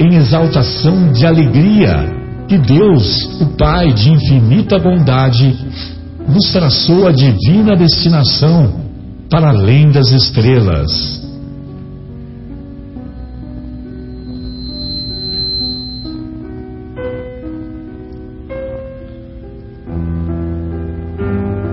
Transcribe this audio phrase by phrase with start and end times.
[0.00, 5.54] em exaltação de alegria que Deus, o Pai de infinita bondade,
[6.26, 8.80] nos traçou a divina destinação
[9.30, 11.20] para além das estrelas.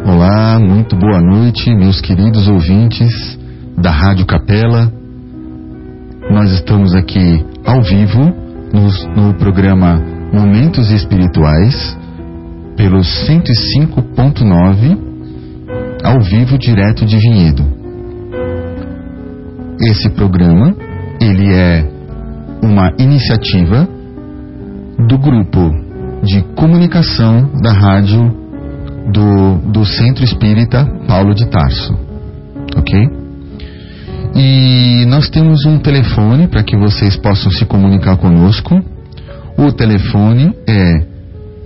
[0.06, 3.40] Olá, muito boa noite, meus queridos ouvintes
[3.78, 4.97] da Rádio Capela.
[6.30, 8.34] Nós estamos aqui ao vivo
[8.74, 9.96] no, no programa
[10.34, 11.98] Momentos Espirituais
[12.76, 14.98] pelo 105.9
[16.04, 17.66] ao vivo direto de Vinhedo.
[19.80, 20.76] Esse programa
[21.22, 21.90] ele é
[22.62, 23.88] uma iniciativa
[25.08, 25.72] do grupo
[26.24, 28.36] de comunicação da rádio
[29.14, 31.98] do, do Centro Espírita Paulo de Tarso,
[32.76, 33.17] ok?
[34.40, 38.80] E nós temos um telefone para que vocês possam se comunicar conosco.
[39.58, 40.94] O telefone é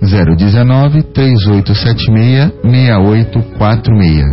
[0.00, 4.24] 019 3876 6846.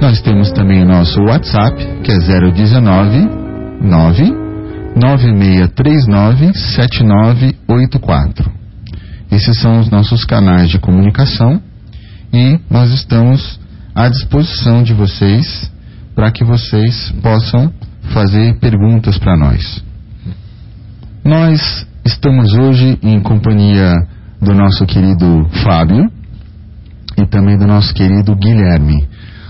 [0.00, 3.28] Nós temos também o nosso WhatsApp, que é 019
[3.82, 4.32] 9
[4.96, 8.50] 9639 7984.
[9.30, 11.60] Esses são os nossos canais de comunicação
[12.32, 13.60] e nós estamos
[13.94, 15.70] à disposição de vocês
[16.14, 17.72] para que vocês possam
[18.12, 19.82] fazer perguntas para nós.
[21.24, 23.94] Nós estamos hoje em companhia
[24.40, 26.10] do nosso querido Fábio
[27.16, 29.08] e também do nosso querido Guilherme.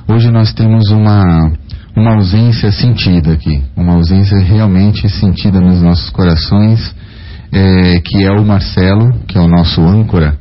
[0.09, 1.53] Hoje nós temos uma,
[1.97, 6.95] uma ausência sentida aqui, uma ausência realmente sentida nos nossos corações,
[7.53, 10.37] é, que é o Marcelo, que é o nosso âncora,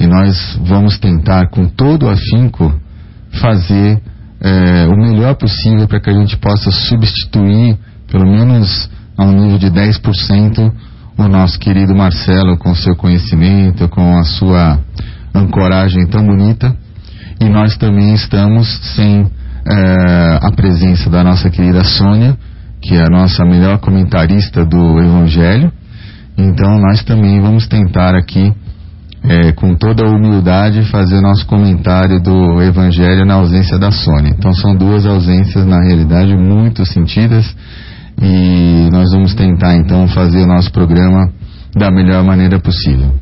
[0.00, 2.74] e nós vamos tentar com todo afinco
[3.40, 4.00] fazer
[4.42, 7.78] é, o melhor possível para que a gente possa substituir,
[8.10, 10.72] pelo menos a um nível de 10%,
[11.16, 14.80] o nosso querido Marcelo com seu conhecimento, com a sua
[15.34, 16.74] ancoragem tão bonita.
[17.40, 19.30] E nós também estamos sem
[19.66, 22.36] é, a presença da nossa querida Sônia,
[22.80, 25.72] que é a nossa melhor comentarista do Evangelho.
[26.36, 28.52] Então nós também vamos tentar aqui
[29.24, 34.34] é, com toda a humildade, fazer nosso comentário do Evangelho na ausência da Sônia.
[34.36, 37.54] Então são duas ausências, na realidade, muito sentidas
[38.20, 41.30] e nós vamos tentar então fazer o nosso programa
[41.74, 43.14] da melhor maneira possível.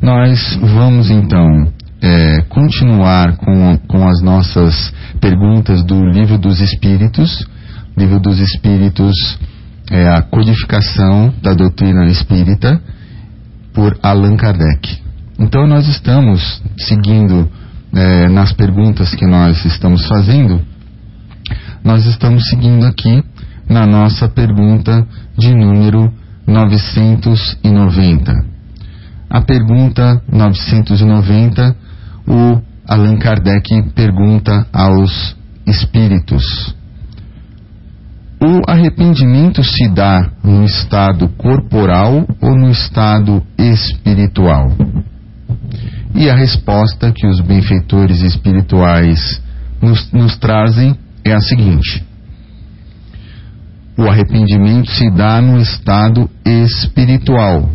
[0.00, 1.68] Nós vamos então
[2.00, 7.46] é, continuar com, com as nossas perguntas do Livro dos Espíritos.
[7.96, 9.38] Livro dos Espíritos
[9.90, 12.80] é a codificação da doutrina espírita
[13.74, 15.02] por Allan Kardec.
[15.38, 17.48] Então nós estamos seguindo
[17.94, 20.60] é, nas perguntas que nós estamos fazendo,
[21.84, 23.22] nós estamos seguindo aqui
[23.68, 25.06] na nossa pergunta
[25.36, 26.12] de número
[26.46, 28.32] 990.
[29.30, 31.76] A pergunta 990,
[32.28, 36.74] o Allan Kardec pergunta aos espíritos:
[38.40, 44.70] O arrependimento se dá no estado corporal ou no estado espiritual?
[46.14, 49.42] E a resposta que os benfeitores espirituais
[49.80, 52.04] nos, nos trazem é a seguinte:
[53.96, 57.70] o arrependimento se dá no estado espiritual,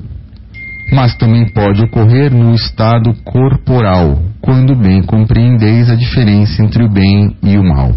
[0.92, 7.36] mas também pode ocorrer no estado corporal, quando bem compreendeis a diferença entre o bem
[7.44, 7.94] e o mal.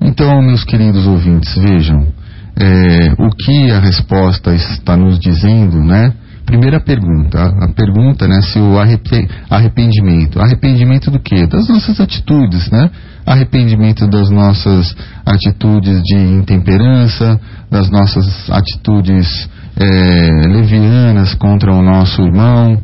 [0.00, 2.08] Então, meus queridos ouvintes, vejam
[2.56, 6.12] é, o que a resposta está nos dizendo, né?
[6.44, 11.46] Primeira pergunta, a pergunta, né, se o arrependimento, arrependimento do quê?
[11.46, 12.90] Das nossas atitudes, né?
[13.24, 14.94] Arrependimento das nossas
[15.24, 22.78] atitudes de intemperança, das nossas atitudes é, levianas contra o nosso irmão,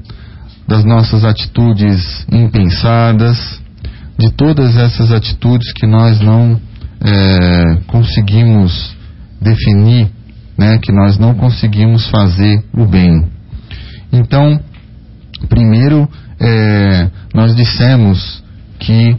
[0.67, 3.61] das nossas atitudes impensadas,
[4.19, 6.59] de todas essas atitudes que nós não
[7.05, 8.97] é, conseguimos
[9.41, 10.09] definir,
[10.57, 13.40] né, que nós não conseguimos fazer o bem.
[14.13, 14.61] Então,
[15.49, 16.09] primeiro,
[16.41, 18.43] é, nós dissemos
[18.79, 19.17] que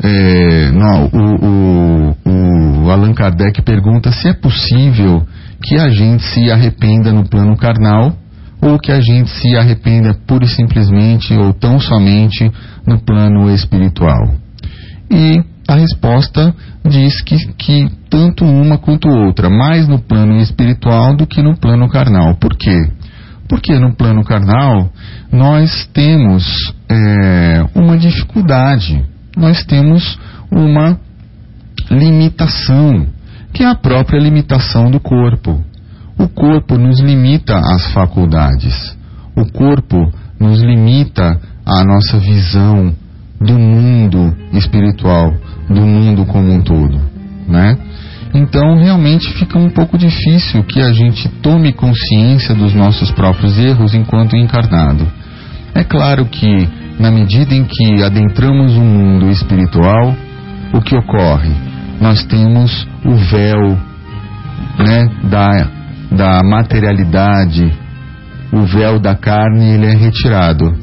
[0.00, 5.26] é, não, o, o, o Allan Kardec pergunta se é possível
[5.62, 8.16] que a gente se arrependa no plano carnal
[8.60, 12.50] ou que a gente se arrependa pura e simplesmente ou tão somente
[12.86, 14.34] no plano espiritual.
[15.10, 16.54] E a resposta
[16.88, 21.88] diz que, que tanto uma quanto outra, mais no plano espiritual do que no plano
[21.88, 22.36] carnal.
[22.36, 22.76] Por quê?
[23.48, 24.90] Porque no plano carnal
[25.32, 26.44] nós temos
[26.88, 29.02] é, uma dificuldade,
[29.36, 30.18] nós temos
[30.50, 30.98] uma
[31.90, 33.06] limitação,
[33.52, 35.62] que é a própria limitação do corpo.
[36.18, 38.96] O corpo nos limita às faculdades.
[39.36, 42.92] O corpo nos limita à nossa visão
[43.40, 45.32] do mundo espiritual,
[45.68, 47.00] do mundo como um todo,
[47.46, 47.78] né?
[48.34, 53.94] Então, realmente fica um pouco difícil que a gente tome consciência dos nossos próprios erros
[53.94, 55.06] enquanto encarnado.
[55.74, 60.14] É claro que, na medida em que adentramos um mundo espiritual,
[60.72, 61.52] o que ocorre?
[62.00, 63.78] Nós temos o véu
[64.78, 65.78] né, da
[66.10, 67.70] da materialidade,
[68.52, 70.74] o véu da carne ele é retirado.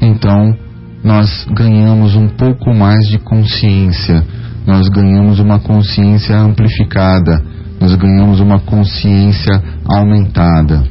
[0.00, 0.54] Então,
[1.02, 4.24] nós ganhamos um pouco mais de consciência,
[4.66, 7.42] nós ganhamos uma consciência amplificada,
[7.80, 10.84] nós ganhamos uma consciência aumentada.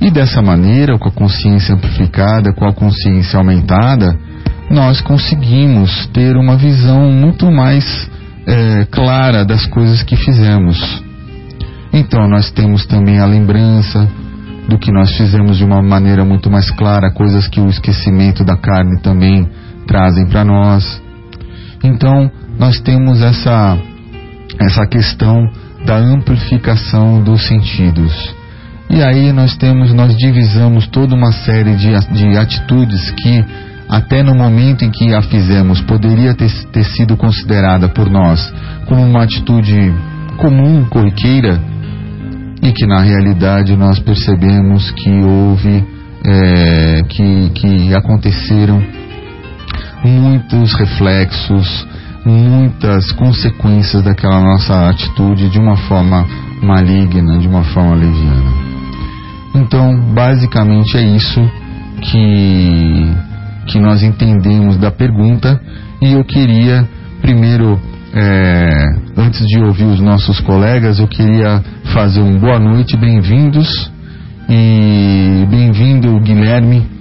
[0.00, 4.16] E dessa maneira, com a consciência amplificada, com a consciência aumentada,
[4.70, 8.08] nós conseguimos ter uma visão muito mais
[8.46, 11.02] é, clara das coisas que fizemos.
[11.92, 14.08] Então nós temos também a lembrança
[14.68, 18.56] do que nós fizemos de uma maneira muito mais clara, coisas que o esquecimento da
[18.56, 19.48] carne também
[19.86, 21.02] trazem para nós.
[21.82, 22.30] Então
[22.60, 23.76] nós temos essa
[24.60, 25.50] essa questão
[25.86, 28.34] da amplificação dos sentidos.
[28.90, 33.42] E aí nós temos, nós divisamos toda uma série de, de atitudes que
[33.88, 38.52] até no momento em que a fizemos poderia ter, ter sido considerada por nós
[38.86, 39.94] como uma atitude
[40.36, 41.58] comum, corriqueira,
[42.62, 45.82] e que na realidade nós percebemos que houve,
[46.24, 48.82] é, que, que aconteceram
[50.04, 51.86] muitos reflexos,
[52.24, 56.26] muitas consequências daquela nossa atitude de uma forma
[56.62, 58.52] maligna, de uma forma leviana.
[59.54, 61.40] Então, basicamente é isso
[62.00, 63.12] que,
[63.66, 65.60] que nós entendemos da pergunta
[66.00, 66.88] e eu queria
[67.20, 67.78] primeiro
[68.12, 71.62] é, antes de ouvir os nossos colegas, eu queria
[71.92, 73.68] fazer um boa noite, bem-vindos
[74.48, 76.99] e bem-vindo Guilherme.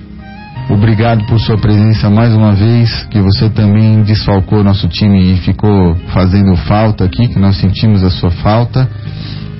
[0.70, 5.96] Obrigado por sua presença mais uma vez, que você também desfalcou nosso time e ficou
[6.14, 8.88] fazendo falta aqui, que nós sentimos a sua falta.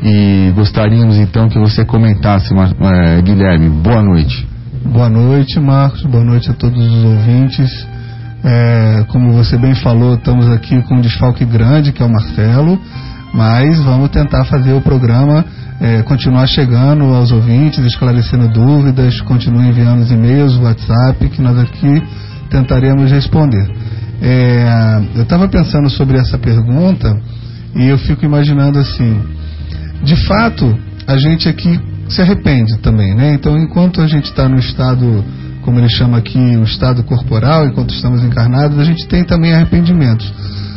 [0.04, 3.70] E gostaríamos então que você comentasse, é, Guilherme.
[3.70, 4.48] Boa noite.
[4.86, 6.04] Boa noite, Marcos.
[6.04, 7.88] Boa noite a todos os ouvintes.
[8.44, 12.80] É, como você bem falou, estamos aqui com um desfalque grande, que é o Marcelo,
[13.34, 15.44] mas vamos tentar fazer o programa
[15.80, 22.04] é, continuar chegando aos ouvintes, esclarecendo dúvidas, continue enviando os e-mails, WhatsApp, que nós aqui
[22.50, 23.70] tentaremos responder.
[24.22, 27.18] É, eu estava pensando sobre essa pergunta
[27.76, 29.22] e eu fico imaginando assim,
[30.04, 33.34] de fato, a gente aqui se arrepende também, né?
[33.34, 35.24] Então, enquanto a gente está no estado
[35.62, 40.34] como ele chama aqui, o estado corporal, enquanto estamos encarnados, a gente tem também arrependimentos.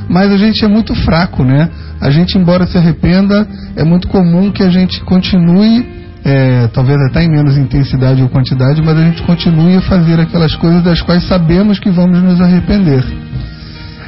[0.08, 1.68] Mas a gente é muito fraco, né?
[2.00, 5.86] A gente, embora se arrependa, é muito comum que a gente continue,
[6.24, 10.54] é, talvez até em menos intensidade ou quantidade, mas a gente continue a fazer aquelas
[10.56, 13.04] coisas das quais sabemos que vamos nos arrepender.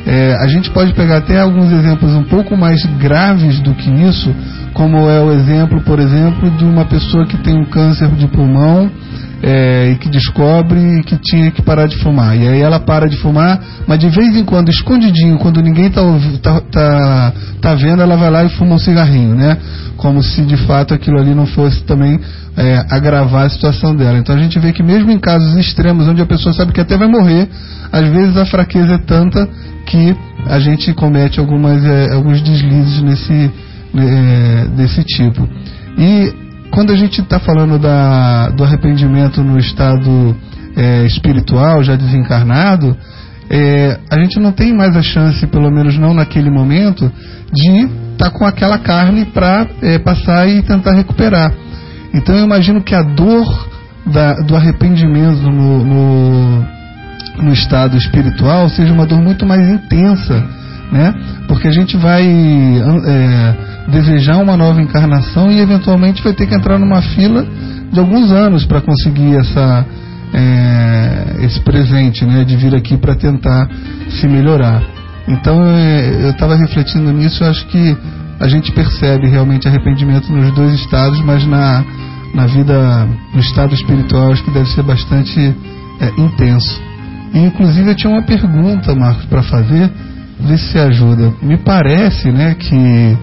[0.06, 4.34] É, a gente pode pegar até alguns exemplos um pouco mais graves do que isso,
[4.74, 8.90] como é o exemplo, por exemplo, de uma pessoa que tem um câncer de pulmão
[9.46, 12.34] é, e que descobre que tinha que parar de fumar.
[12.34, 16.00] E aí ela para de fumar, mas de vez em quando, escondidinho, quando ninguém está
[16.42, 19.58] tá, tá, tá vendo, ela vai lá e fuma um cigarrinho, né?
[19.98, 22.18] Como se de fato aquilo ali não fosse também
[22.56, 24.16] é, agravar a situação dela.
[24.16, 26.96] Então a gente vê que mesmo em casos extremos, onde a pessoa sabe que até
[26.96, 27.46] vai morrer,
[27.92, 29.46] às vezes a fraqueza é tanta
[29.84, 33.50] que a gente comete algumas, é, alguns deslizes nesse,
[33.94, 35.46] é, desse tipo.
[35.98, 36.43] E
[36.74, 40.36] quando a gente está falando da, do arrependimento no estado
[40.76, 42.96] é, espiritual, já desencarnado,
[43.48, 47.10] é, a gente não tem mais a chance, pelo menos não naquele momento,
[47.52, 51.52] de estar tá com aquela carne para é, passar e tentar recuperar.
[52.12, 53.68] Então eu imagino que a dor
[54.06, 56.66] da, do arrependimento no, no,
[57.40, 60.44] no, estado espiritual seja uma dor muito mais intensa,
[60.90, 61.14] né?
[61.46, 63.54] Porque a gente vai é,
[63.88, 67.46] desejar uma nova encarnação e eventualmente vai ter que entrar numa fila
[67.92, 69.86] de alguns anos para conseguir essa
[70.32, 73.68] é, esse presente, né, de vir aqui para tentar
[74.10, 74.82] se melhorar.
[75.28, 77.96] Então é, eu estava refletindo nisso, eu acho que
[78.40, 81.84] a gente percebe realmente arrependimento nos dois estados, mas na,
[82.34, 85.54] na vida, no estado espiritual, acho que deve ser bastante
[86.00, 86.80] é, intenso.
[87.32, 89.90] E, inclusive eu tinha uma pergunta, Marcos, para fazer,
[90.40, 91.32] ver se ajuda.
[91.40, 93.16] Me parece, né, que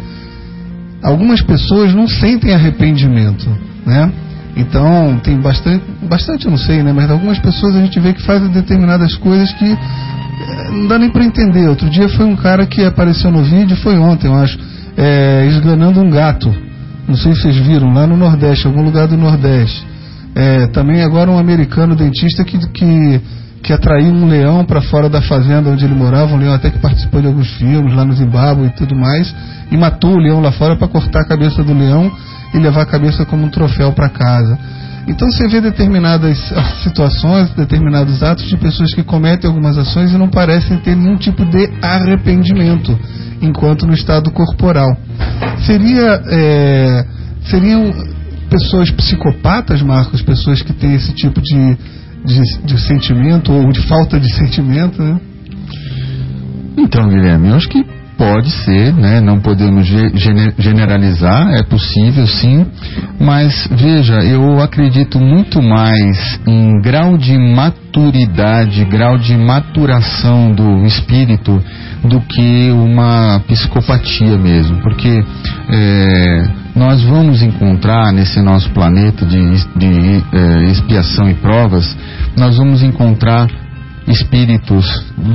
[1.02, 3.50] algumas pessoas não sentem arrependimento,
[3.86, 4.12] né?
[4.56, 6.92] Então, tem bastante, bastante eu não sei, né?
[6.92, 11.10] Mas algumas pessoas a gente vê que fazem determinadas coisas que é, não dá nem
[11.10, 11.68] para entender.
[11.70, 14.60] Outro dia foi um cara que apareceu no vídeo, foi ontem, eu acho,
[14.98, 16.54] é, esganando um gato.
[17.08, 19.86] Não sei se vocês viram, lá no Nordeste, algum lugar do Nordeste.
[20.36, 23.22] É, também agora um americano dentista que, que,
[23.64, 26.80] que atraiu um leão para fora da fazenda onde ele morava, um leão até que
[26.80, 29.34] participou de alguns filmes lá no Zimbábue e tudo mais,
[29.72, 32.12] e matou o leão lá fora para cortar a cabeça do leão
[32.54, 34.58] e levar a cabeça como um troféu para casa.
[35.08, 36.38] Então você vê determinadas
[36.84, 41.46] situações, determinados atos de pessoas que cometem algumas ações e não parecem ter nenhum tipo
[41.46, 42.98] de arrependimento,
[43.42, 44.96] enquanto no estado corporal.
[45.66, 47.06] Seria, é,
[47.46, 47.92] seriam
[48.50, 51.78] pessoas psicopatas, Marcos, pessoas que têm esse tipo de,
[52.26, 55.20] de, de sentimento ou de falta de sentimento, né?
[56.78, 57.84] Então, Guilherme, eu acho que
[58.22, 59.20] Pode ser, né?
[59.20, 59.88] não podemos
[60.60, 62.68] generalizar, é possível sim,
[63.20, 71.60] mas veja, eu acredito muito mais em grau de maturidade, grau de maturação do espírito
[72.04, 75.24] do que uma psicopatia mesmo, porque
[75.70, 81.96] é, nós vamos encontrar nesse nosso planeta de, de é, expiação e provas,
[82.36, 83.48] nós vamos encontrar
[84.08, 84.86] espíritos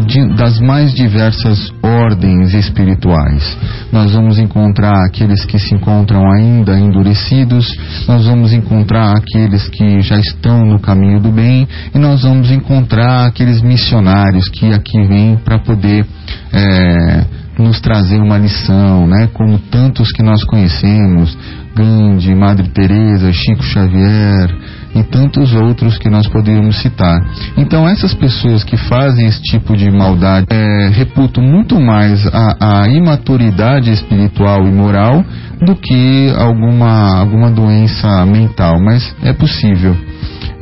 [0.06, 3.56] de, das mais diversas ordens espirituais.
[3.92, 7.66] Nós vamos encontrar aqueles que se encontram ainda endurecidos,
[8.08, 13.26] nós vamos encontrar aqueles que já estão no caminho do bem e nós vamos encontrar
[13.26, 16.04] aqueles missionários que aqui vêm para poder
[16.52, 17.24] é,
[17.58, 19.28] nos trazer uma lição, né?
[19.32, 21.36] Como tantos que nós conhecemos,
[21.74, 24.50] Gandhi, Madre Teresa, Chico Xavier,
[24.96, 27.20] e tantos outros que nós poderíamos citar.
[27.56, 32.88] Então, essas pessoas que fazem esse tipo de maldade é, reputam muito mais a, a
[32.88, 35.24] imaturidade espiritual e moral
[35.60, 39.96] do que alguma, alguma doença mental, mas é possível.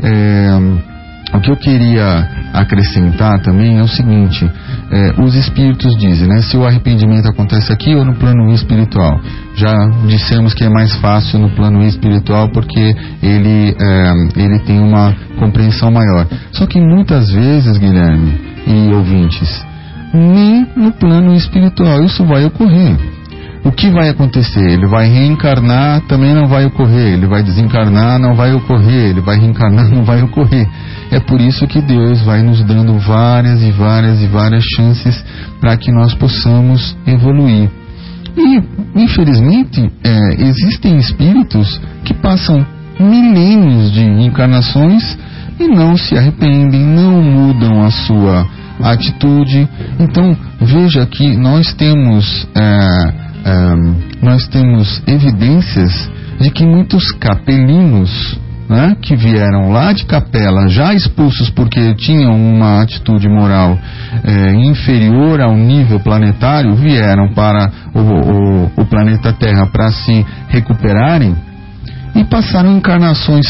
[0.03, 0.94] É,
[1.33, 4.49] o que eu queria acrescentar também é o seguinte:
[4.91, 9.21] é, os espíritos dizem, né, se o arrependimento acontece aqui ou no plano espiritual.
[9.57, 9.75] Já
[10.07, 15.91] dissemos que é mais fácil no plano espiritual porque ele, é, ele tem uma compreensão
[15.91, 16.27] maior.
[16.53, 19.65] Só que muitas vezes, Guilherme e ouvintes,
[20.13, 22.97] nem no plano espiritual isso vai ocorrer
[23.65, 24.61] o que vai acontecer?
[24.61, 27.15] Ele vai reencarnar, também não vai ocorrer.
[27.15, 29.11] Ele vai desencarnar, não vai ocorrer.
[29.11, 30.69] Ele vai reencarnar, não vai ocorrer.
[31.15, 35.25] É por isso que Deus vai nos dando várias e várias e várias chances
[35.61, 37.71] para que nós possamos evoluir.
[38.37, 38.61] E,
[38.97, 42.67] infelizmente, é, existem espíritos que passam
[42.99, 45.17] milênios de encarnações
[45.61, 48.49] e não se arrependem, não mudam a sua
[48.83, 49.69] atitude.
[50.01, 52.45] Então, veja que nós temos.
[52.57, 58.37] É, um, nós temos evidências de que muitos capelinos
[58.69, 63.79] né, que vieram lá de capela, já expulsos porque tinham uma atitude moral
[64.25, 71.37] é, inferior ao nível planetário, vieram para o, o, o planeta Terra para se recuperarem
[72.15, 73.47] e passaram encarnações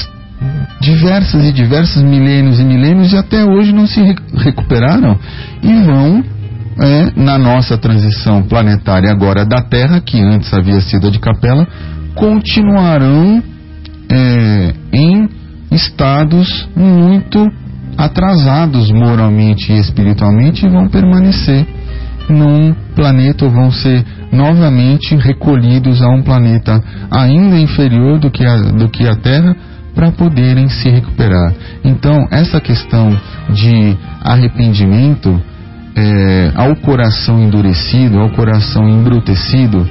[0.80, 4.00] diversas e diversos milênios e milênios e até hoje não se
[4.37, 5.18] recuperaram
[5.62, 6.25] e vão
[6.78, 11.66] é, na nossa transição planetária agora da Terra, que antes havia sido a de Capela,
[12.14, 13.42] continuarão
[14.11, 15.29] é, em
[15.71, 17.51] estados muito
[17.97, 21.67] atrasados moralmente e espiritualmente e vão permanecer
[22.29, 28.57] num planeta ou vão ser novamente recolhidos a um planeta ainda inferior do que a,
[28.57, 29.57] do que a Terra
[29.95, 31.55] para poderem se recuperar.
[31.85, 33.17] Então, essa questão
[33.51, 35.41] de arrependimento
[35.95, 39.89] é, ao coração endurecido, ao coração embrutecido,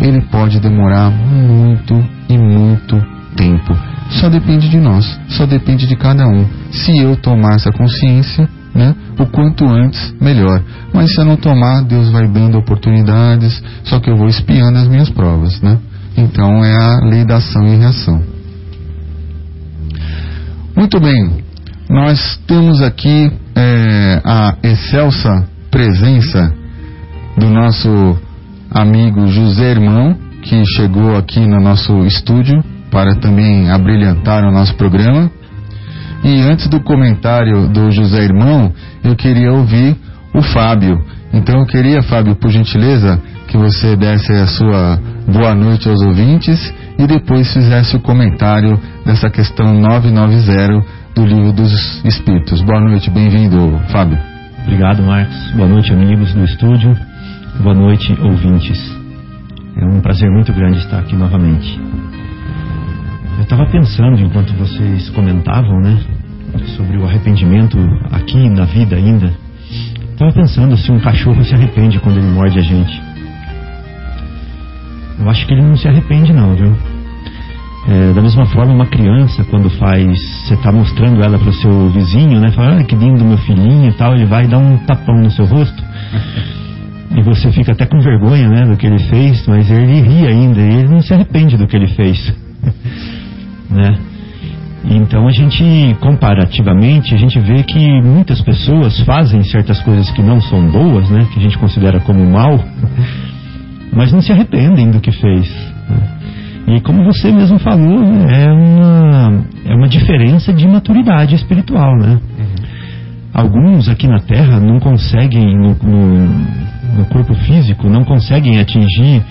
[0.00, 1.94] ele pode demorar muito
[2.28, 3.76] e muito tempo.
[4.10, 6.46] Só depende de nós, só depende de cada um.
[6.70, 10.62] Se eu tomar essa consciência, né, o quanto antes, melhor.
[10.92, 14.88] Mas se eu não tomar, Deus vai dando oportunidades, só que eu vou espiando as
[14.88, 15.78] minhas provas, né?
[16.16, 18.22] Então é a lei da ação e reação.
[20.76, 21.44] Muito bem,
[21.88, 26.52] nós temos aqui é, a excelsa presença
[27.36, 28.18] do nosso
[28.70, 35.30] amigo José Irmão, que chegou aqui no nosso estúdio para também abrilhantar o nosso programa.
[36.24, 38.72] E antes do comentário do José Irmão,
[39.04, 39.96] eu queria ouvir
[40.34, 40.98] o Fábio.
[41.32, 46.74] Então eu queria, Fábio, por gentileza, que você desse a sua boa noite aos ouvintes
[46.98, 52.60] e depois fizesse o comentário dessa questão 990 do Livro dos Espíritos.
[52.62, 54.18] Boa noite, bem-vindo, Fábio.
[54.62, 55.52] Obrigado, Marcos.
[55.52, 56.96] Boa noite, amigos do estúdio.
[57.60, 58.78] Boa noite, ouvintes.
[59.76, 61.78] É um prazer muito grande estar aqui novamente.
[63.36, 65.98] Eu estava pensando enquanto vocês comentavam, né,
[66.76, 67.76] sobre o arrependimento
[68.10, 69.32] aqui na vida ainda.
[70.12, 73.02] Estava pensando se um cachorro se arrepende quando ele morde a gente.
[75.18, 76.74] Eu acho que ele não se arrepende não, viu?
[77.88, 80.06] É, da mesma forma, uma criança, quando faz,
[80.44, 82.50] você está mostrando ela para o seu vizinho, né?
[82.52, 85.44] Fala, ah, que lindo meu filhinho e tal, ele vai dar um tapão no seu
[85.44, 85.84] rosto.
[87.14, 90.60] e você fica até com vergonha, né, do que ele fez, mas ele ri ainda,
[90.60, 92.34] e ele não se arrepende do que ele fez.
[93.70, 93.98] né?
[94.88, 100.40] Então a gente, comparativamente, a gente vê que muitas pessoas fazem certas coisas que não
[100.40, 101.26] são boas, né?
[101.32, 102.58] Que a gente considera como mal,
[103.92, 105.50] mas não se arrependem do que fez.
[105.88, 106.76] Né?
[106.76, 112.20] E como você mesmo falou, é uma, é uma diferença de maturidade espiritual, né?
[113.32, 116.28] Alguns aqui na Terra não conseguem, no, no,
[116.98, 119.22] no corpo físico, não conseguem atingir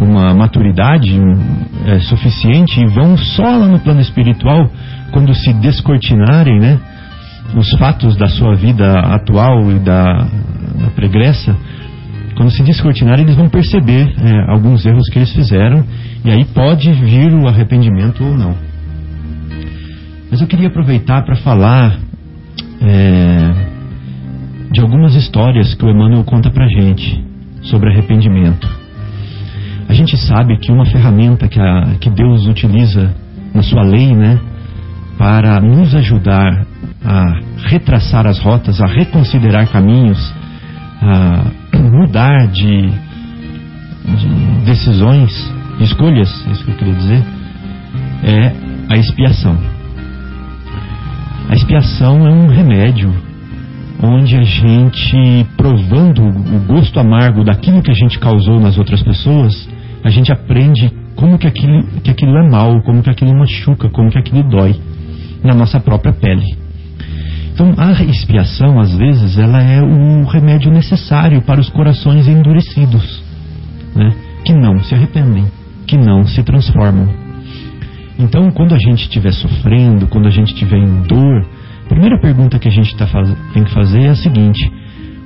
[0.00, 1.20] uma maturidade
[1.86, 4.70] é, suficiente e vão só lá no plano espiritual
[5.12, 6.80] quando se descortinarem, né?
[7.54, 11.54] Os fatos da sua vida atual e da, da pregressa,
[12.36, 15.84] quando se descortinarem, eles vão perceber é, alguns erros que eles fizeram
[16.24, 18.54] e aí pode vir o arrependimento ou não.
[20.30, 21.98] Mas eu queria aproveitar para falar
[22.80, 23.50] é,
[24.72, 27.22] de algumas histórias que o Emmanuel conta pra gente
[27.62, 28.79] sobre arrependimento.
[29.90, 33.12] A gente sabe que uma ferramenta que, a, que Deus utiliza
[33.52, 34.38] na sua lei, né,
[35.18, 36.64] para nos ajudar
[37.04, 40.32] a retraçar as rotas, a reconsiderar caminhos,
[41.02, 42.88] a mudar de,
[44.04, 45.32] de decisões,
[45.76, 47.24] de escolhas, é isso que eu queria dizer,
[48.22, 48.52] é
[48.88, 49.58] a expiação.
[51.48, 53.12] A expiação é um remédio
[54.00, 59.68] onde a gente, provando o gosto amargo daquilo que a gente causou nas outras pessoas,
[60.02, 64.10] a gente aprende como que aquilo, que aquilo é mal, como que aquilo machuca, como
[64.10, 64.74] que aquilo dói
[65.42, 66.58] na nossa própria pele.
[67.52, 73.22] Então, a expiação, às vezes, ela é o remédio necessário para os corações endurecidos,
[73.94, 74.10] né?
[74.44, 75.44] que não se arrependem,
[75.86, 77.08] que não se transformam.
[78.18, 81.46] Então, quando a gente estiver sofrendo, quando a gente estiver em dor,
[81.84, 83.06] a primeira pergunta que a gente tá
[83.52, 84.70] tem que fazer é a seguinte: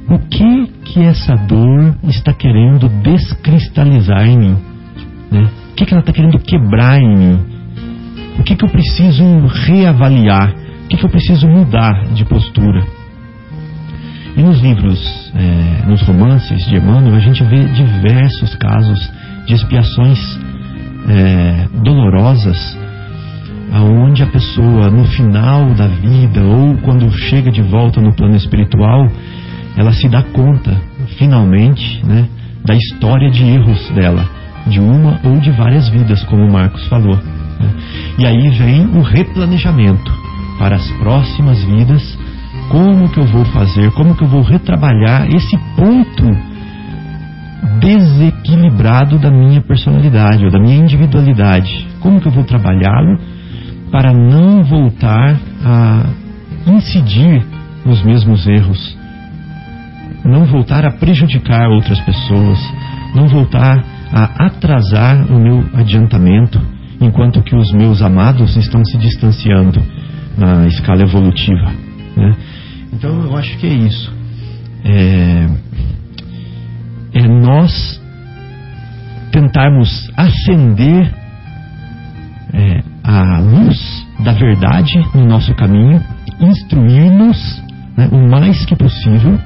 [0.09, 4.57] o que que essa dor está querendo descristalizar em mim?
[5.31, 5.49] Né?
[5.73, 7.39] O que, que ela está querendo quebrar em mim?
[8.39, 10.55] O que, que eu preciso reavaliar?
[10.85, 12.85] O que, que eu preciso mudar de postura?
[14.37, 19.11] E nos livros, é, nos romances de Emmanuel, a gente vê diversos casos
[19.47, 20.19] de expiações
[21.09, 22.79] é, dolorosas,
[23.73, 29.09] aonde a pessoa, no final da vida ou quando chega de volta no plano espiritual,
[29.77, 30.81] ela se dá conta,
[31.19, 32.29] finalmente, né,
[32.65, 34.25] da história de erros dela,
[34.67, 37.17] de uma ou de várias vidas, como o Marcos falou.
[37.17, 37.71] Né?
[38.19, 40.13] E aí vem o replanejamento
[40.59, 42.19] para as próximas vidas,
[42.71, 46.25] como que eu vou fazer, como que eu vou retrabalhar esse ponto
[47.81, 53.19] desequilibrado da minha personalidade ou da minha individualidade, como que eu vou trabalhá-lo
[53.91, 56.07] para não voltar a
[56.67, 57.45] incidir
[57.85, 59.04] nos mesmos erros
[60.25, 62.59] não voltar a prejudicar outras pessoas,
[63.15, 66.61] não voltar a atrasar o meu adiantamento,
[67.01, 69.83] enquanto que os meus amados estão se distanciando
[70.37, 71.73] na escala evolutiva.
[72.17, 72.37] Né?
[72.93, 74.13] Então eu acho que é isso.
[74.85, 75.47] É,
[77.15, 78.01] é nós
[79.31, 81.13] tentarmos acender
[82.53, 86.01] é, a luz da verdade no nosso caminho,
[86.41, 87.63] instruir-nos
[87.97, 89.39] né, o mais que possível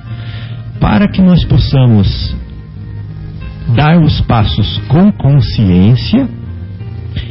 [0.81, 2.37] para que nós possamos
[3.75, 6.29] dar os passos com consciência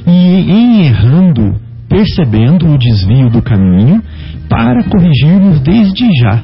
[0.06, 1.56] E em errando,
[1.90, 4.02] percebendo o desvio do caminho,
[4.50, 6.44] para corrigirmos desde já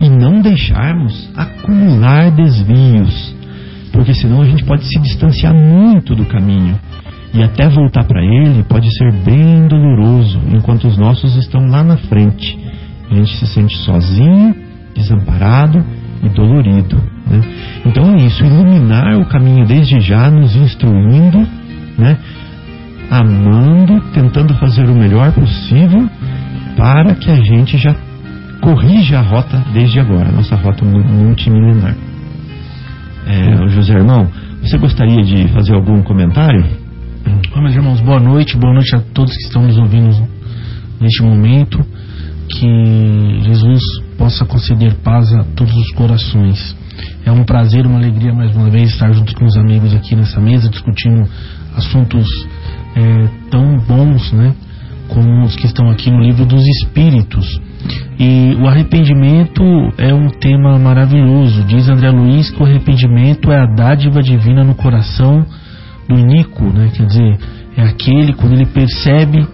[0.00, 3.34] e não deixarmos acumular desvios,
[3.92, 6.78] porque senão a gente pode se distanciar muito do caminho
[7.32, 11.96] e até voltar para ele pode ser bem doloroso, enquanto os nossos estão lá na
[11.96, 12.58] frente.
[13.10, 14.54] A gente se sente sozinho,
[14.94, 15.84] desamparado
[16.22, 16.96] e dolorido.
[17.26, 17.40] Né?
[17.84, 21.46] Então é isso, iluminar o caminho desde já, nos instruindo,
[21.98, 22.18] né?
[23.10, 26.08] amando, tentando fazer o melhor possível
[26.76, 27.94] para que a gente já
[28.60, 31.94] corrija a rota desde agora, nossa rota multimilenar.
[33.26, 34.28] É, José Irmão,
[34.62, 36.64] você gostaria de fazer algum comentário?
[37.56, 40.10] meus irmãos, boa noite, boa noite a todos que estão nos ouvindo
[41.00, 41.84] neste momento.
[42.48, 43.82] Que Jesus
[44.16, 46.76] possa conceder paz a todos os corações.
[47.24, 50.40] É um prazer, uma alegria mais uma vez estar junto com os amigos aqui nessa
[50.40, 51.28] mesa discutindo
[51.76, 52.26] assuntos
[52.94, 54.54] é, tão bons, né?
[55.08, 57.60] Como os que estão aqui no livro dos Espíritos.
[58.18, 59.62] E o arrependimento
[59.98, 61.62] é um tema maravilhoso.
[61.64, 65.44] Diz André Luiz que o arrependimento é a dádiva divina no coração
[66.08, 66.90] do Nico, né?
[66.94, 67.38] Quer dizer,
[67.76, 69.46] é aquele quando ele percebe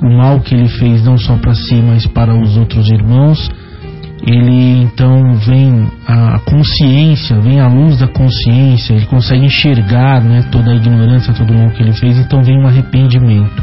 [0.00, 3.50] o mal que ele fez não só para si, mas para os outros irmãos,
[4.26, 10.72] ele então vem a consciência, vem a luz da consciência, ele consegue enxergar né, toda
[10.72, 13.62] a ignorância, todo o mal que ele fez, então vem um arrependimento.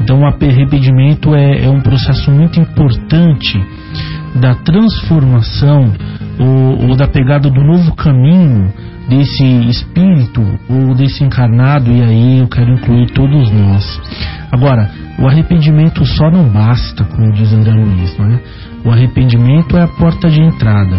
[0.00, 3.60] Então o arrependimento é, é um processo muito importante
[4.40, 5.92] da transformação
[6.38, 8.72] ou, ou da pegada do novo caminho
[9.08, 14.00] desse espírito ou desse encarnado, e aí eu quero incluir todos nós.
[14.52, 18.40] Agora, o arrependimento só não basta, como diz André Luiz, não é?
[18.84, 20.96] O arrependimento é a porta de entrada,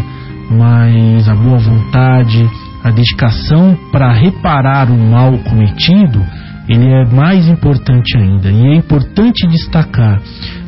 [0.51, 2.49] mas a boa vontade,
[2.84, 6.21] a dedicação para reparar o mal cometido,
[6.67, 8.51] ele é mais importante ainda.
[8.51, 10.21] E é importante destacar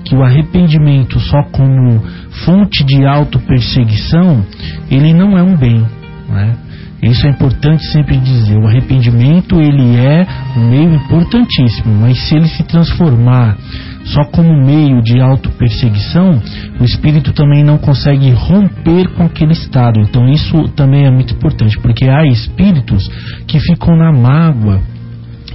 [0.06, 2.02] que o arrependimento só como
[2.46, 4.46] fonte de auto-perseguição,
[4.90, 5.86] ele não é um bem,
[6.28, 6.56] não é?
[7.02, 8.58] Isso é importante sempre dizer.
[8.58, 13.58] O arrependimento ele é um meio importantíssimo, mas se ele se transformar
[14.06, 16.42] só como meio de auto-perseguição,
[16.80, 20.00] o espírito também não consegue romper com aquele estado.
[20.00, 23.08] Então isso também é muito importante, porque há espíritos
[23.48, 24.82] que ficam na mágoa,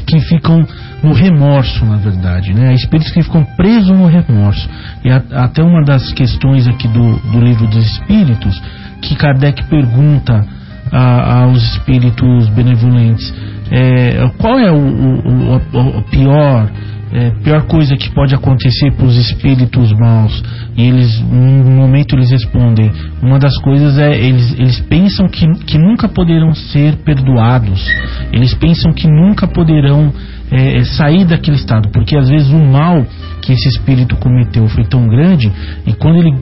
[0.07, 0.67] que ficam
[1.03, 2.69] no remorso, na verdade, né?
[2.69, 4.69] Há espíritos que ficam presos no remorso.
[5.05, 8.61] E até uma das questões aqui do, do livro dos espíritos,
[9.03, 10.56] que Kardec pergunta
[10.93, 13.33] a, aos espíritos benevolentes.
[13.71, 16.71] É, qual é o, o, o, o pior
[17.13, 20.43] é, pior coisa que pode acontecer para os espíritos maus?
[20.77, 22.91] E eles num momento eles respondem.
[23.23, 27.85] Uma das coisas é eles, eles pensam que, que nunca poderão ser perdoados.
[28.33, 30.13] Eles pensam que nunca poderão
[30.51, 31.89] é, sair daquele estado.
[31.91, 33.07] Porque às vezes o mal
[33.41, 35.51] que esse espírito cometeu foi tão grande
[35.87, 36.35] e quando ele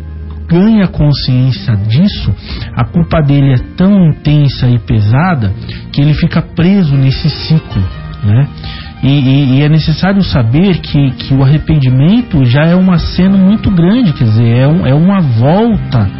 [0.48, 2.34] ganha consciência disso,
[2.74, 5.52] a culpa dele é tão intensa e pesada
[5.92, 7.82] que ele fica preso nesse ciclo,
[8.22, 8.48] né?
[9.02, 13.70] E, e, e, é necessário saber que, que o arrependimento já é uma cena muito
[13.70, 16.10] grande, quer dizer, é, um, é uma volta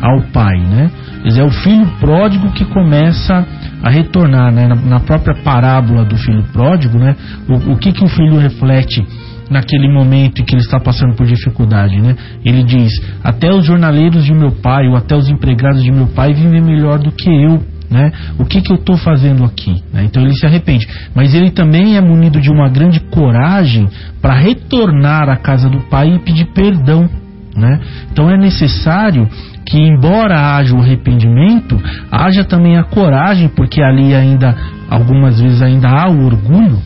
[0.00, 0.90] ao pai, né?
[1.22, 3.46] Quer dizer, é o filho pródigo que começa
[3.82, 4.66] a retornar, né?
[4.66, 7.14] Na, na própria parábola do filho pródigo, né?
[7.46, 9.06] O, o que, que o filho reflete
[9.50, 12.16] naquele momento em que ele está passando por dificuldade, né?
[12.44, 16.32] Ele diz: até os jornaleiros de meu pai ou até os empregados de meu pai
[16.32, 17.60] vivem melhor do que eu.
[17.90, 18.12] Né?
[18.38, 19.82] O que, que eu estou fazendo aqui?
[19.92, 20.04] Né?
[20.04, 20.86] Então ele se arrepende.
[21.12, 23.88] Mas ele também é munido de uma grande coragem
[24.22, 27.10] para retornar à casa do pai e pedir perdão.
[27.56, 27.80] Né?
[28.12, 29.28] Então é necessário
[29.66, 31.80] que, embora haja o arrependimento,
[32.12, 34.56] haja também a coragem, porque ali ainda,
[34.88, 36.78] algumas vezes ainda há o orgulho,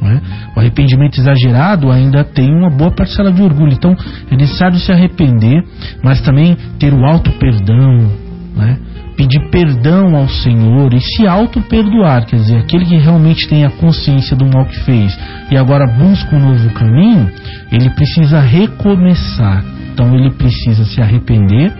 [0.00, 0.20] né?
[0.56, 3.72] O arrependimento exagerado ainda tem uma boa parcela de orgulho.
[3.72, 3.96] Então
[4.30, 5.62] é necessário se arrepender,
[6.02, 8.10] mas também ter o auto perdão,
[8.56, 8.78] né?
[9.18, 14.36] Pedir perdão ao Senhor e se auto-perdoar, quer dizer, aquele que realmente tem a consciência
[14.36, 15.18] do mal que fez
[15.50, 17.28] e agora busca um novo caminho,
[17.72, 19.64] ele precisa recomeçar.
[19.92, 21.74] Então ele precisa se arrepender,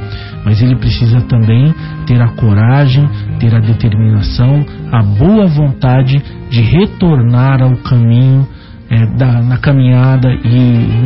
[0.45, 1.73] mas ele precisa também
[2.05, 6.21] ter a coragem, ter a determinação, a boa vontade
[6.51, 8.49] de retornar ao caminho
[8.91, 10.59] é, da, na caminhada e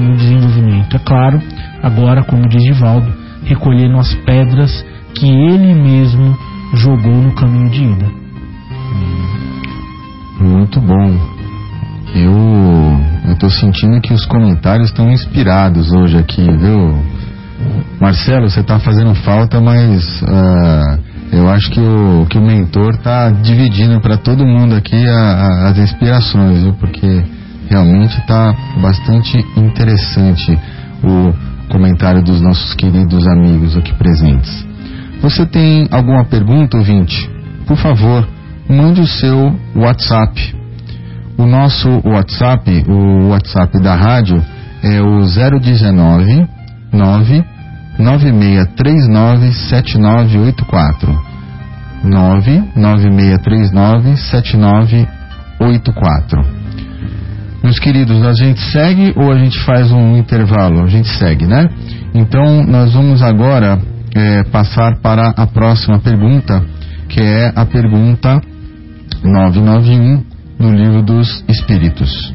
[0.08, 0.96] no desenvolvimento.
[0.96, 1.42] É claro,
[1.82, 3.12] agora, como diz Divaldo,
[3.44, 6.36] recolhendo as pedras que ele mesmo
[6.74, 8.10] jogou no caminho de ida.
[10.40, 11.32] Muito bom.
[12.14, 17.02] Eu estou sentindo que os comentários estão inspirados hoje aqui, viu?
[18.00, 20.98] Marcelo, você está fazendo falta, mas uh,
[21.32, 25.68] eu acho que o, que o mentor está dividindo para todo mundo aqui a, a,
[25.68, 26.74] as inspirações, viu?
[26.74, 27.24] Porque
[27.70, 30.58] realmente está bastante interessante
[31.02, 31.32] o
[31.70, 34.71] comentário dos nossos queridos amigos aqui presentes.
[35.22, 37.30] Você tem alguma pergunta, ouvinte?
[37.64, 38.28] Por favor,
[38.68, 40.52] mande o seu WhatsApp.
[41.38, 44.42] O nosso WhatsApp, o WhatsApp da rádio,
[44.82, 46.48] é o 019
[46.92, 47.44] 9
[48.00, 51.22] 9639 7984.
[52.02, 56.44] 99639 7984.
[57.62, 60.82] Meus queridos, a gente segue ou a gente faz um intervalo?
[60.82, 61.70] A gente segue, né?
[62.12, 63.78] Então, nós vamos agora
[64.14, 66.62] é, passar para a próxima pergunta,
[67.08, 68.40] que é a pergunta
[69.24, 70.24] 991
[70.58, 72.32] do Livro dos Espíritos,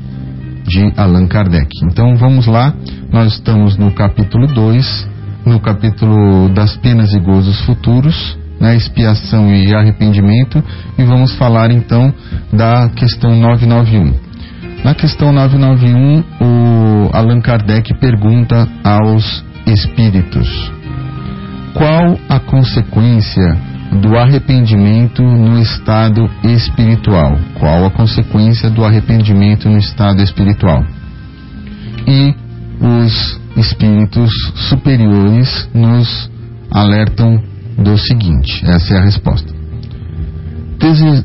[0.66, 1.70] de Allan Kardec.
[1.84, 2.74] Então, vamos lá,
[3.12, 5.10] nós estamos no capítulo 2,
[5.46, 10.64] no capítulo das penas e gozos futuros, né, expiação e arrependimento,
[10.98, 12.14] e vamos falar então
[12.52, 14.28] da questão 991.
[14.84, 20.77] Na questão 991, o Allan Kardec pergunta aos espíritos:
[21.78, 23.56] qual a consequência
[24.02, 27.38] do arrependimento no estado espiritual?
[27.60, 30.84] Qual a consequência do arrependimento no estado espiritual?
[32.08, 32.36] E
[32.82, 34.32] os espíritos
[34.70, 36.32] superiores nos
[36.72, 37.40] alertam
[37.78, 39.56] do seguinte: essa é a resposta.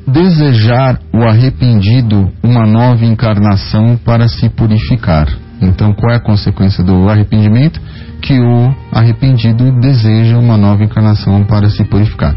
[0.06, 5.28] Desejar o arrependido uma nova encarnação para se purificar.
[5.62, 7.80] Então, qual é a consequência do arrependimento?
[8.22, 12.34] Que o arrependido deseja uma nova encarnação para se purificar.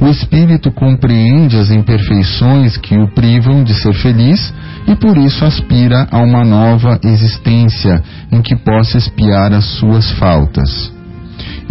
[0.00, 4.52] O espírito compreende as imperfeições que o privam de ser feliz
[4.88, 10.92] e por isso aspira a uma nova existência em que possa espiar as suas faltas.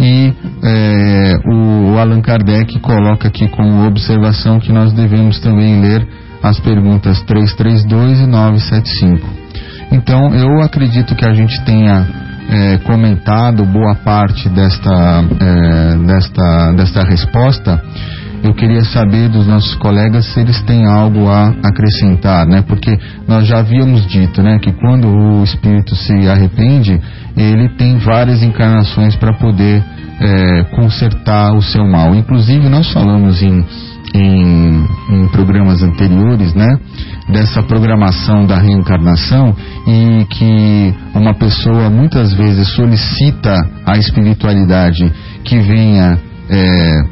[0.00, 6.08] E é, o Allan Kardec coloca aqui como observação que nós devemos também ler
[6.42, 9.28] as perguntas 332 e 975.
[9.92, 17.02] Então, eu acredito que a gente tenha é, comentado boa parte desta, é, desta, desta
[17.04, 17.82] resposta.
[18.42, 22.64] Eu queria saber dos nossos colegas se eles têm algo a acrescentar, né?
[22.66, 27.00] Porque nós já havíamos dito, né, que quando o espírito se arrepende,
[27.36, 29.84] ele tem várias encarnações para poder
[30.20, 32.14] é, consertar o seu mal.
[32.16, 33.64] Inclusive, nós falamos em,
[34.12, 36.78] em, em, programas anteriores, né,
[37.28, 39.54] dessa programação da reencarnação
[39.86, 43.54] e que uma pessoa muitas vezes solicita
[43.86, 45.12] a espiritualidade
[45.44, 47.02] que venha é,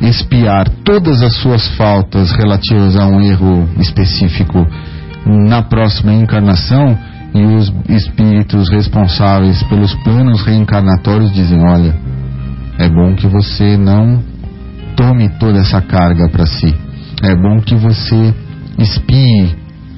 [0.00, 4.66] espiar todas as suas faltas relativas a um erro específico
[5.26, 6.96] na próxima encarnação
[7.34, 11.94] e os espíritos responsáveis pelos planos reencarnatórios dizem: olha,
[12.78, 14.22] é bom que você não
[14.96, 16.74] tome toda essa carga para si.
[17.22, 18.34] É bom que você
[18.78, 19.56] espie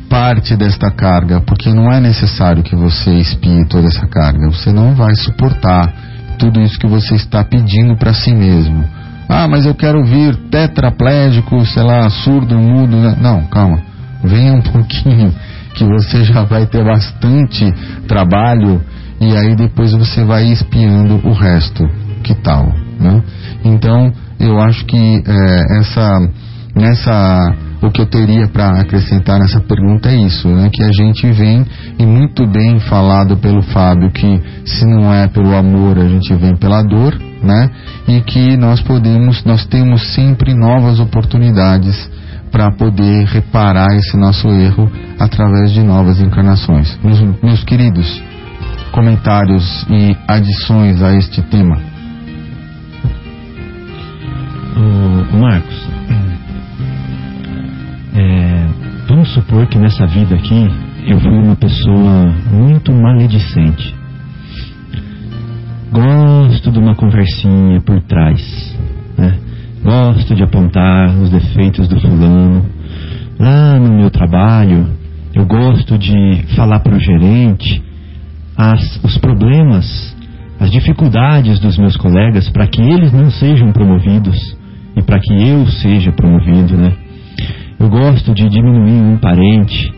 [0.08, 4.50] parte desta carga, porque não é necessário que você espie toda essa carga.
[4.50, 5.92] Você não vai suportar
[6.38, 8.84] tudo isso que você está pedindo para si mesmo.
[9.28, 12.96] Ah, mas eu quero vir tetraplégico, sei lá, surdo, mudo.
[12.96, 13.16] Né?
[13.20, 13.80] Não, calma.
[14.24, 15.32] Venha um pouquinho
[15.74, 17.72] que você já vai ter bastante
[18.08, 18.82] trabalho
[19.20, 21.84] e aí depois você vai espiando o resto.
[22.24, 22.66] Que tal?
[22.98, 23.22] Né?
[23.64, 26.18] Então, eu acho que é, essa,
[26.74, 30.70] nessa, o que eu teria para acrescentar nessa pergunta é isso, né?
[30.72, 31.64] que a gente vem
[31.98, 36.56] e muito bem falado pelo Fábio que se não é pelo amor a gente vem
[36.56, 37.70] pela dor, né?
[38.06, 42.10] E que nós podemos, nós temos sempre novas oportunidades
[42.50, 46.98] para poder reparar esse nosso erro através de novas encarnações.
[47.02, 48.22] Meus, meus queridos,
[48.92, 51.80] comentários e adições a este tema.
[55.32, 55.88] Marcos,
[58.20, 58.66] é,
[59.08, 60.68] vamos supor que nessa vida aqui
[61.06, 63.94] eu fui uma pessoa muito maledicente.
[65.90, 68.76] Gosto de uma conversinha por trás,
[69.16, 69.38] né?
[69.82, 72.66] Gosto de apontar os defeitos do fulano.
[73.38, 74.86] Lá no meu trabalho,
[75.34, 77.82] eu gosto de falar para o gerente
[78.54, 80.14] as, os problemas,
[80.60, 84.36] as dificuldades dos meus colegas para que eles não sejam promovidos
[84.94, 86.92] e para que eu seja promovido, né?
[87.80, 89.90] Eu gosto de diminuir um parente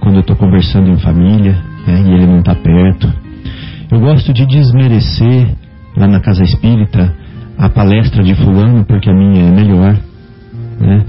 [0.00, 1.52] quando eu estou conversando em família
[1.86, 3.12] né, e ele não está perto.
[3.92, 5.54] Eu gosto de desmerecer
[5.94, 7.14] lá na casa espírita
[7.58, 9.98] a palestra de fulano porque a minha é melhor.
[10.80, 11.04] Né?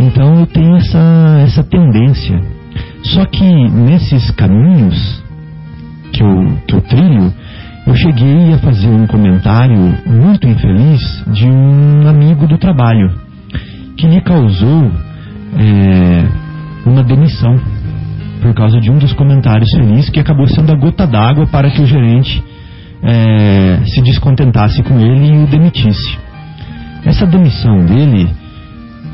[0.00, 2.40] Então eu tenho essa, essa tendência.
[3.02, 5.22] Só que nesses caminhos
[6.14, 7.30] que eu, que eu trilho,
[7.86, 13.12] eu cheguei a fazer um comentário muito infeliz de um amigo do trabalho
[13.98, 14.90] que lhe causou
[15.54, 17.58] é, uma demissão
[18.40, 21.80] por causa de um dos comentários felizes que acabou sendo a gota d'água para que
[21.80, 22.42] o gerente
[23.02, 26.18] é, se descontentasse com ele e o demitisse.
[27.04, 28.28] Essa demissão dele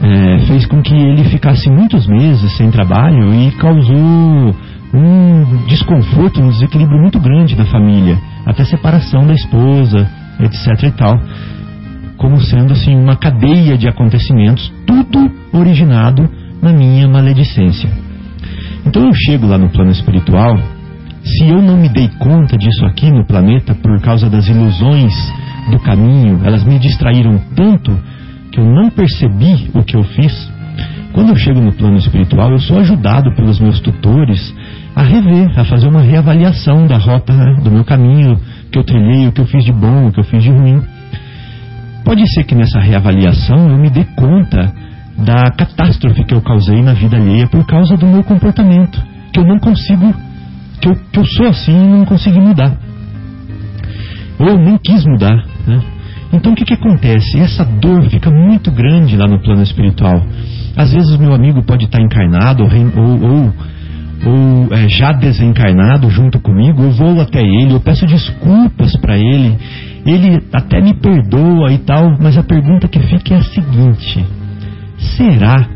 [0.02, 4.54] é, fez com que ele ficasse muitos meses sem trabalho e causou
[4.94, 10.08] um desconforto, um desequilíbrio muito grande na família, até separação da esposa,
[10.40, 11.20] etc e tal,
[12.18, 16.28] como sendo assim uma cadeia de acontecimentos, tudo originado
[16.60, 17.88] na minha maledicência.
[18.84, 20.58] Então eu chego lá no plano espiritual,
[21.22, 25.12] se eu não me dei conta disso aqui no planeta por causa das ilusões
[25.70, 27.96] do caminho, elas me distraíram tanto
[28.50, 30.50] que eu não percebi o que eu fiz.
[31.12, 34.54] Quando eu chego no plano espiritual, eu sou ajudado pelos meus tutores
[34.94, 38.38] a rever, a fazer uma reavaliação da rota do meu caminho,
[38.70, 40.82] que eu trilhei, o que eu fiz de bom, o que eu fiz de ruim.
[42.08, 44.72] Pode ser que nessa reavaliação eu me dê conta
[45.18, 48.98] da catástrofe que eu causei na vida alheia por causa do meu comportamento,
[49.30, 50.14] que eu não consigo,
[50.80, 52.74] que eu, que eu sou assim e não consegui mudar.
[54.38, 55.36] Ou eu nem quis mudar.
[55.66, 55.82] Né?
[56.32, 57.40] Então o que, que acontece?
[57.40, 60.24] Essa dor fica muito grande lá no plano espiritual.
[60.78, 63.54] Às vezes meu amigo pode estar encarnado ou, ou, ou
[64.26, 69.56] ou é, já desencarnado junto comigo, eu vou até ele, eu peço desculpas para ele,
[70.08, 74.24] ele até me perdoa e tal, mas a pergunta que fica é a seguinte:
[75.16, 75.68] será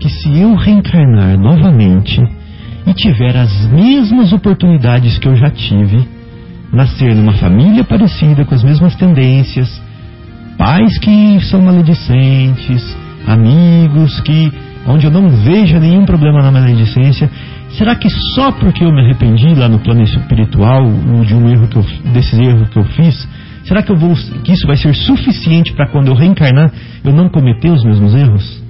[0.00, 2.20] que se eu reencarnar novamente
[2.86, 6.06] e tiver as mesmas oportunidades que eu já tive,
[6.72, 9.80] nascer numa família parecida, com as mesmas tendências,
[10.58, 12.96] pais que são maledicentes,
[13.26, 14.52] amigos que
[14.84, 17.30] onde eu não veja nenhum problema na maledicência,
[17.76, 20.84] Será que só porque eu me arrependi lá no plano espiritual
[21.24, 23.26] de um erro que eu, desse erro que eu fiz,
[23.64, 26.72] será que eu vou que isso vai ser suficiente para quando eu reencarnar
[27.04, 28.62] eu não cometer os mesmos erros?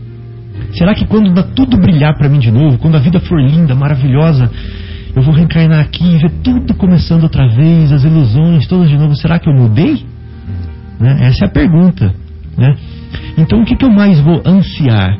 [0.72, 4.50] Será que quando tudo brilhar para mim de novo, quando a vida for linda, maravilhosa,
[5.14, 9.14] eu vou reencarnar aqui e ver tudo começando outra vez, as ilusões todas de novo,
[9.14, 10.05] será que eu mudei?
[10.98, 11.18] Né?
[11.22, 12.14] Essa é a pergunta.
[12.57, 12.74] Né?
[13.37, 15.18] Então o que, que eu mais vou ansiar?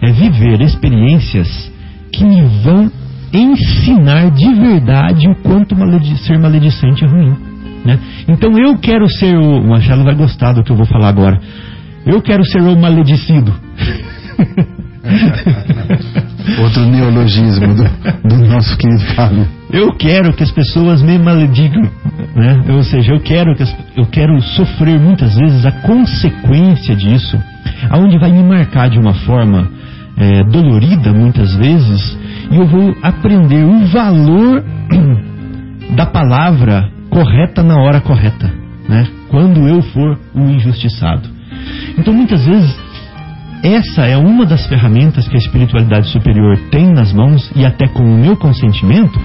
[0.00, 1.72] É viver experiências
[2.12, 2.90] que me vão
[3.32, 7.47] ensinar de verdade o quanto maledi ser maledicente é ruim.
[7.88, 7.98] Né?
[8.28, 9.62] Então eu quero ser o.
[9.62, 11.40] O Machado vai gostar do que eu vou falar agora.
[12.04, 13.50] Eu quero ser o maledicido.
[16.62, 17.84] Outro neologismo do,
[18.28, 19.48] do nosso querido Fábio.
[19.72, 21.90] Eu quero que as pessoas me maledigam,
[22.36, 22.62] né?
[22.68, 27.38] Ou seja, eu quero que as, eu quero sofrer muitas vezes a consequência disso,
[27.88, 29.70] aonde vai me marcar de uma forma
[30.16, 32.18] é, dolorida muitas vezes,
[32.50, 34.62] e eu vou aprender o valor
[35.96, 38.48] da palavra correta na hora correta,
[38.88, 39.04] né?
[39.28, 41.28] Quando eu for o injustiçado.
[41.98, 42.78] Então, muitas vezes,
[43.64, 48.04] essa é uma das ferramentas que a espiritualidade superior tem nas mãos e até com
[48.04, 49.18] o meu consentimento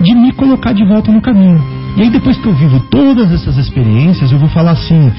[0.00, 1.60] de me colocar de volta no caminho.
[1.98, 5.12] E aí, depois que eu vivo todas essas experiências, eu vou falar assim: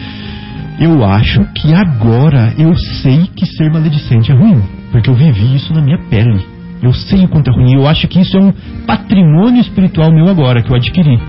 [0.79, 5.71] eu acho que agora eu sei que ser maledicente é ruim, porque eu vivi isso
[5.75, 6.43] na minha pele.
[6.81, 7.75] Eu sei o quanto é ruim.
[7.75, 8.51] Eu acho que isso é um
[8.87, 11.19] patrimônio espiritual meu agora, que eu adquiri.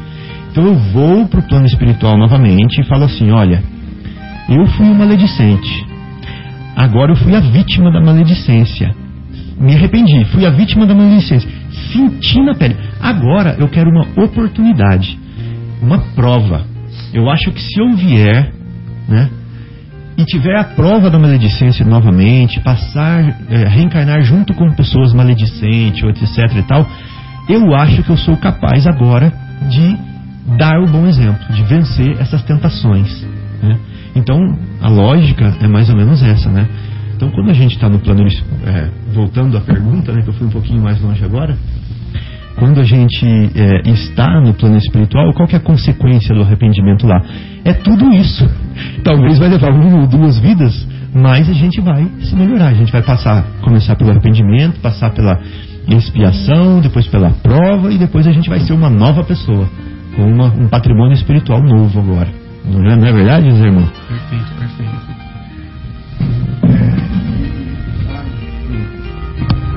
[0.56, 3.62] Então eu vou para o plano espiritual novamente e falo assim: olha,
[4.48, 5.86] eu fui um maledicente.
[6.74, 8.90] Agora eu fui a vítima da maledicência.
[9.60, 11.46] Me arrependi, fui a vítima da maledicência.
[11.92, 12.74] Senti na pele.
[12.98, 15.18] Agora eu quero uma oportunidade,
[15.82, 16.64] uma prova.
[17.12, 18.50] Eu acho que se eu vier,
[19.06, 19.28] né,
[20.16, 26.56] e tiver a prova da maledicência novamente, passar, é, reencarnar junto com pessoas maledicentes, etc
[26.56, 26.86] e tal,
[27.46, 29.30] eu acho que eu sou capaz agora
[29.68, 30.15] de
[30.56, 33.26] dar o bom exemplo, de vencer essas tentações.
[33.62, 33.78] Né?
[34.14, 34.38] Então,
[34.80, 36.66] a lógica é mais ou menos essa, né?
[37.16, 38.26] Então, quando a gente está no plano,
[38.66, 41.56] é, voltando à pergunta, né, que eu fui um pouquinho mais longe agora,
[42.56, 47.22] quando a gente é, está no plano espiritual, qual é a consequência do arrependimento lá?
[47.64, 48.46] É tudo isso.
[49.02, 52.68] Talvez vai levar uma ou duas vidas, mas a gente vai se melhorar.
[52.68, 55.38] A gente vai passar, começar pelo arrependimento, passar pela
[55.88, 59.68] expiação, depois pela prova e depois a gente vai ser uma nova pessoa,
[60.16, 62.28] com uma, um patrimônio espiritual novo agora.
[62.64, 63.88] Não é, não é verdade, irmão?
[64.08, 65.16] Perfeito, perfeito.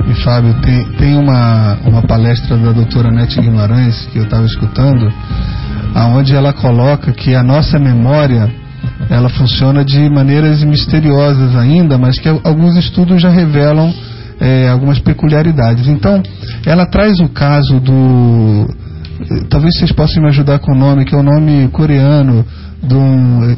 [0.09, 5.11] E Fábio, tem, tem uma, uma palestra da doutora Nete Guimarães que eu estava escutando,
[5.93, 8.49] aonde ela coloca que a nossa memória
[9.07, 13.93] ela funciona de maneiras misteriosas ainda, mas que alguns estudos já revelam
[14.39, 15.87] é, algumas peculiaridades.
[15.87, 16.23] Então,
[16.65, 18.67] ela traz o caso do.
[19.49, 22.45] Talvez vocês possam me ajudar com o nome, que é o nome coreano
[22.81, 22.95] do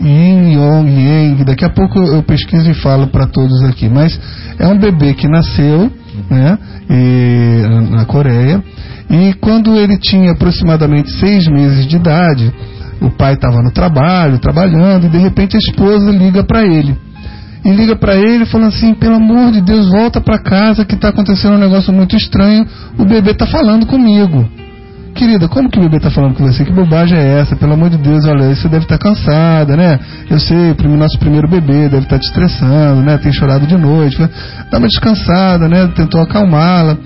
[0.04, 1.44] Yin Yong Yang.
[1.46, 3.88] Daqui a pouco eu pesquiso e falo para todos aqui.
[3.88, 4.20] Mas
[4.58, 5.92] é um bebê que nasceu
[6.30, 6.58] né?
[6.90, 8.64] E, na Coreia.
[9.10, 12.52] E quando ele tinha aproximadamente seis meses de idade,
[13.02, 16.96] o pai estava no trabalho, trabalhando, e de repente a esposa liga para ele.
[17.64, 21.10] E liga para ele falando assim: pelo amor de Deus, volta para casa que está
[21.10, 22.66] acontecendo um negócio muito estranho.
[22.98, 24.48] O bebê está falando comigo.
[25.16, 26.64] Querida, como que o bebê está falando com você?
[26.64, 27.56] Que bobagem é essa?
[27.56, 30.00] Pelo amor de Deus, olha, você deve estar tá cansada, né?
[30.30, 33.18] Eu sei, o nosso primeiro bebê deve estar tá te estressando, né?
[33.18, 34.18] Tem chorado de noite.
[34.72, 35.88] Dá uma descansada, né?
[35.96, 36.98] Tentou acalmá-la.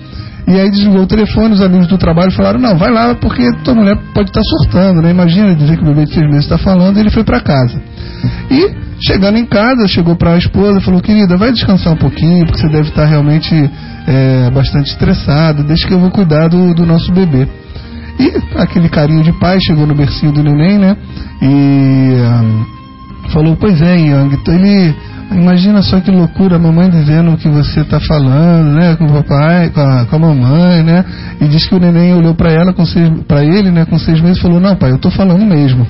[0.46, 3.74] E aí desligou o telefone, os amigos do trabalho falaram, não, vai lá porque tua
[3.74, 5.10] mulher pode estar tá surtando, né?
[5.10, 7.80] Imagina dizer que o bebê de seis meses está falando e ele foi para casa.
[8.48, 8.70] E
[9.04, 12.60] chegando em casa, chegou para a esposa e falou, querida, vai descansar um pouquinho, porque
[12.60, 13.52] você deve estar realmente
[14.06, 17.48] é, bastante estressada, deixa que eu vou cuidar do, do nosso bebê.
[18.18, 20.96] E aquele carinho de pai chegou no bercinho do neném, né?
[21.42, 24.94] E um, falou, pois é, Yang, ele.
[25.28, 29.12] Imagina só que loucura, a mamãe dizendo o que você está falando, né, com o
[29.12, 31.04] papai, com a, com a, mamãe, né,
[31.40, 32.72] e diz que o neném olhou para ela,
[33.26, 35.84] para ele, né, com seis meses, e falou, não, pai, eu estou falando mesmo.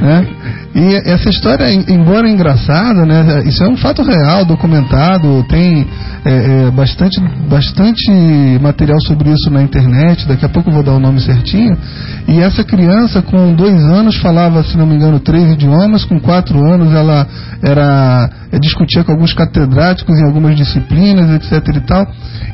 [0.00, 0.26] Né?
[0.74, 5.86] E essa história, embora engraçada, né, isso é um fato real, documentado, tem
[6.24, 8.10] é, é, bastante, bastante
[8.60, 11.76] material sobre isso na internet, daqui a pouco eu vou dar o nome certinho.
[12.26, 16.64] E essa criança, com dois anos, falava, se não me engano, três idiomas, com quatro
[16.64, 17.26] anos ela
[17.62, 21.76] era é, discutia com alguns catedráticos em algumas disciplinas, etc.
[21.76, 22.06] e tal.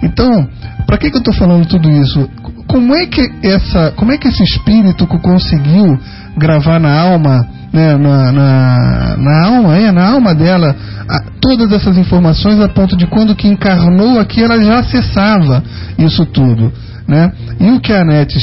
[0.03, 0.49] Então,
[0.86, 2.28] para que, que eu estou falando tudo isso?
[2.69, 5.99] Como é que essa, como é que esse espírito conseguiu
[6.37, 7.39] gravar na alma,
[7.73, 10.77] né, na, na, na alma, é, na alma dela,
[11.09, 15.62] a, todas essas informações a ponto de quando que encarnou aqui ela já acessava
[15.99, 16.73] isso tudo.
[17.09, 17.33] Né?
[17.59, 18.37] E o que a NET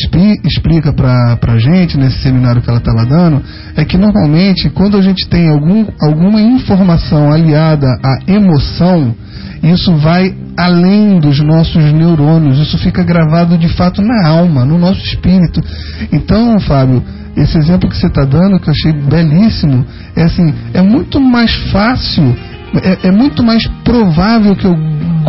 [0.44, 3.44] explica para a gente nesse seminário que ela estava dando
[3.76, 9.14] é que normalmente quando a gente tem algum, alguma informação aliada à emoção,
[9.62, 15.02] isso vai além dos nossos neurônios, isso fica gravado de fato na alma, no nosso
[15.02, 15.62] espírito.
[16.12, 17.04] Então, Fábio,
[17.38, 19.86] esse exemplo que você está dando, que eu achei belíssimo,
[20.16, 22.36] é assim, é muito mais fácil,
[22.82, 24.76] é, é muito mais provável que eu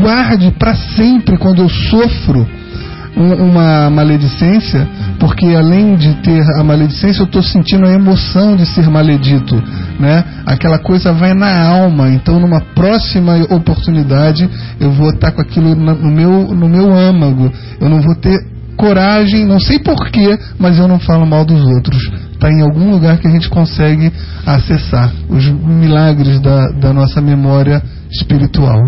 [0.00, 2.46] guarde para sempre quando eu sofro
[3.16, 4.86] uma maledicência,
[5.18, 9.56] porque além de ter a maledicência, eu estou sentindo a emoção de ser maledito,
[9.98, 10.22] né?
[10.44, 12.10] Aquela coisa vai na alma.
[12.10, 14.48] Então, numa próxima oportunidade,
[14.78, 17.50] eu vou estar com aquilo no meu no meu âmago.
[17.80, 18.38] Eu não vou ter
[18.76, 22.10] coragem, não sei porquê, mas eu não falo mal dos outros.
[22.32, 24.12] Está em algum lugar que a gente consegue
[24.44, 28.84] acessar os milagres da, da nossa memória espiritual.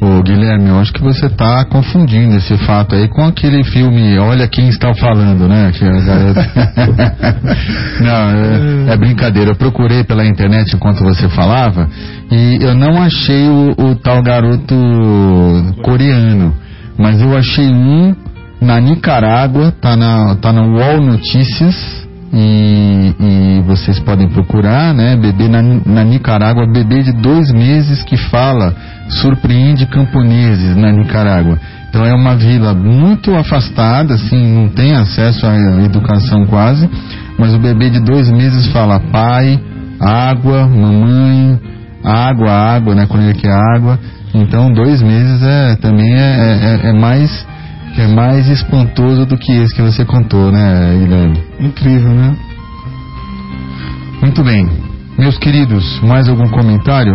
[0.00, 4.48] Ô Guilherme, eu acho que você está confundindo esse fato aí com aquele filme Olha
[4.48, 5.66] Quem Está Falando, né?
[5.66, 5.70] A
[6.00, 6.48] garota...
[8.00, 9.50] não, é, é, brincadeira.
[9.50, 11.86] Eu procurei pela internet enquanto você falava
[12.30, 14.74] e eu não achei o, o tal garoto
[15.82, 16.54] coreano,
[16.98, 18.14] mas eu achei um
[18.58, 25.16] na Nicarágua, tá na, tá na UOL Notícias e, e vocês podem procurar, né?
[25.16, 28.74] Bebê na, na Nicarágua, bebê de dois meses que fala,
[29.08, 31.58] surpreende camponeses na Nicarágua.
[31.88, 36.88] Então é uma vila muito afastada, assim, não tem acesso à educação quase,
[37.36, 39.60] mas o bebê de dois meses fala pai,
[40.00, 41.58] água, mamãe,
[42.04, 43.06] água, água, né?
[43.06, 43.98] Quando ele quer água.
[44.32, 47.59] Então dois meses é também é, é, é mais que
[48.00, 51.42] é mais espantoso do que esse que você contou, né, Guilherme?
[51.60, 52.34] Incrível, né?
[54.22, 54.66] Muito bem.
[55.18, 57.14] Meus queridos, mais algum comentário?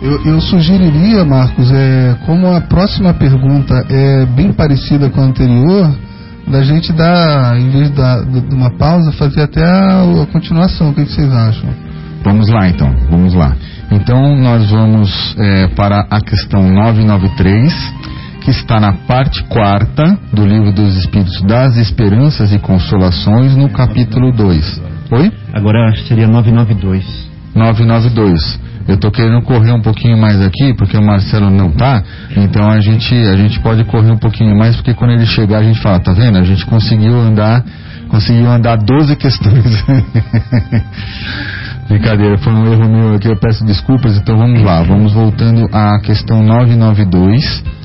[0.00, 5.92] Eu, eu, sugeriria, Marcos, é, como a próxima pergunta é bem parecida com a anterior,
[6.46, 10.90] da gente dar, em vez da, de uma pausa, fazer até a, a continuação.
[10.90, 11.68] O que, que, vocês acham?
[12.24, 12.94] Vamos lá, então.
[13.10, 13.56] Vamos lá.
[13.90, 17.99] Então, nós vamos é, para a questão 993 que
[18.50, 24.82] está na parte quarta do livro dos Espíritos das Esperanças e Consolações, no capítulo 2.
[25.12, 25.32] Oi?
[25.52, 27.30] Agora seria 992.
[27.54, 28.60] 992.
[28.88, 32.02] Eu estou querendo correr um pouquinho mais aqui, porque o Marcelo não tá,
[32.36, 35.62] então a gente, a gente pode correr um pouquinho mais, porque quando ele chegar a
[35.62, 36.38] gente fala, tá vendo?
[36.38, 37.64] A gente conseguiu andar,
[38.08, 39.84] conseguiu andar 12 questões.
[41.88, 46.00] Brincadeira, foi um erro meu aqui, eu peço desculpas, então vamos lá, vamos voltando à
[46.00, 47.79] questão 992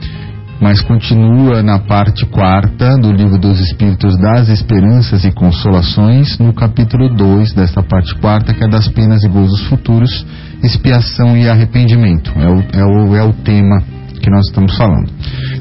[0.60, 7.10] mas continua na parte quarta do Livro dos Espíritos das Esperanças e Consolações, no capítulo
[7.10, 10.26] 2 desta parte quarta, que é das penas e gozos futuros,
[10.64, 12.32] expiação e arrependimento.
[12.38, 13.82] É o, é o, é o tema
[14.22, 15.12] que nós estamos falando.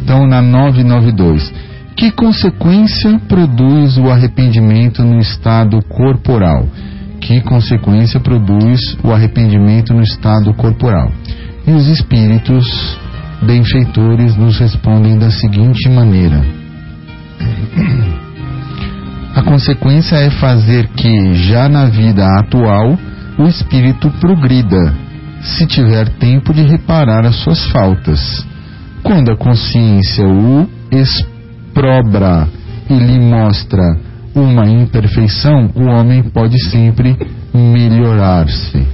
[0.02, 1.52] Então, na 992,
[1.96, 6.68] que consequência produz o arrependimento no estado corporal?
[7.20, 11.10] Que consequência produz o arrependimento no estado corporal?
[11.66, 12.64] E os espíritos
[13.44, 16.44] benfeitores nos respondem da seguinte maneira:
[19.34, 22.98] A consequência é fazer que, já na vida atual,
[23.38, 24.94] o espírito progrida,
[25.42, 28.46] se tiver tempo de reparar as suas faltas.
[29.02, 32.48] Quando a consciência o exprobra
[32.88, 33.82] e lhe mostra
[34.34, 37.16] uma imperfeição, o homem pode sempre
[37.52, 38.86] melhorar-se.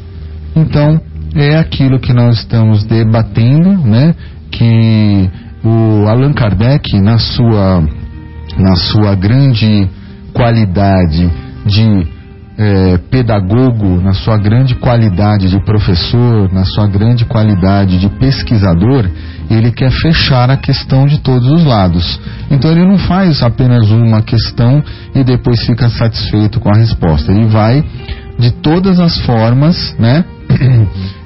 [0.56, 1.00] Então,
[1.34, 4.14] é aquilo que nós estamos debatendo, né?
[4.50, 5.30] Que
[5.64, 7.82] o Allan Kardec, na sua,
[8.58, 9.88] na sua grande
[10.32, 11.30] qualidade
[11.66, 12.06] de
[12.58, 19.08] é, pedagogo, na sua grande qualidade de professor, na sua grande qualidade de pesquisador,
[19.50, 22.20] ele quer fechar a questão de todos os lados.
[22.50, 24.82] Então ele não faz apenas uma questão
[25.14, 27.32] e depois fica satisfeito com a resposta.
[27.32, 27.82] Ele vai
[28.38, 30.24] de todas as formas, né?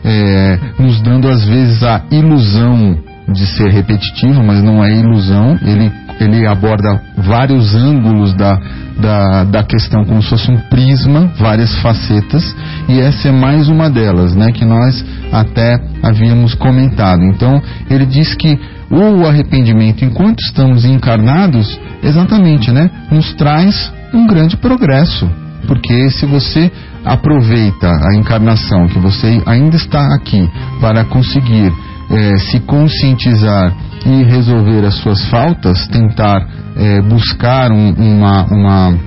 [0.05, 2.97] é, nos dando às vezes a ilusão
[3.29, 5.59] de ser repetitivo, mas não é ilusão.
[5.63, 8.59] Ele, ele aborda vários ângulos da,
[8.99, 12.55] da, da questão como se fosse um prisma, várias facetas,
[12.89, 17.23] e essa é mais uma delas, né, que nós até havíamos comentado.
[17.25, 17.61] Então,
[17.91, 18.59] ele diz que
[18.91, 25.29] o arrependimento, enquanto estamos encarnados, exatamente, né, nos traz um grande progresso.
[25.67, 26.71] Porque se você
[27.05, 30.49] aproveita a encarnação, que você ainda está aqui
[30.81, 31.73] para conseguir
[32.15, 33.75] é, se conscientizar
[34.07, 36.47] e resolver as suas faltas, tentar
[36.77, 38.99] é, buscar um, uma, uma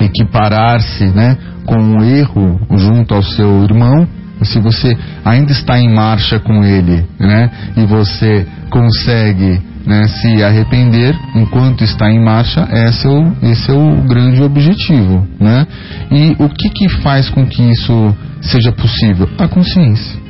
[0.00, 4.06] equiparar-se né, com um erro junto ao seu irmão,
[4.42, 11.14] se você ainda está em marcha com ele né, e você consegue né, se arrepender
[11.34, 15.26] enquanto está em marcha, esse é o, esse é o grande objetivo.
[15.38, 15.66] Né?
[16.10, 19.28] E o que, que faz com que isso seja possível?
[19.38, 20.23] A consciência.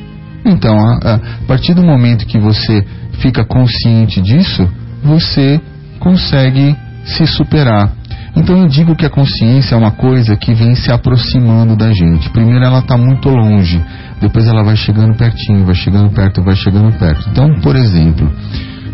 [0.45, 2.85] Então, a, a partir do momento que você
[3.21, 4.69] fica consciente disso,
[5.03, 5.61] você
[5.99, 7.93] consegue se superar.
[8.37, 12.29] Então eu digo que a consciência é uma coisa que vem se aproximando da gente.
[12.31, 13.81] Primeiro ela está muito longe,
[14.21, 17.29] depois ela vai chegando pertinho, vai chegando perto, vai chegando perto.
[17.31, 18.29] Então, por exemplo,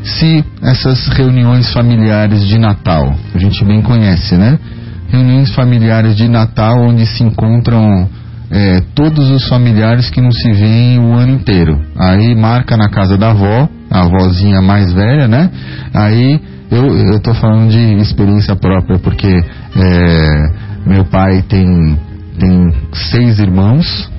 [0.04, 4.58] se essas reuniões familiares de Natal, a gente bem conhece, né?
[5.08, 8.08] Reuniões familiares de Natal onde se encontram
[8.50, 11.80] é, todos os familiares que não se veem o ano inteiro.
[11.96, 15.50] Aí marca na casa da avó, a avózinha mais velha, né?
[15.94, 16.40] Aí
[16.70, 20.52] eu estou falando de experiência própria, porque é,
[20.86, 21.98] meu pai tem,
[22.38, 24.10] tem seis irmãos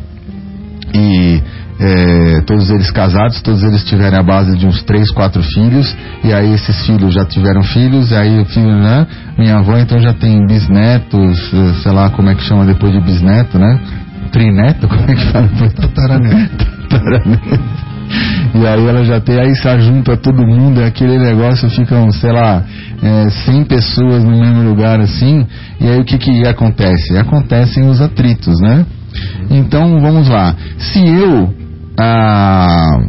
[0.94, 1.42] e
[1.80, 6.32] é, todos eles casados, todos eles tiveram a base de uns três, quatro filhos, e
[6.32, 9.08] aí esses filhos já tiveram filhos, e aí o filho, né?
[9.38, 11.52] Minha avó então já tem bisnetos,
[11.82, 13.80] sei lá como é que chama depois de bisneto, né?
[14.32, 15.48] Trineto, como é que fala?
[15.48, 16.66] Tataraneto.
[16.90, 17.92] Tataraneto.
[18.54, 22.64] E aí ela já tem, aí se junta todo mundo, aquele negócio ficam, sei lá,
[23.02, 25.46] é, 100 pessoas no mesmo lugar assim,
[25.80, 27.18] e aí o que que acontece?
[27.18, 28.86] Acontecem os atritos, né?
[29.50, 30.56] Então vamos lá.
[30.78, 31.54] Se eu
[31.98, 33.00] ah,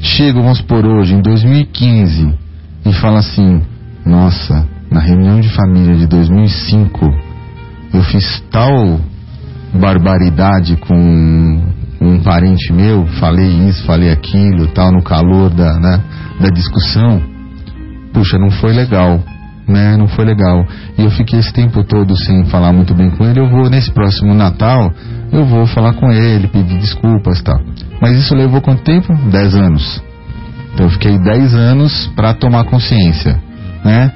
[0.00, 2.34] chego, vamos por hoje, em 2015,
[2.86, 3.60] e falo assim,
[4.06, 7.14] nossa, na reunião de família de 2005,
[7.92, 9.00] eu fiz tal
[9.74, 11.62] barbaridade com
[12.00, 16.00] um parente meu, falei isso, falei aquilo, tal, no calor da, né,
[16.40, 17.20] da discussão,
[18.12, 19.20] puxa, não foi legal,
[19.68, 19.96] né?
[19.96, 20.66] Não foi legal.
[20.96, 23.38] E eu fiquei esse tempo todo sem falar muito bem com ele.
[23.38, 24.92] Eu vou nesse próximo Natal,
[25.30, 27.60] eu vou falar com ele, pedir desculpas, tal.
[28.00, 29.14] Mas isso levou quanto tempo?
[29.30, 30.02] Dez anos.
[30.72, 33.38] Então eu fiquei dez anos para tomar consciência,
[33.84, 34.12] né?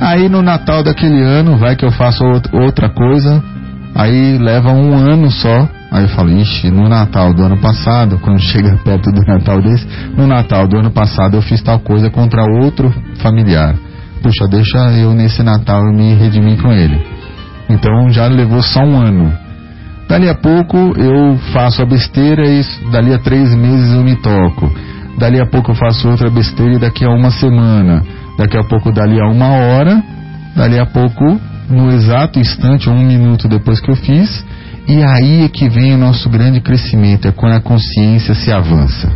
[0.00, 3.42] Aí no Natal daquele ano, vai que eu faço outra coisa,
[3.94, 5.68] Aí leva um ano só.
[5.90, 9.86] Aí eu falo, ixi, no Natal do ano passado, quando chega perto do Natal desse,
[10.16, 13.74] no Natal do ano passado eu fiz tal coisa contra outro familiar.
[14.22, 17.00] Puxa, deixa eu nesse Natal me redimir com ele.
[17.68, 19.32] Então já levou só um ano.
[20.08, 24.70] Dali a pouco eu faço a besteira e dali a três meses eu me toco.
[25.18, 28.02] Dali a pouco eu faço outra besteira e daqui a uma semana.
[28.36, 30.02] Daqui a pouco, dali a uma hora,
[30.56, 31.38] dali a pouco
[31.70, 34.44] no exato instante, um minuto depois que eu fiz,
[34.88, 39.10] e aí é que vem o nosso grande crescimento, é quando a consciência se avança.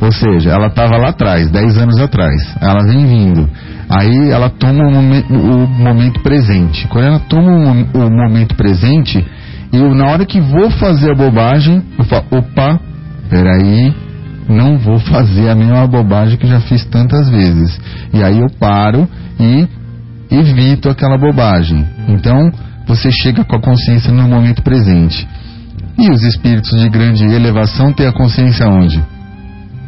[0.00, 3.48] Ou seja, ela estava lá atrás, 10 anos atrás, ela vem vindo.
[3.88, 6.86] Aí ela toma o momento, o momento presente.
[6.88, 9.24] Quando ela toma o, momento presente,
[9.72, 12.80] eu na hora que vou fazer a bobagem, eu falo, opa,
[13.30, 13.94] peraí,
[14.48, 17.80] não vou fazer a mesma bobagem que já fiz tantas vezes.
[18.12, 19.66] E aí eu paro e
[20.38, 21.86] evito aquela bobagem.
[22.08, 22.50] Então,
[22.86, 25.26] você chega com a consciência no momento presente.
[25.98, 29.02] E os espíritos de grande elevação têm a consciência onde?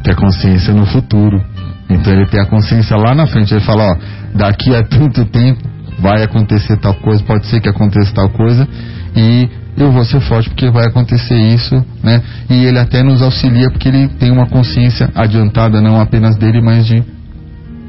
[0.02, 1.42] ter consciência no futuro.
[1.90, 3.52] Então ele tem a consciência lá na frente.
[3.52, 3.96] Ele fala, ó,
[4.34, 5.60] daqui a tanto tempo
[5.98, 8.68] vai acontecer tal coisa, pode ser que aconteça tal coisa,
[9.16, 12.22] e eu vou ser forte porque vai acontecer isso, né?
[12.48, 16.86] E ele até nos auxilia porque ele tem uma consciência adiantada não apenas dele, mas
[16.86, 17.02] de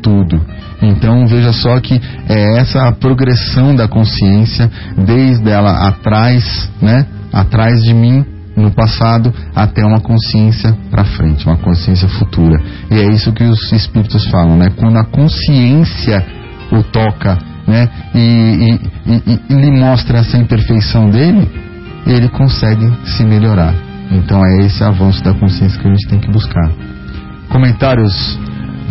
[0.02, 0.40] tudo.
[0.82, 7.06] Então veja só que é essa a progressão da consciência desde ela atrás, né?
[7.32, 8.26] Atrás de mim
[8.56, 12.62] no passado até uma consciência para frente, uma consciência futura.
[12.92, 14.70] E é isso que os espíritos falam, né?
[14.76, 16.26] Quando a consciência
[16.72, 17.38] o toca,
[17.68, 17.90] né?
[18.14, 21.50] E, e, e, e lhe mostra essa imperfeição dele,
[22.06, 23.74] ele consegue se melhorar.
[24.12, 26.72] Então é esse avanço da consciência que a gente tem que buscar.
[27.50, 28.40] Comentários?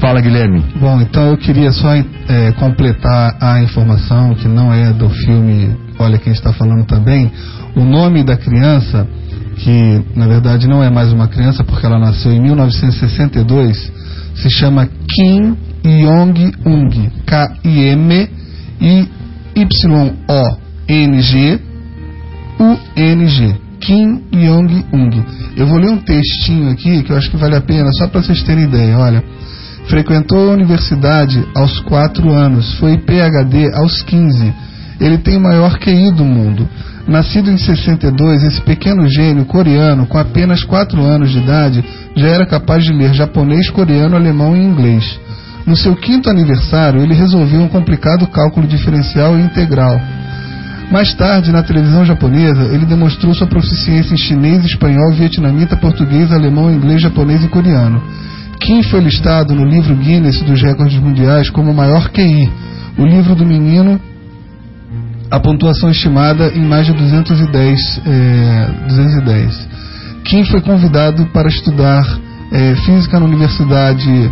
[0.01, 0.65] Fala, Guilherme.
[0.81, 2.05] Bom, então eu queria só é,
[2.53, 7.31] completar a informação que não é do filme Olha Quem Está Falando também.
[7.75, 9.07] O nome da criança,
[9.57, 13.93] que na verdade não é mais uma criança porque ela nasceu em 1962,
[14.35, 17.11] se chama Kim Yong-ung.
[17.27, 18.29] K-I-M
[19.55, 20.39] Y-O-N-G
[22.61, 25.25] UNG, Kim Jong-un.
[25.57, 28.23] Eu vou ler um textinho aqui que eu acho que vale a pena, só para
[28.23, 28.99] vocês terem ideia.
[28.99, 29.23] Olha,
[29.89, 34.53] frequentou a universidade aos 4 anos, foi PhD aos 15.
[35.01, 36.69] Ele tem o maior QI do mundo.
[37.07, 41.85] Nascido em 62, esse pequeno gênio coreano, com apenas 4 anos de idade,
[42.15, 45.19] já era capaz de ler japonês, coreano, alemão e inglês.
[45.67, 49.99] No seu quinto aniversário, ele resolveu um complicado cálculo diferencial e integral
[50.91, 56.73] mais tarde, na televisão japonesa, ele demonstrou sua proficiência em chinês, espanhol, vietnamita, português, alemão,
[56.73, 58.03] inglês, japonês e coreano.
[58.61, 62.51] Kim foi listado no livro Guinness dos Recordes Mundiais como o maior QI.
[62.99, 64.01] O livro do menino,
[65.31, 68.01] a pontuação estimada em mais de 210.
[68.07, 69.69] É, 210.
[70.25, 72.05] Kim foi convidado para estudar
[72.53, 74.31] é, física na Universidade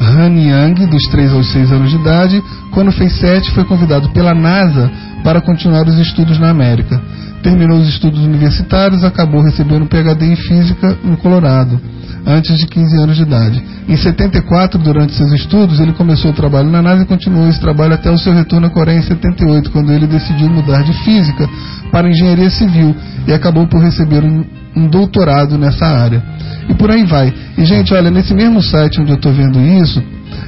[0.00, 2.42] Hanyang, dos 3 aos 6 anos de idade.
[2.72, 4.90] Quando fez 7, foi convidado pela NASA
[5.22, 7.00] para continuar os estudos na América.
[7.42, 11.80] Terminou os estudos universitários, acabou recebendo um PhD em Física no Colorado,
[12.26, 13.62] antes de 15 anos de idade.
[13.88, 17.94] Em 74, durante seus estudos, ele começou o trabalho na NASA e continuou esse trabalho
[17.94, 21.48] até o seu retorno à Coreia em 78, quando ele decidiu mudar de Física
[21.92, 22.94] para Engenharia Civil
[23.26, 24.44] e acabou por receber um,
[24.76, 26.22] um doutorado nessa área.
[26.68, 27.32] E por aí vai.
[27.56, 30.02] E, gente, olha, nesse mesmo site onde eu estou vendo isso,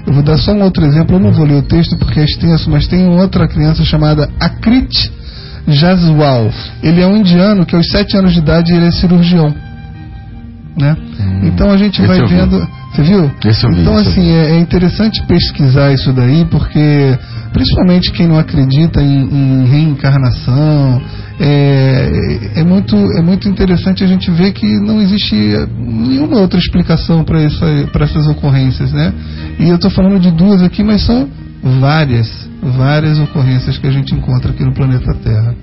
[0.07, 2.24] eu vou dar só um outro exemplo, eu não vou ler o texto porque é
[2.24, 5.20] extenso, mas tem outra criança chamada Akrit
[5.69, 6.51] Jaswal.
[6.83, 9.55] Ele é um indiano que aos 7 anos de idade ele é cirurgião.
[10.77, 10.97] Né?
[11.21, 12.67] Hum, então a gente vai vendo.
[12.93, 13.31] Você viu?
[13.45, 17.17] Esse eu vi, então, assim, é, é interessante pesquisar isso daí, porque
[17.53, 21.01] principalmente quem não acredita em, em reencarnação,
[21.39, 25.35] é, é, muito, é muito interessante a gente ver que não existe
[25.79, 27.41] nenhuma outra explicação para
[28.05, 29.13] essas ocorrências, né?
[29.59, 31.29] E eu estou falando de duas aqui, mas são
[31.81, 35.55] várias, várias ocorrências que a gente encontra aqui no planeta Terra.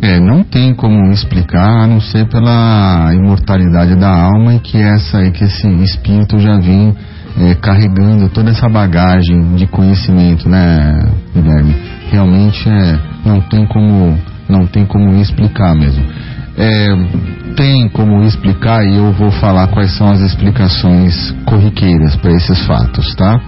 [0.00, 5.28] É, não tem como explicar a não ser pela imortalidade da alma e que essa
[5.30, 6.94] que esse espírito já vem
[7.36, 11.00] é, carregando toda essa bagagem de conhecimento, né,
[11.34, 11.74] Guilherme?
[12.10, 14.16] Realmente é, não tem como
[14.48, 16.04] não tem como explicar mesmo.
[16.56, 16.86] É,
[17.56, 23.14] tem como explicar e eu vou falar quais são as explicações corriqueiras para esses fatos,
[23.16, 23.40] tá?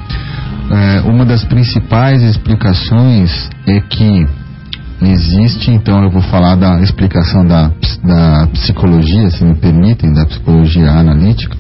[0.71, 4.27] É, uma das principais explicações é que
[5.03, 7.73] existe, então eu vou falar da explicação da,
[8.05, 11.57] da psicologia, se me permitem, da psicologia analítica,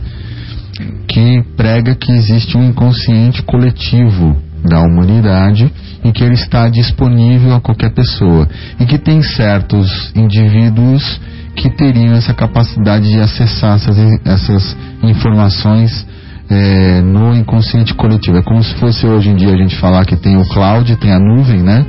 [1.08, 5.72] que prega que existe um inconsciente coletivo da humanidade
[6.04, 8.48] e que ele está disponível a qualquer pessoa
[8.78, 11.20] e que tem certos indivíduos
[11.56, 16.06] que teriam essa capacidade de acessar essas, essas informações
[16.50, 18.38] é, no inconsciente coletivo.
[18.38, 21.12] É como se fosse hoje em dia a gente falar que tem o cloud, tem
[21.12, 21.86] a nuvem, né?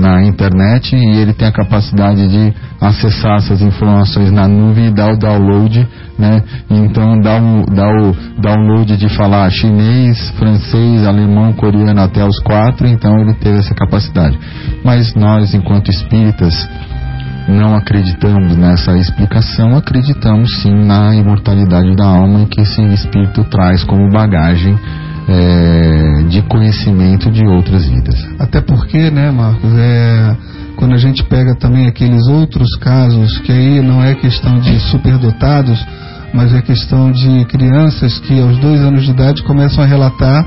[0.00, 5.12] na internet e ele tem a capacidade de acessar essas informações na nuvem e dar
[5.12, 5.86] o download,
[6.18, 6.42] né?
[6.70, 12.88] Então dá o, dá o download de falar chinês, francês, alemão, coreano até os quatro,
[12.88, 14.38] então ele teve essa capacidade.
[14.82, 16.66] Mas nós, enquanto espíritas,
[17.50, 24.10] não acreditamos nessa explicação, acreditamos sim na imortalidade da alma que esse espírito traz como
[24.10, 24.78] bagagem
[25.28, 28.16] é, de conhecimento de outras vidas.
[28.38, 30.36] Até porque, né, Marcos, é,
[30.76, 35.78] quando a gente pega também aqueles outros casos, que aí não é questão de superdotados,
[36.32, 40.44] mas é questão de crianças que aos dois anos de idade começam a relatar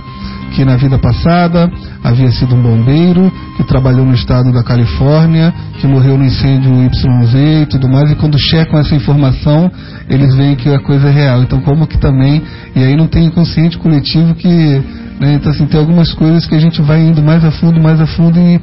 [0.54, 1.70] que na vida passada
[2.04, 7.64] havia sido um bombeiro, que trabalhou no estado da Califórnia, que morreu no incêndio YZ
[7.64, 9.72] e tudo mais, e quando checam essa informação,
[10.10, 11.42] eles veem que a coisa é real.
[11.42, 12.42] Então, como que também,
[12.76, 14.48] e aí não tem inconsciente coletivo que,
[15.20, 18.00] né, então assim, tem algumas coisas que a gente vai indo mais a fundo, mais
[18.00, 18.62] a fundo e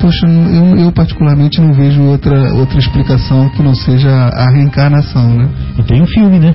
[0.00, 5.48] Poxa, eu, eu, particularmente não vejo outra, outra explicação que não seja a reencarnação, né?
[5.76, 6.54] E tem um filme, né?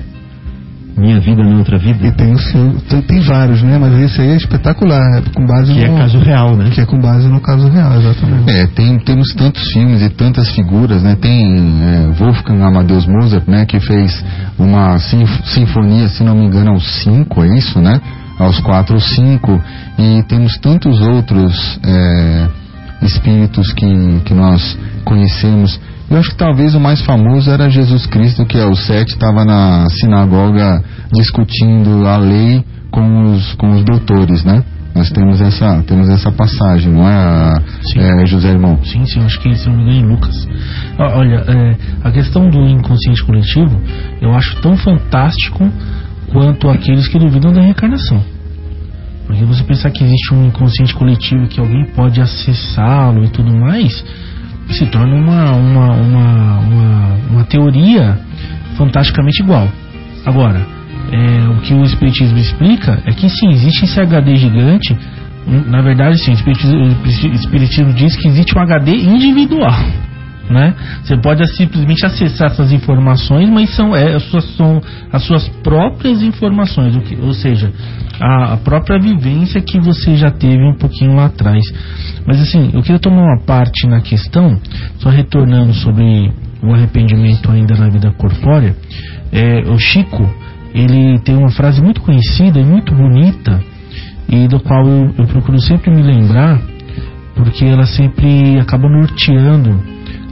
[0.96, 2.06] Minha Vida na Outra Vida.
[2.06, 3.78] E tem, o filme, tem, tem, vários, né?
[3.78, 5.96] Mas esse aí é espetacular, é com base que é no...
[5.96, 6.70] é caso real, né?
[6.70, 8.50] Que é com base no caso real, exatamente.
[8.50, 11.16] É, tem, temos tantos filmes e tantas figuras, né?
[11.20, 11.42] Tem
[11.82, 13.64] é, Wolfgang Amadeus Mozart, né?
[13.66, 14.24] Que fez
[14.58, 18.00] uma sinf sinfonia, se não me engano, aos cinco, é isso, né?
[18.38, 19.60] Aos quatro ou cinco.
[19.98, 21.78] E temos tantos outros...
[21.84, 22.59] É,
[23.02, 25.80] espíritos que, que nós conhecemos.
[26.10, 29.86] Eu acho que talvez o mais famoso era Jesus Cristo, que aos sete estava na
[29.90, 30.82] sinagoga
[31.12, 34.64] discutindo a lei com os, com os doutores, né?
[34.94, 37.54] Nós temos essa, temos essa passagem, não é,
[37.96, 38.78] é José Irmão?
[38.84, 40.48] Sim, sim, acho que se não me engano em Lucas.
[40.98, 43.80] Olha, é, a questão do inconsciente coletivo
[44.20, 45.70] eu acho tão fantástico
[46.32, 48.20] quanto aqueles que duvidam da reencarnação.
[49.30, 54.04] Porque você pensar que existe um inconsciente coletivo que alguém pode acessá-lo e tudo mais,
[54.70, 58.18] se torna uma, uma, uma, uma, uma teoria
[58.76, 59.68] fantasticamente igual.
[60.26, 60.66] Agora,
[61.12, 64.96] é, o que o Espiritismo explica é que sim, existe esse HD gigante.
[65.46, 69.80] Na verdade, sim, o Espiritismo, o Espiritismo diz que existe um HD individual.
[70.50, 70.74] Né?
[71.04, 74.82] Você pode simplesmente acessar essas informações, mas são, é, as, suas, são
[75.12, 77.72] as suas próprias informações, que, ou seja,
[78.20, 81.62] a, a, própria vivência que você já teve um pouquinho lá atrás.
[82.26, 84.60] Mas assim, eu queria tomar uma parte na questão,
[84.98, 88.74] só retornando sobre o arrependimento ainda na vida corpórea.
[89.30, 90.28] É, o Chico,
[90.74, 93.62] ele tem uma frase muito conhecida e muito bonita,
[94.28, 96.60] e do qual eu, eu procuro sempre me lembrar,
[97.36, 99.89] porque ela sempre acaba norteando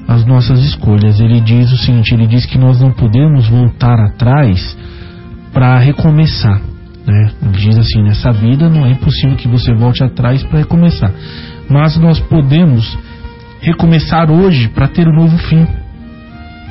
[0.08, 1.20] as nossas escolhas.
[1.20, 4.76] Ele diz o seguinte: ele diz que nós não podemos voltar atrás
[5.52, 6.60] para recomeçar.
[7.06, 7.30] Né?
[7.42, 11.12] Ele diz assim: nessa vida não é impossível que você volte atrás para recomeçar,
[11.68, 12.98] mas nós podemos
[13.60, 15.66] recomeçar hoje para ter um novo fim.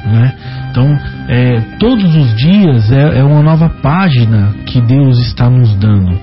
[0.06, 0.34] Né?
[0.72, 6.18] Então, é, todos os dias é, é, uma nova página que Deus está nos dando.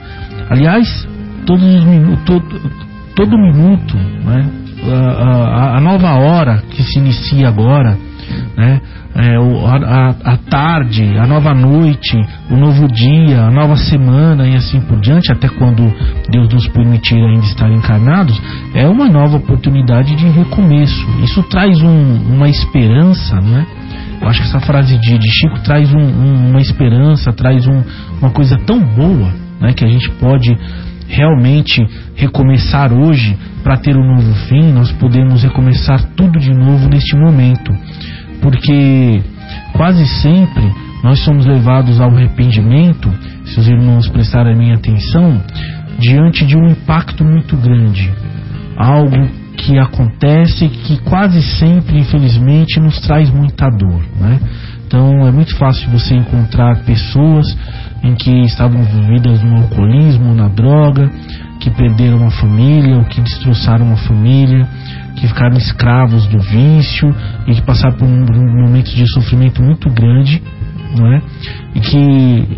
[0.48, 1.06] Aliás,
[1.44, 2.70] todos os minutos, todo,
[3.14, 4.63] todo minuto, né?
[4.92, 7.96] A, a, nova hora que se inicia agora,
[8.56, 8.80] né?
[9.16, 12.16] É, o, a, a, tarde, a nova noite,
[12.50, 15.84] o novo dia, a nova semana e assim por diante, até quando
[16.28, 18.40] Deus nos permitir ainda estar encarnados,
[18.74, 21.06] é uma nova oportunidade de recomeço.
[21.22, 23.64] Isso traz um, uma esperança, né?
[24.20, 28.30] Eu acho que essa frase de, de Chico traz um, um, uma esperança, traz uma
[28.30, 29.72] coisa tão boa, né?
[29.74, 30.56] Que a gente pode
[31.08, 31.84] realmente
[32.14, 37.72] recomeçar hoje para ter um novo fim, nós podemos recomeçar tudo de novo neste momento.
[38.40, 39.22] Porque
[39.72, 40.64] quase sempre
[41.02, 43.10] nós somos levados ao arrependimento,
[43.44, 45.42] se os irmãos prestarem a minha atenção,
[45.98, 48.10] diante de um impacto muito grande.
[48.76, 54.02] Algo que acontece que quase sempre, infelizmente, nos traz muita dor.
[54.20, 54.40] Né?
[54.94, 57.44] Então é muito fácil você encontrar pessoas
[58.00, 61.10] em que estavam envolvidas no alcoolismo, na droga,
[61.58, 64.64] que perderam uma família ou que destroçaram uma família,
[65.16, 67.12] que ficaram escravos do vício
[67.48, 70.40] e que passaram por um, um momentos de sofrimento muito grande,
[70.96, 71.20] não é?
[71.74, 72.48] E que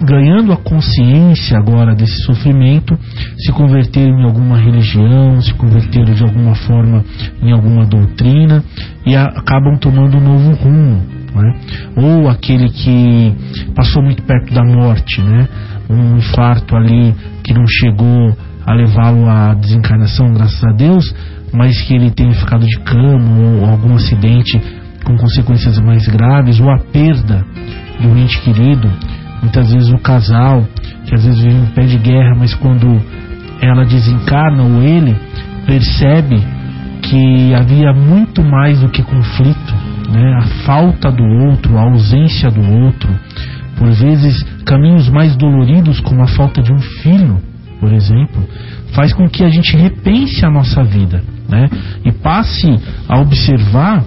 [0.00, 2.98] ganhando a consciência agora desse sofrimento,
[3.36, 7.04] se converteram em alguma religião, se converteram de alguma forma
[7.42, 8.64] em alguma doutrina
[9.04, 11.23] e a, acabam tomando um novo rumo.
[11.34, 11.54] Né?
[11.96, 13.34] Ou aquele que
[13.74, 15.48] passou muito perto da morte, né?
[15.90, 21.14] um infarto ali que não chegou a levá-lo à desencarnação, graças a Deus,
[21.52, 24.60] mas que ele tenha ficado de cama ou algum acidente
[25.04, 27.44] com consequências mais graves, ou a perda
[28.02, 28.90] um ente querido,
[29.40, 30.66] muitas vezes o casal,
[31.06, 33.00] que às vezes vive em pé de guerra, mas quando
[33.60, 35.16] ela desencarna ou ele
[35.66, 36.42] percebe
[37.08, 39.74] que havia muito mais do que conflito,
[40.10, 40.38] né?
[40.38, 43.08] a falta do outro, a ausência do outro,
[43.76, 47.40] por vezes caminhos mais doloridos, como a falta de um filho,
[47.80, 48.46] por exemplo,
[48.92, 51.68] faz com que a gente repense a nossa vida né?
[52.04, 52.68] e passe
[53.08, 54.04] a observar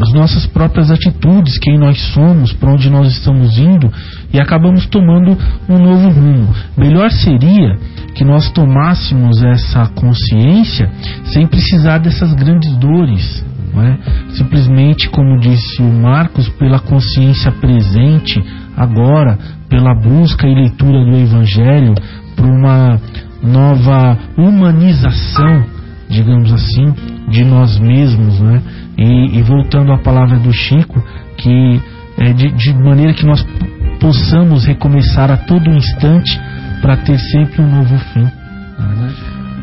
[0.00, 3.92] as nossas próprias atitudes, quem nós somos, para onde nós estamos indo
[4.32, 5.36] e acabamos tomando
[5.68, 6.54] um novo rumo.
[6.76, 7.76] Melhor seria
[8.14, 10.90] que nós tomássemos essa consciência
[11.24, 13.44] sem precisar dessas grandes dores.
[13.72, 14.32] É?
[14.34, 18.42] Simplesmente, como disse o Marcos, pela consciência presente,
[18.76, 19.38] agora,
[19.68, 21.94] pela busca e leitura do Evangelho,
[22.36, 23.00] por uma
[23.42, 25.64] nova humanização,
[26.08, 26.92] digamos assim,
[27.28, 28.60] de nós mesmos, né?
[28.98, 31.02] E, e voltando à palavra do Chico,
[31.36, 31.80] que
[32.18, 33.46] é, de, de maneira que nós
[34.00, 36.38] possamos recomeçar a todo instante
[36.80, 38.28] para ter sempre um novo fim.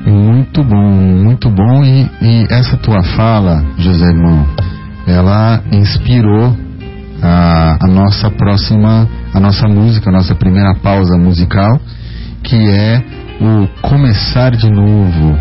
[0.06, 1.84] Muito bom, muito bom.
[1.84, 4.48] E, e, essa tua fala, José Irmão,
[5.06, 6.56] ela inspirou
[7.22, 11.80] a, a, nossa próxima, a nossa música, a nossa primeira pausa musical,
[12.44, 13.04] que é
[13.42, 15.38] o Começar de Novo,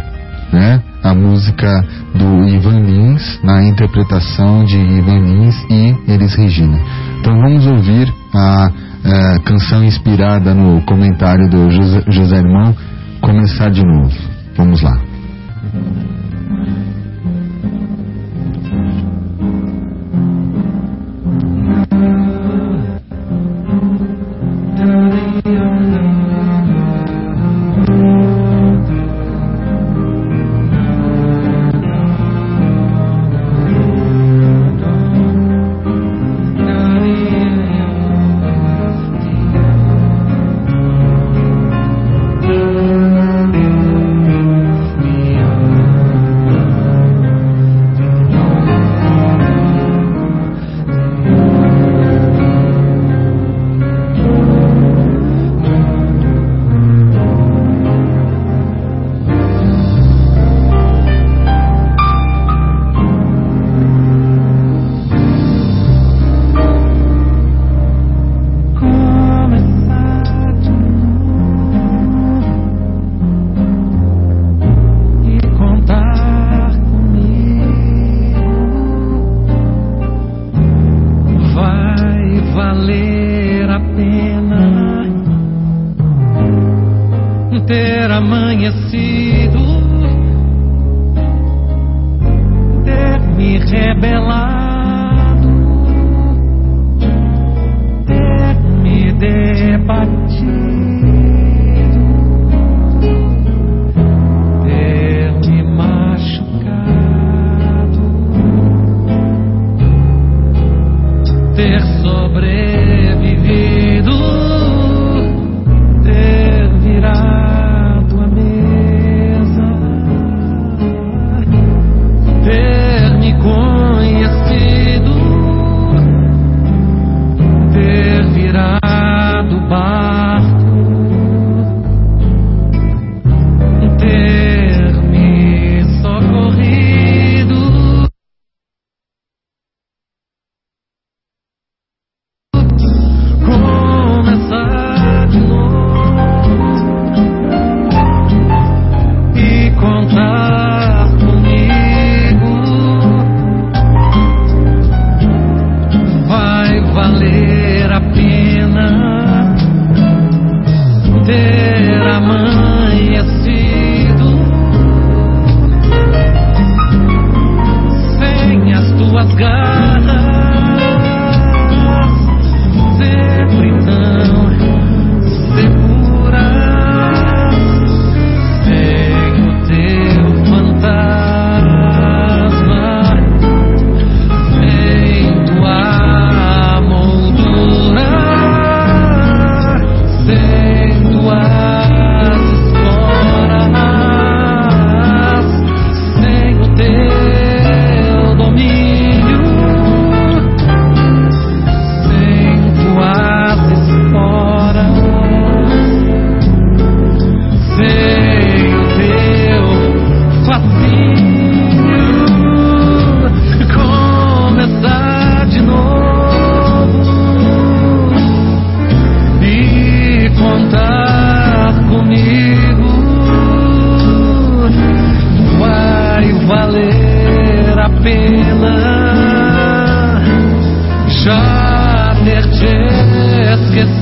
[0.53, 0.83] né?
[1.03, 6.81] A música do Ivan Lins, na interpretação de Ivan Lins e Elis Regina.
[7.21, 8.71] Então vamos ouvir a,
[9.07, 12.75] a canção inspirada no comentário do José, José Irmão,
[13.21, 14.17] Começar de Novo.
[14.57, 14.99] Vamos lá.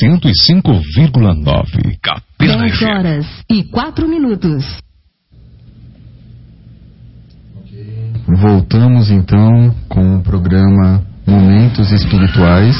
[0.00, 4.64] 105,9 Capela 10 horas e 4 minutos.
[8.26, 12.76] Voltamos então com o programa Momentos Espirituais.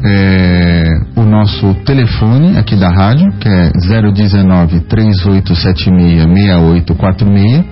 [0.05, 0.85] é,
[1.17, 3.71] o nosso telefone aqui da rádio, que é
[4.13, 7.65] 019 3876 6846.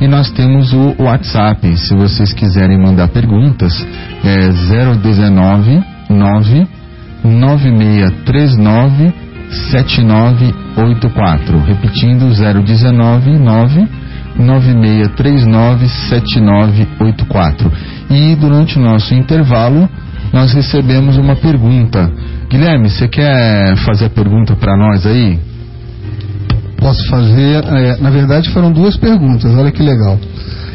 [0.00, 3.72] E nós temos o WhatsApp, se vocês quiserem mandar perguntas,
[4.24, 4.48] é
[4.96, 5.80] 019
[6.10, 6.66] 9
[7.24, 9.23] 9639
[9.70, 11.58] 7984.
[11.60, 13.88] Repetindo, 019 9
[14.36, 17.72] 9639 7984.
[18.10, 19.88] E durante o nosso intervalo,
[20.32, 22.10] nós recebemos uma pergunta.
[22.50, 25.38] Guilherme, você quer fazer a pergunta para nós aí?
[26.78, 27.64] Posso fazer.
[27.64, 30.18] É, na verdade, foram duas perguntas, olha que legal.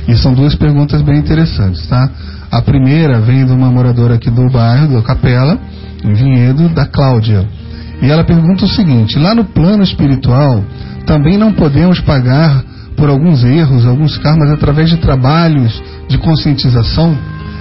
[0.07, 2.09] E são duas perguntas bem interessantes, tá?
[2.51, 5.59] A primeira vem de uma moradora aqui do bairro, do Capela,
[6.03, 7.47] em Vinhedo, da Cláudia.
[8.01, 10.63] E ela pergunta o seguinte: lá no plano espiritual,
[11.05, 12.63] também não podemos pagar
[12.95, 17.17] por alguns erros, alguns karmas através de trabalhos de conscientização?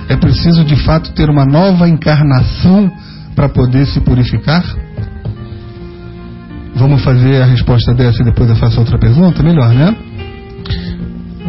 [0.08, 2.90] É preciso de fato ter uma nova encarnação
[3.34, 4.64] para poder se purificar?
[6.74, 9.42] Vamos fazer a resposta dessa e depois eu faço outra pergunta?
[9.42, 9.94] Melhor, né?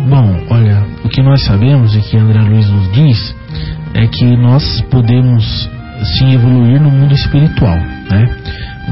[0.09, 3.35] Bom, olha, o que nós sabemos e que André Luiz nos diz
[3.93, 5.69] é que nós podemos
[6.17, 8.37] sim evoluir no mundo espiritual, né?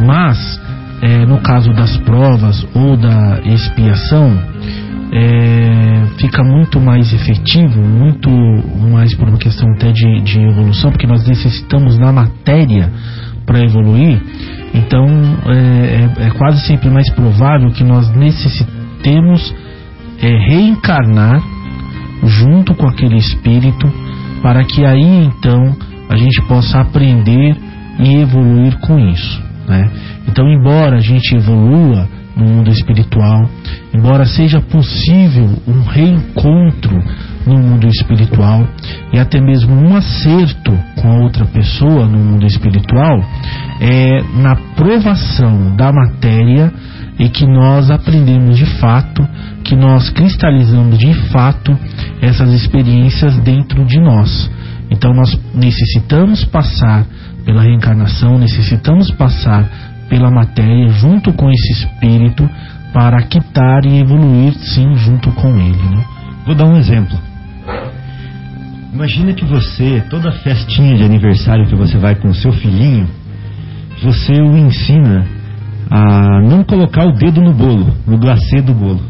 [0.05, 0.61] Mas,
[1.01, 4.37] é, no caso das provas ou da expiação,
[5.11, 8.29] é, fica muito mais efetivo, muito
[8.91, 12.91] mais por uma questão até de, de evolução, porque nós necessitamos na matéria
[13.45, 14.21] para evoluir.
[14.73, 15.05] Então,
[15.47, 19.55] é, é, é, quase sempre mais provável que nós necessitemos
[20.21, 21.41] é, reencarnar
[22.23, 23.91] junto com aquele espírito,
[24.41, 25.75] para que aí então
[26.09, 27.55] a gente possa aprender
[27.99, 29.46] e evoluir com isso.
[29.67, 29.89] Né?
[30.27, 33.49] Então, embora a gente evolua no mundo espiritual,
[33.93, 37.03] embora seja possível um reencontro
[37.45, 38.67] no mundo espiritual
[39.11, 43.19] e até mesmo um acerto com a outra pessoa no mundo espiritual,
[43.81, 46.71] é na provação da matéria
[47.19, 49.27] e que nós aprendemos de fato,
[49.63, 51.77] que nós cristalizamos de fato
[52.21, 54.49] essas experiências dentro de nós.
[54.91, 57.05] Então nós necessitamos passar
[57.47, 59.65] pela reencarnação, necessitamos passar
[60.09, 62.47] pela matéria junto com esse espírito
[62.93, 65.77] para quitar e evoluir sim junto com ele.
[65.77, 66.03] Né?
[66.45, 67.17] Vou dar um exemplo.
[68.93, 73.07] Imagina que você, toda festinha de aniversário que você vai com o seu filhinho,
[74.03, 75.25] você o ensina
[75.89, 79.01] a não colocar o dedo no bolo, no glacê do bolo.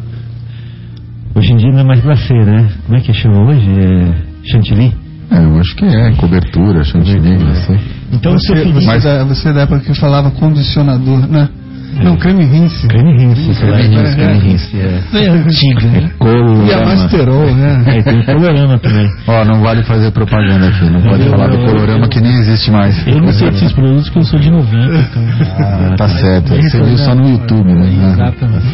[1.34, 2.70] Hoje em dia não é mais glacê, né?
[2.86, 3.68] Como é que chama hoje?
[3.68, 4.94] É chantilly?
[5.32, 7.97] É, eu acho que é, cobertura, chantilly, assim.
[8.12, 11.50] Então você, você, mas, é, você é da época que falava condicionador, né?
[12.00, 12.04] É.
[12.04, 12.88] Não, creme rinse.
[12.88, 14.78] Creme rinse, creme rinse, creme rinse.
[14.78, 16.12] É, é antigo, né?
[16.20, 16.68] Colorama.
[16.68, 17.84] E a Masterol, né?
[17.88, 19.10] É, tem colorama também.
[19.28, 22.22] Ó, não vale fazer propaganda aqui, não pode eu, falar eu, do colorama eu, que
[22.22, 23.08] nem existe mais.
[23.08, 25.24] Eu não sei desses produtos porque eu sou de 90, então.
[25.60, 26.56] Ah, tá certo.
[26.56, 28.12] Você viu só no YouTube, né?
[28.14, 28.66] Exatamente.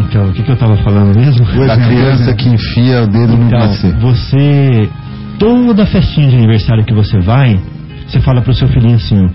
[0.00, 1.46] Então, o que, que eu tava falando mesmo?
[1.66, 3.90] Da criança que enfia o dedo no então, glacê.
[4.00, 4.88] Você
[5.38, 7.58] toda festinha de aniversário que você vai,
[8.14, 9.28] você fala pro seu filhinho assim: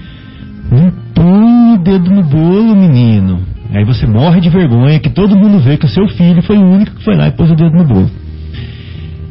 [0.71, 3.41] não põe o dedo no bolo, menino.
[3.73, 6.65] Aí você morre de vergonha que todo mundo vê que o seu filho foi o
[6.65, 8.09] único que foi lá e pôs o dedo no bolo.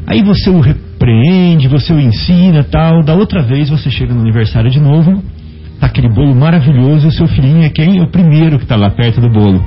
[0.07, 3.03] Aí você o repreende, você o ensina tal.
[3.03, 5.23] Da outra vez você chega no aniversário de novo,
[5.81, 7.99] tá aquele bolo maravilhoso e o seu filhinho é quem?
[7.99, 9.65] É o primeiro que tá lá perto do bolo.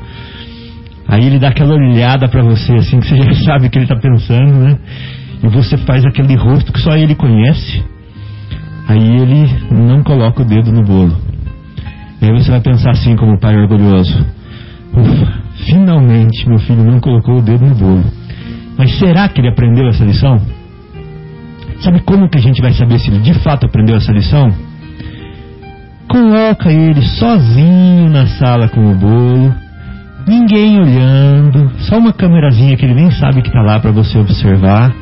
[1.07, 3.87] Aí ele dá aquela olhada para você, assim, que você já sabe o que ele
[3.87, 4.77] tá pensando, né?
[5.43, 7.83] E você faz aquele rosto que só ele conhece.
[8.87, 11.15] Aí ele não coloca o dedo no bolo.
[12.21, 14.25] E aí você vai pensar assim como pai orgulhoso.
[14.93, 15.33] Ufa,
[15.65, 18.03] finalmente meu filho não colocou o dedo no bolo.
[18.77, 20.39] Mas será que ele aprendeu essa lição?
[21.81, 24.51] Sabe como que a gente vai saber se ele de fato aprendeu essa lição?
[26.07, 29.53] Coloca ele sozinho na sala com o bolo,
[30.27, 34.93] ninguém olhando, só uma câmerazinha que ele nem sabe que está lá para você observar.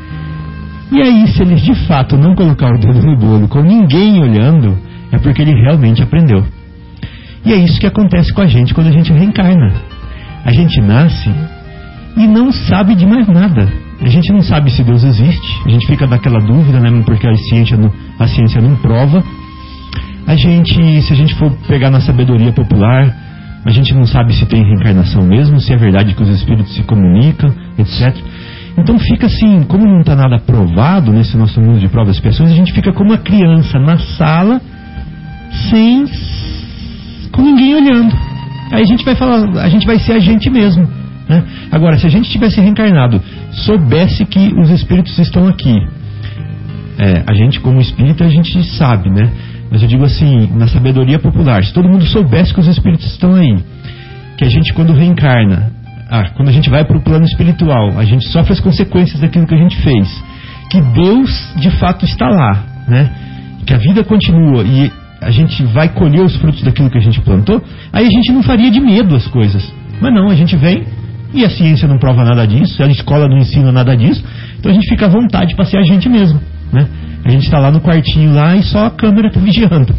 [0.92, 4.78] E aí, se ele de fato não colocar o dedo no bolo com ninguém olhando,
[5.12, 6.44] é porque ele realmente aprendeu.
[7.46, 9.74] E é isso que acontece com a gente quando a gente reencarna.
[10.44, 11.30] A gente nasce
[12.18, 13.72] e não sabe de mais nada.
[14.02, 17.36] A gente não sabe se Deus existe, a gente fica naquela dúvida, né, porque a
[17.36, 19.24] ciência não, a ciência não prova.
[20.26, 23.14] A gente, se a gente for pegar na sabedoria popular,
[23.66, 26.84] a gente não sabe se tem reencarnação mesmo, se é verdade que os espíritos se
[26.84, 28.16] comunicam, etc.
[28.80, 32.51] Então fica assim, como não está nada provado nesse nosso mundo de provas e expiações,
[32.51, 34.61] a gente fica como uma criança na sala,
[35.69, 36.05] sem
[37.32, 38.15] com ninguém olhando.
[38.71, 40.88] Aí a gente vai falar, a gente vai ser a gente mesmo.
[41.27, 41.43] Né?
[41.71, 43.21] Agora, se a gente tivesse reencarnado,
[43.51, 45.75] soubesse que os espíritos estão aqui,
[46.97, 49.32] é, a gente como espírita a gente sabe, né?
[49.71, 53.36] Mas eu digo assim, na sabedoria popular, se todo mundo soubesse que os espíritos estão
[53.36, 53.57] aí,
[54.38, 55.71] que a gente quando reencarna,
[56.10, 59.45] ah, quando a gente vai para o plano espiritual, a gente sofre as consequências daquilo
[59.45, 60.24] que a gente fez,
[60.70, 63.12] que Deus de fato está lá, né?
[63.66, 64.91] Que a vida continua e
[65.22, 67.62] a gente vai colher os frutos daquilo que a gente plantou,
[67.93, 69.72] aí a gente não faria de medo as coisas.
[70.01, 70.84] Mas não, a gente vem
[71.34, 74.24] e a ciência não prova nada disso, a escola não ensina nada disso,
[74.57, 76.39] então a gente fica à vontade para ser a gente mesmo,
[76.74, 76.88] né?
[77.24, 79.93] A gente está lá no quartinho lá e só a câmera está vigiando.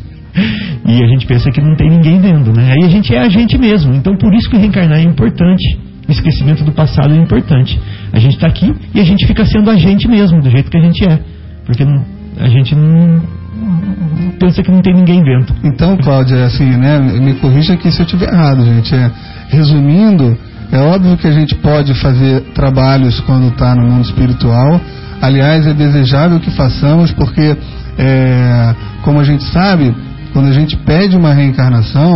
[0.87, 2.73] E a gente pensa que não tem ninguém vendo, né?
[2.73, 3.95] Aí a gente é a gente mesmo.
[3.95, 5.90] Então por isso que reencarnar é importante.
[6.11, 7.81] O esquecimento do passado é importante.
[8.13, 10.77] A gente está aqui e a gente fica sendo a gente mesmo, do jeito que
[10.77, 11.21] a gente é.
[11.65, 11.85] Porque
[12.37, 13.23] a gente não
[14.41, 15.55] pensa que não tem ninguém vendo.
[15.63, 16.99] Então, Cláudia, é assim, né?
[16.99, 18.93] Me corrija aqui se eu estiver errado, gente.
[18.93, 19.09] É,
[19.51, 20.37] resumindo,
[20.73, 24.81] é óbvio que a gente pode fazer trabalhos quando está no mundo espiritual.
[25.23, 27.57] Aliás, é desejável que façamos, porque,
[27.97, 29.95] é, como a gente sabe,
[30.33, 32.13] quando a gente pede uma reencarnação,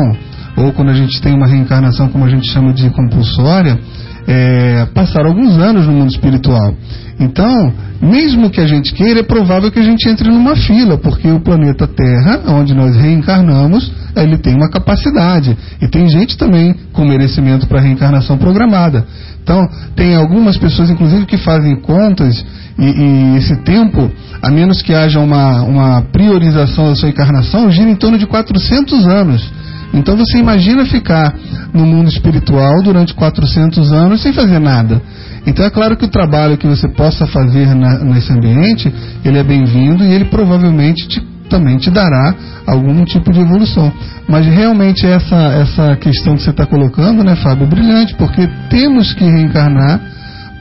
[0.56, 3.78] ou quando a gente tem uma reencarnação, como a gente chama de compulsória,
[4.26, 6.74] é, passaram alguns anos no mundo espiritual.
[7.18, 11.28] Então, mesmo que a gente queira, é provável que a gente entre numa fila, porque
[11.28, 15.56] o planeta Terra, onde nós reencarnamos, ele tem uma capacidade.
[15.80, 19.06] E tem gente também com merecimento para reencarnação programada.
[19.42, 19.62] Então,
[19.94, 22.44] tem algumas pessoas, inclusive, que fazem contas
[22.78, 24.10] e, e, esse tempo,
[24.42, 29.06] a menos que haja uma, uma priorização da sua encarnação, gira em torno de 400
[29.06, 29.52] anos.
[29.94, 31.32] Então você imagina ficar
[31.72, 35.00] no mundo espiritual durante 400 anos sem fazer nada.
[35.46, 38.92] Então é claro que o trabalho que você possa fazer na, nesse ambiente,
[39.24, 42.34] ele é bem-vindo e ele provavelmente te, também te dará
[42.66, 43.92] algum tipo de evolução.
[44.28, 49.12] Mas realmente essa, essa questão que você está colocando, né, Fábio, é brilhante, porque temos
[49.12, 50.00] que reencarnar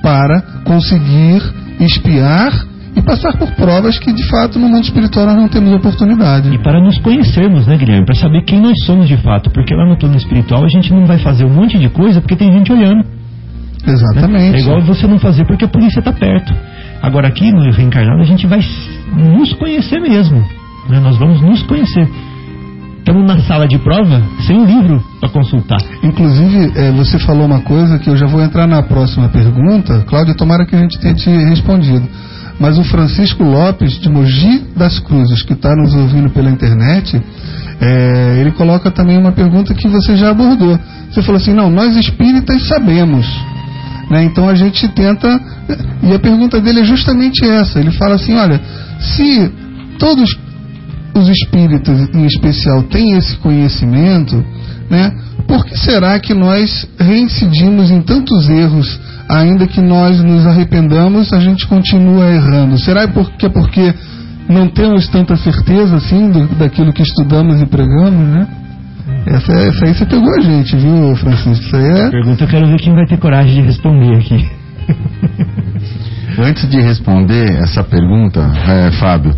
[0.01, 1.41] para conseguir
[1.79, 6.53] espiar e passar por provas que de fato no mundo espiritual nós não temos oportunidade.
[6.53, 8.05] E para nos conhecermos, né, Guilherme?
[8.05, 9.49] Para saber quem nós somos de fato.
[9.49, 12.35] Porque lá no plano espiritual a gente não vai fazer um monte de coisa porque
[12.35, 13.03] tem gente olhando.
[13.85, 14.51] Exatamente.
[14.51, 14.57] Né?
[14.57, 16.53] É igual você não fazer porque a polícia está perto.
[17.01, 18.59] Agora aqui no reencarnado a gente vai
[19.15, 20.37] nos conhecer mesmo.
[20.89, 20.99] Né?
[20.99, 22.07] Nós vamos nos conhecer.
[22.99, 25.79] Estamos na sala de prova sem um livro para consultar.
[26.01, 30.05] Inclusive, é, você falou uma coisa que eu já vou entrar na próxima pergunta.
[30.07, 32.07] Cláudia, tomara que a gente tenha te respondido.
[32.59, 37.21] Mas o Francisco Lopes, de Mogi das Cruzes, que está nos ouvindo pela internet,
[37.81, 40.79] é, ele coloca também uma pergunta que você já abordou.
[41.11, 43.27] Você falou assim: não, nós espíritas sabemos.
[44.09, 44.23] Né?
[44.23, 45.39] Então a gente tenta.
[46.03, 47.79] E a pergunta dele é justamente essa.
[47.79, 48.61] Ele fala assim: olha,
[48.99, 49.51] se
[49.97, 50.37] todos
[51.15, 54.43] os espíritos em especial têm esse conhecimento,
[54.89, 55.11] né?
[55.47, 58.99] Por que será que nós reincidimos em tantos erros,
[59.29, 62.77] ainda que nós nos arrependamos, a gente continua errando?
[62.79, 63.93] Será porque é porque
[64.49, 68.47] não temos tanta certeza assim do, daquilo que estudamos e pregamos, né?
[69.25, 71.65] Essa, essa aí você pegou a gente, viu, Francisco?
[71.65, 72.09] Isso aí é...
[72.09, 74.49] Pergunta, eu quero ver quem vai ter coragem de responder aqui.
[76.37, 79.35] Antes de responder essa pergunta, é, Fábio,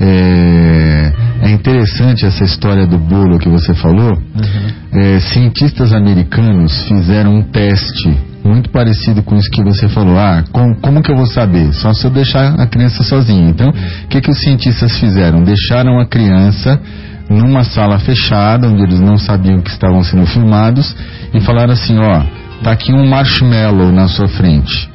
[0.00, 1.12] é,
[1.42, 4.12] é, interessante essa história do bolo que você falou.
[4.14, 5.00] Uhum.
[5.00, 10.16] É, cientistas americanos fizeram um teste muito parecido com isso que você falou.
[10.18, 11.72] Ah, com, como que eu vou saber?
[11.74, 13.50] Só se eu deixar a criança sozinha.
[13.50, 15.42] Então, o que, que os cientistas fizeram?
[15.42, 16.80] Deixaram a criança
[17.28, 20.96] numa sala fechada, onde eles não sabiam que estavam sendo filmados,
[21.34, 22.22] e falaram assim: ó,
[22.62, 24.88] tá aqui um marshmallow na sua frente.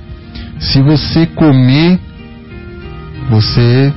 [0.72, 2.00] Se você comer,
[3.30, 3.94] você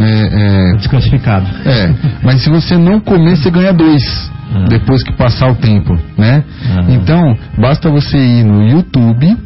[0.00, 1.46] é, é, desclassificado.
[1.66, 4.30] É, mas se você não comer, você ganha dois.
[4.54, 4.66] Ah.
[4.68, 6.44] Depois que passar o tempo, né?
[6.70, 6.84] Ah.
[6.88, 9.36] Então, basta você ir no YouTube,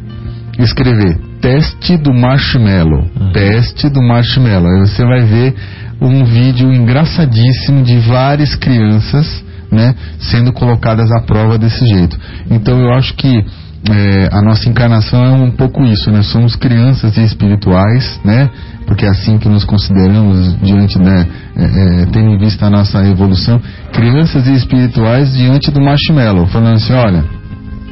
[0.59, 3.07] escrever teste do marshmallow.
[3.19, 3.31] Uhum.
[3.31, 4.67] Teste do marshmallow.
[4.67, 5.55] Aí você vai ver
[6.01, 12.17] um vídeo engraçadíssimo de várias crianças, né, sendo colocadas à prova desse jeito.
[12.49, 13.43] Então eu acho que
[13.89, 16.21] é, a nossa encarnação é um pouco isso, né?
[16.21, 18.49] Somos crianças espirituais, né?
[18.85, 21.27] Porque é assim que nos consideramos diante, né?
[21.55, 23.61] É, é, tendo em vista a nossa evolução,
[23.93, 27.23] crianças espirituais diante do marshmallow, falando assim, olha,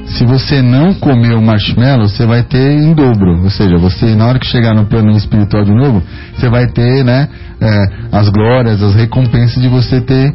[0.06, 3.44] se você não comer o marshmallow, você vai ter em dobro.
[3.44, 6.04] Ou seja, você na hora que chegar no plano espiritual de novo,
[6.36, 7.28] você vai ter, né,
[7.62, 10.34] é, as glórias, as recompensas de você ter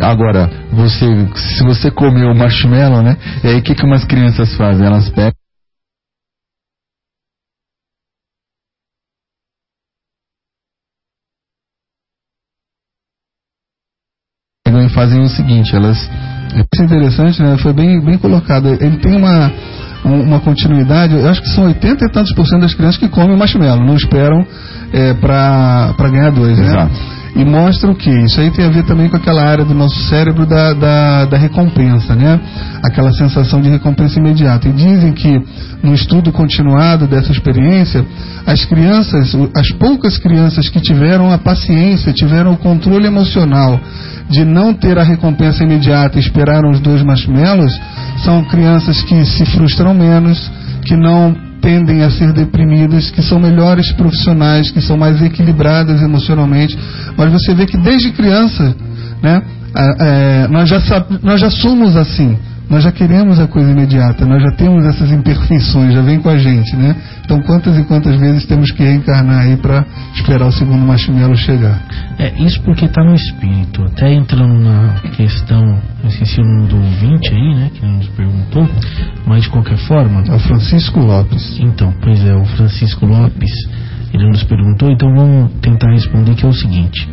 [0.00, 1.06] Agora, você,
[1.36, 3.16] se você comer o marshmallow, né?
[3.44, 4.86] E aí o que, que umas crianças fazem?
[4.86, 5.32] Elas pegam.
[14.80, 17.56] e fazem o seguinte, elas Isso é interessante, né?
[17.58, 18.68] Foi bem, bem colocado.
[18.68, 19.52] Ele tem uma,
[20.04, 23.08] um- uma continuidade, eu acho que são 80 e tantos por cento das crianças que
[23.08, 24.44] comem marshmallow, não esperam
[24.92, 26.90] é, para ganhar dois, né?
[27.34, 30.44] E mostram que isso aí tem a ver também com aquela área do nosso cérebro
[30.44, 32.38] da, da, da recompensa, né?
[32.82, 34.68] Aquela sensação de recompensa imediata.
[34.68, 35.40] E dizem que
[35.82, 38.04] no estudo continuado dessa experiência,
[38.46, 43.80] as crianças, o- as poucas crianças que tiveram a paciência, tiveram o controle emocional
[44.28, 47.72] de não ter a recompensa imediata e esperaram os dois marshmallows,
[48.24, 50.50] são crianças que se frustram menos,
[50.84, 56.76] que não tendem a ser deprimidas, que são melhores profissionais, que são mais equilibradas emocionalmente.
[57.16, 58.74] Mas você vê que desde criança,
[59.22, 59.42] né,
[60.00, 60.80] é, nós, já
[61.22, 62.36] nós já somos assim.
[62.72, 66.38] Nós já queremos a coisa imediata, nós já temos essas imperfeições, já vem com a
[66.38, 66.96] gente, né?
[67.22, 69.84] Então quantas e quantas vezes temos que reencarnar aí para
[70.14, 71.82] esperar o segundo marshmallow chegar?
[72.18, 73.84] É, isso porque está no espírito.
[73.84, 78.66] Até entrando na questão, eu esqueci o nome do ouvinte aí, né, que nos perguntou,
[79.26, 80.24] mas de qualquer forma.
[80.26, 81.58] É o Francisco Lopes.
[81.60, 83.52] Então, pois é, o Francisco Lopes,
[84.14, 87.06] ele nos perguntou, então vamos tentar responder que é o seguinte.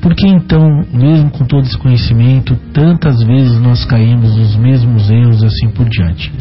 [0.00, 5.42] Por que então, mesmo com todo esse conhecimento, tantas vezes nós caímos nos mesmos erros
[5.42, 6.32] e assim por diante?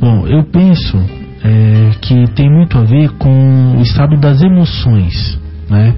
[0.00, 0.96] Bom, eu penso
[1.42, 5.38] é, que tem muito a ver com o estado das emoções,
[5.68, 5.94] né?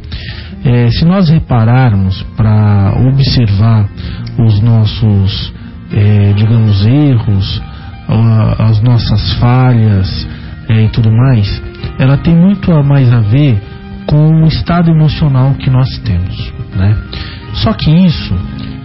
[0.64, 3.88] É, se nós repararmos para observar
[4.38, 5.52] os nossos,
[5.92, 7.62] é, digamos, erros,
[8.58, 10.26] as nossas falhas
[10.68, 11.62] é, e tudo mais,
[11.98, 13.60] ela tem muito a mais a ver
[14.06, 16.96] com o estado emocional que nós temos, né?
[17.54, 18.34] Só que isso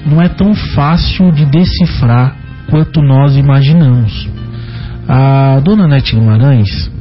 [0.06, 2.36] não é tão fácil de decifrar
[2.70, 4.30] quanto nós imaginamos.
[5.08, 6.92] A dona Nete Guimarães,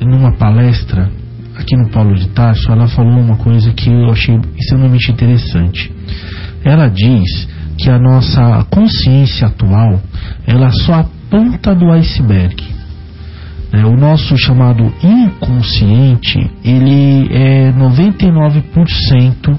[0.00, 1.10] numa palestra
[1.56, 5.92] aqui no Paulo de Tarso, ela falou uma coisa que eu achei extremamente interessante.
[6.64, 7.48] Ela diz
[7.78, 10.00] que a nossa consciência atual,
[10.46, 12.62] ela é só a ponta do iceberg.
[13.74, 19.58] É, o nosso chamado inconsciente, ele é 99%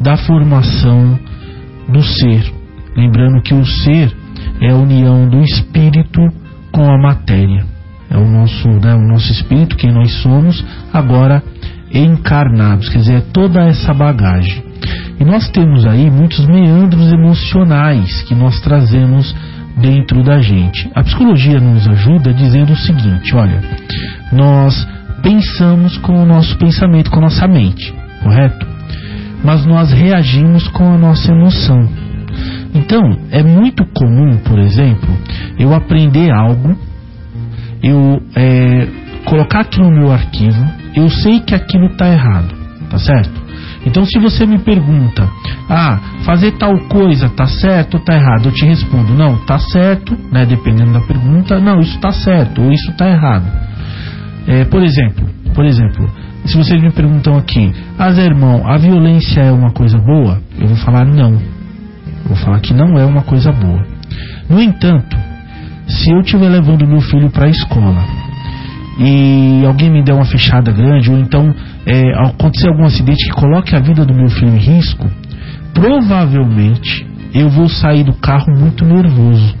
[0.00, 1.16] da formação
[1.88, 2.52] do ser.
[2.96, 4.12] Lembrando que o ser
[4.60, 6.20] é a união do espírito
[6.72, 7.64] com a matéria.
[8.10, 11.40] É o nosso, né, o nosso espírito, quem nós somos, agora
[11.94, 14.64] encarnados, quer dizer, é toda essa bagagem.
[15.20, 19.32] E nós temos aí muitos meandros emocionais que nós trazemos
[19.76, 20.90] dentro da gente.
[20.94, 23.60] A psicologia nos ajuda dizendo o seguinte: olha,
[24.32, 24.86] nós
[25.22, 28.66] pensamos com o nosso pensamento, com a nossa mente, correto?
[29.44, 31.88] Mas nós reagimos com a nossa emoção.
[32.74, 35.08] Então, é muito comum, por exemplo,
[35.58, 36.76] eu aprender algo,
[37.82, 38.88] eu é,
[39.26, 42.54] colocar aquilo no meu arquivo, eu sei que aquilo está errado,
[42.88, 43.41] tá certo?
[43.84, 45.28] Então, se você me pergunta,
[45.68, 48.46] ah, fazer tal coisa tá certo ou tá errado?
[48.46, 50.46] Eu te respondo, não, tá certo, né?
[50.46, 53.44] Dependendo da pergunta, não, isso tá certo ou isso tá errado.
[54.46, 56.08] É, por exemplo, por exemplo,
[56.44, 60.40] se vocês me perguntam aqui, ah, Zé irmão, a violência é uma coisa boa?
[60.58, 61.32] Eu vou falar não.
[61.32, 63.84] Eu vou falar que não é uma coisa boa.
[64.48, 65.16] No entanto,
[65.86, 68.04] se eu estiver levando meu filho para a escola
[68.98, 71.54] e alguém me der uma fechada grande, ou então
[71.86, 75.08] é, acontecer algum acidente que coloque a vida do meu filho em risco,
[75.74, 79.54] provavelmente eu vou sair do carro muito nervoso.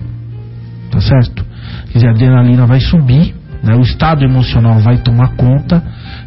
[0.90, 1.44] Tá certo?
[1.90, 3.74] Quer dizer, a adrenalina vai subir, né?
[3.74, 5.82] o estado emocional vai tomar conta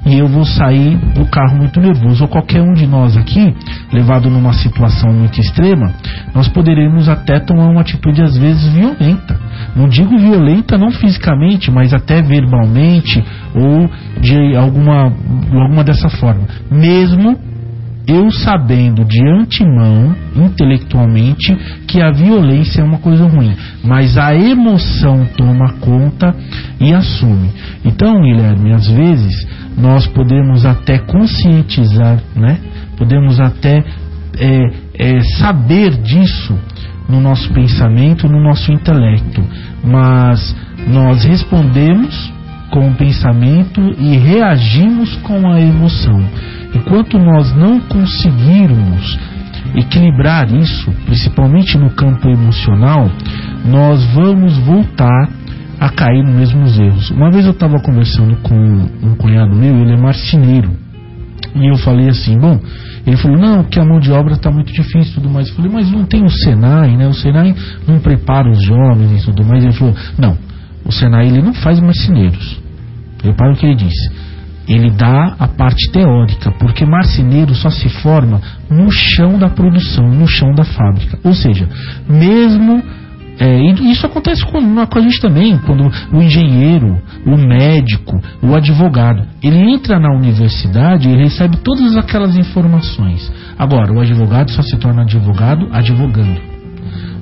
[0.05, 2.23] e eu vou sair do carro muito nervoso.
[2.23, 3.53] Ou qualquer um de nós aqui,
[3.91, 5.93] levado numa situação muito extrema,
[6.33, 9.39] nós poderemos até tomar uma atitude às vezes violenta.
[9.75, 13.89] Não digo violenta não fisicamente, mas até verbalmente ou
[14.21, 15.11] de alguma,
[15.53, 16.45] alguma dessa forma.
[16.71, 17.54] Mesmo
[18.07, 21.55] eu sabendo de antemão, intelectualmente,
[21.87, 26.35] que a violência é uma coisa ruim, mas a emoção toma conta
[26.79, 27.49] e assume.
[27.83, 32.59] Então, Guilherme, às vezes nós podemos até conscientizar, né?
[32.97, 33.83] Podemos até
[34.37, 34.61] é,
[34.93, 36.57] é, saber disso
[37.09, 39.43] no nosso pensamento, no nosso intelecto,
[39.83, 40.55] mas
[40.87, 42.33] nós respondemos
[42.75, 46.21] com o pensamento e reagimos com a emoção.
[46.73, 49.17] Enquanto nós não conseguirmos
[49.75, 53.09] equilibrar isso, principalmente no campo emocional,
[53.65, 55.29] nós vamos voltar
[55.79, 57.11] a cair nos mesmos erros.
[57.11, 60.71] Uma vez eu estava conversando com um cunhado meu, ele é marceneiro,
[61.55, 62.59] e eu falei assim, bom,
[63.07, 65.47] ele falou, não, que a mão de obra está muito difícil e tudo mais.
[65.47, 67.07] Eu falei, mas não tem o Senai, né?
[67.07, 67.55] O Senai
[67.87, 69.63] não prepara os jovens e tudo mais.
[69.63, 70.37] Ele falou, não,
[70.83, 72.64] o Senai ele não faz marceneiros.
[73.25, 74.11] Repara o que ele disse.
[74.67, 80.27] Ele dá a parte teórica, porque marceneiro só se forma no chão da produção, no
[80.27, 81.19] chão da fábrica.
[81.23, 81.69] Ou seja,
[82.09, 82.81] mesmo
[83.37, 88.55] é, e isso acontece com, com, a gente também, quando o engenheiro, o médico, o
[88.55, 93.31] advogado, ele entra na universidade e recebe todas aquelas informações.
[93.59, 96.39] Agora, o advogado só se torna advogado advogando.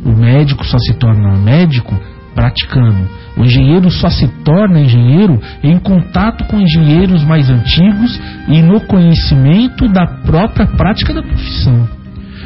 [0.05, 1.97] O médico só se torna médico
[2.33, 3.07] praticando.
[3.37, 9.87] O engenheiro só se torna engenheiro em contato com engenheiros mais antigos e no conhecimento
[9.87, 11.87] da própria prática da profissão.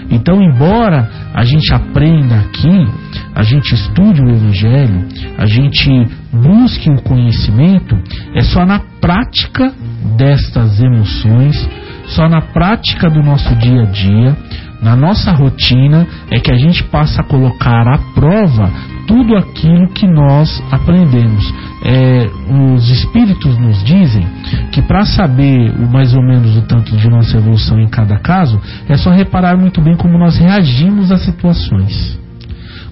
[0.09, 2.87] Então, embora a gente aprenda aqui,
[3.35, 5.05] a gente estude o Evangelho,
[5.37, 5.89] a gente
[6.31, 7.97] busque o conhecimento,
[8.33, 9.73] é só na prática
[10.17, 11.69] destas emoções,
[12.07, 14.37] só na prática do nosso dia a dia,
[14.81, 18.71] na nossa rotina, é que a gente passa a colocar à prova
[19.07, 21.53] tudo aquilo que nós aprendemos.
[21.83, 22.29] É,
[22.75, 24.25] os espíritos nos dizem
[24.71, 28.59] que para saber o mais ou menos o tanto de nossa evolução em cada caso,
[28.89, 32.19] é só reparar muito bem como nós reagimos às situações.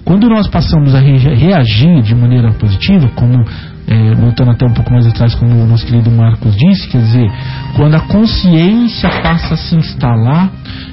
[0.04, 3.44] Quando nós passamos a reagir de maneira positiva, como
[3.86, 7.30] é, voltando até um pouco mais atrás, como o nosso querido Marcos disse, quer dizer,
[7.76, 10.50] quando a consciência passa a se instalar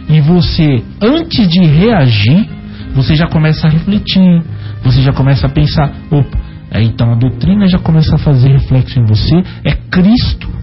[0.09, 2.47] e você, antes de reagir,
[2.93, 4.43] você já começa a refletir,
[4.83, 6.37] você já começa a pensar, opa,
[6.71, 10.53] é, então a doutrina já começa a fazer reflexo em você, é Cristo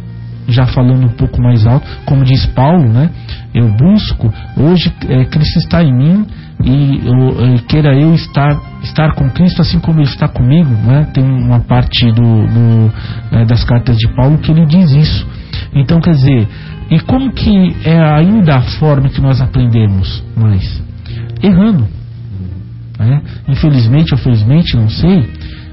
[0.48, 3.10] já falando um pouco mais alto, como diz Paulo, né?
[3.54, 6.26] Eu busco, hoje é, Cristo está em mim
[6.64, 11.06] e eu, queira eu estar estar com Cristo assim como ele está comigo, né?
[11.12, 12.92] Tem uma parte do, do
[13.32, 15.26] é, das cartas de Paulo que ele diz isso.
[15.74, 16.48] Então, quer dizer,
[16.90, 20.82] e como que é ainda a forma que nós aprendemos mais?
[21.42, 21.86] Errando.
[22.98, 23.22] Né?
[23.48, 25.30] Infelizmente ou felizmente, não sei,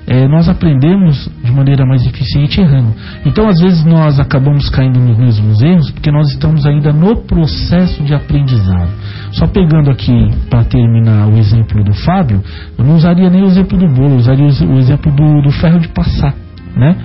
[0.08, 2.96] é, nós aprendemos de maneira mais eficiente errando.
[3.26, 8.02] Então, às vezes, nós acabamos caindo nos mesmos erros porque nós estamos ainda no processo
[8.04, 8.90] de aprendizado.
[9.34, 12.42] Só pegando aqui, para terminar, o exemplo do Fábio,
[12.78, 15.80] eu não usaria nem o exemplo do bolo, eu usaria o exemplo do, do ferro
[15.80, 16.34] de passar.
[16.74, 16.96] Né?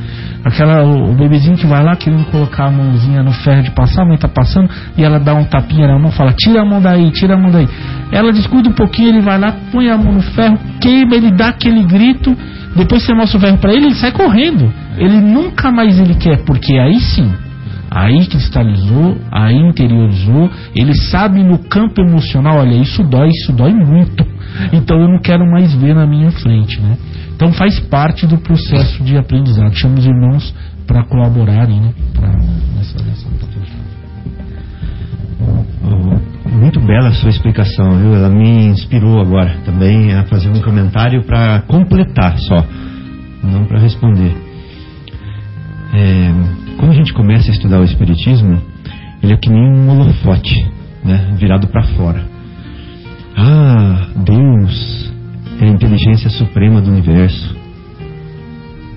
[0.44, 4.02] Aquela, o, o bebezinho que vai lá querendo colocar a mãozinha no ferro de passar,
[4.02, 6.81] a mãe está passando e ela dá um tapinha na mão, fala: tira a mão
[6.81, 7.69] daí, tira a mão daí.
[8.10, 11.48] Ela descuida um pouquinho, ele vai lá, põe a mão no ferro, queima, ele dá
[11.48, 12.36] aquele grito
[12.74, 14.73] depois você mostra o ferro para ele, ele sai correndo.
[14.97, 17.31] Ele nunca mais ele quer, porque aí sim,
[17.90, 24.27] aí cristalizou, aí interiorizou, ele sabe no campo emocional, olha, isso dói, isso dói muito.
[24.73, 26.97] Então eu não quero mais ver na minha frente, né?
[27.43, 29.74] Então faz parte do processo de aprendizado.
[29.74, 30.55] Chamo os irmãos
[30.86, 31.93] para colaborarem, né?
[32.12, 33.27] Pra, nessa, nessa
[36.52, 38.14] muito bela a sua explicação, viu?
[38.14, 42.64] Ela me inspirou agora também a fazer um comentário para completar só,
[43.43, 44.36] não para responder.
[45.94, 48.62] É, quando a gente começa a estudar o Espiritismo,
[49.20, 50.64] ele é que nem um holofote,
[51.05, 51.35] né?
[51.36, 52.24] virado para fora.
[53.36, 55.12] Ah, Deus
[55.64, 57.56] é a inteligência suprema do universo.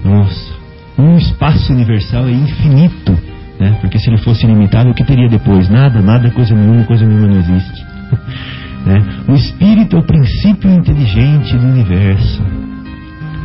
[0.03, 0.53] Nossa,
[0.97, 3.15] um espaço universal é infinito
[3.59, 3.77] né?
[3.79, 5.69] Porque se ele fosse ilimitado, o que teria depois?
[5.69, 7.85] Nada, nada, coisa nenhuma, coisa nenhuma não existe.
[8.85, 9.03] né?
[9.27, 12.43] O espírito é o princípio inteligente do universo.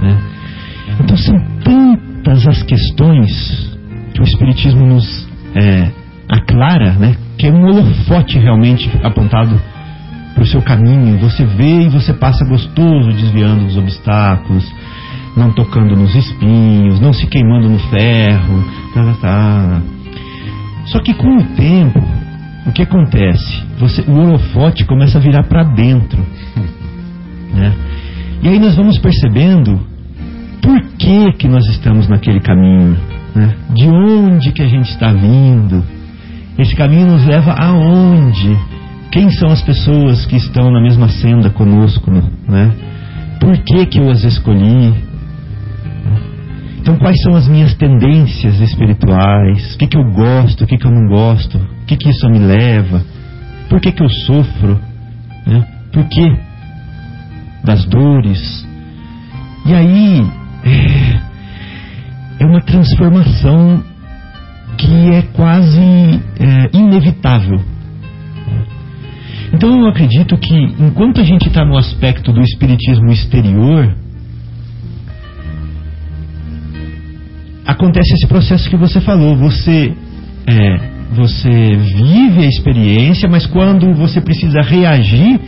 [0.02, 0.18] Né?
[1.00, 3.78] Então são tantas as questões
[4.12, 5.90] que o espiritismo nos é,
[6.28, 7.16] aclara, né?
[7.38, 9.60] Que é um holofote realmente apontado
[10.40, 11.18] para o seu caminho.
[11.18, 14.64] Você vê e você passa gostoso desviando dos obstáculos,
[15.36, 18.64] não tocando nos espinhos, não se queimando no ferro,
[18.94, 19.82] tá, tá, tá.
[20.86, 22.02] Só que com o tempo,
[22.66, 23.62] o que acontece?
[23.78, 26.24] Você, o holofote começa a virar para dentro.
[27.52, 27.74] Né?
[28.44, 29.80] E aí nós vamos percebendo
[30.62, 32.96] por que, que nós estamos naquele caminho.
[33.34, 33.56] Né?
[33.74, 35.82] De onde que a gente está vindo.
[36.56, 38.56] Esse caminho nos leva aonde?
[39.10, 42.72] Quem são as pessoas que estão na mesma senda conosco, né?
[43.40, 44.94] Por que que eu as escolhi?
[46.80, 49.74] Então, quais são as minhas tendências espirituais?
[49.74, 51.58] O que, que eu gosto, o que, que eu não gosto?
[51.58, 53.04] O que, que isso me leva?
[53.68, 54.80] Por que, que eu sofro?
[55.46, 55.66] Né?
[55.92, 56.36] Por que
[57.64, 58.66] das dores?
[59.66, 60.20] E aí,
[60.64, 63.82] é, é uma transformação
[64.78, 67.60] que é quase é, inevitável.
[69.52, 73.94] Então eu acredito que enquanto a gente está no aspecto do espiritismo exterior,
[77.66, 79.36] acontece esse processo que você falou.
[79.36, 79.92] Você
[80.46, 85.40] é, você vive a experiência, mas quando você precisa reagir,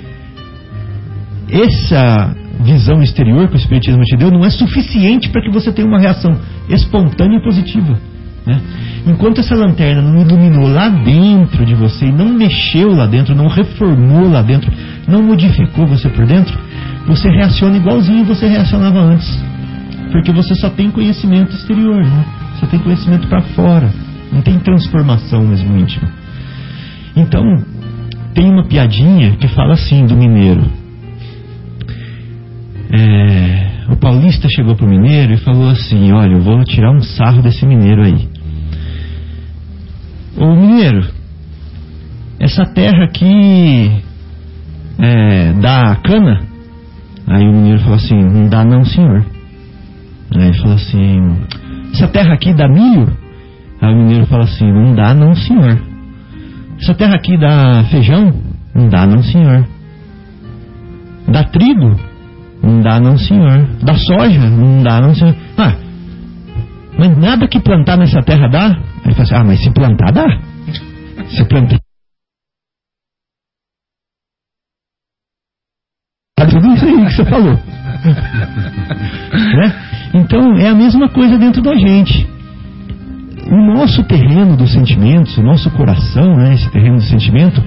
[1.49, 5.87] essa visão exterior que o Espiritismo te deu não é suficiente para que você tenha
[5.87, 6.31] uma reação
[6.69, 7.99] espontânea e positiva.
[8.47, 8.61] Né?
[9.07, 13.47] Enquanto essa lanterna não iluminou lá dentro de você e não mexeu lá dentro, não
[13.47, 14.71] reformou lá dentro,
[15.07, 16.59] não modificou você por dentro,
[17.07, 19.43] você reaciona igualzinho você reacionava antes.
[20.11, 22.25] Porque você só tem conhecimento exterior, né?
[22.61, 23.91] Só tem conhecimento para fora.
[24.31, 26.09] Não tem transformação mesmo íntima.
[27.17, 27.43] Então,
[28.35, 30.82] tem uma piadinha que fala assim do mineiro.
[32.95, 37.41] É, o paulista chegou pro mineiro e falou assim: Olha, eu vou tirar um sarro
[37.41, 38.29] desse mineiro aí.
[40.37, 41.09] Ô mineiro,
[42.39, 43.91] essa terra aqui
[44.99, 46.43] é, dá cana?
[47.27, 49.25] Aí o mineiro falou assim: Não dá, não, senhor.
[50.35, 51.39] Aí ele falou assim:
[51.95, 53.11] Essa terra aqui dá milho?
[53.81, 55.81] Aí o mineiro fala assim: Não dá, não, senhor.
[56.79, 58.35] Essa terra aqui dá feijão?
[58.75, 59.67] Não dá, não, senhor.
[61.29, 62.12] Dá trigo?
[62.63, 63.67] Não dá, não, senhor.
[63.83, 64.49] Dá soja?
[64.49, 65.35] Não dá, não, senhor.
[65.59, 65.75] Ah,
[66.99, 68.79] mas nada que plantar nessa terra dá?
[69.05, 70.39] Ele fala assim: Ah, mas se plantar dá.
[71.29, 71.81] Se plantar.
[76.51, 77.55] Tudo isso aí que você falou.
[79.57, 79.75] né?
[80.13, 82.27] Então é a mesma coisa dentro da gente.
[83.51, 87.63] O nosso terreno dos sentimentos, o nosso coração, né, esse terreno do sentimento,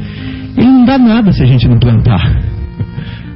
[0.55, 2.41] ele não dá nada se a gente não plantar.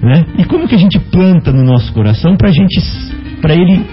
[0.01, 0.25] Né?
[0.37, 2.81] E como que a gente planta no nosso coração para gente,
[3.41, 3.85] para ele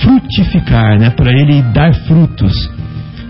[0.00, 1.10] frutificar, né?
[1.10, 2.54] Para ele dar frutos.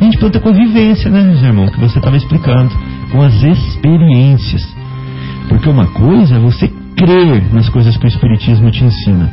[0.01, 1.67] A gente planta com a vivência, né, irmão?
[1.69, 2.71] Que você estava explicando,
[3.11, 4.67] com as experiências.
[5.49, 9.31] Porque uma coisa é você crer nas coisas que o Espiritismo te ensina.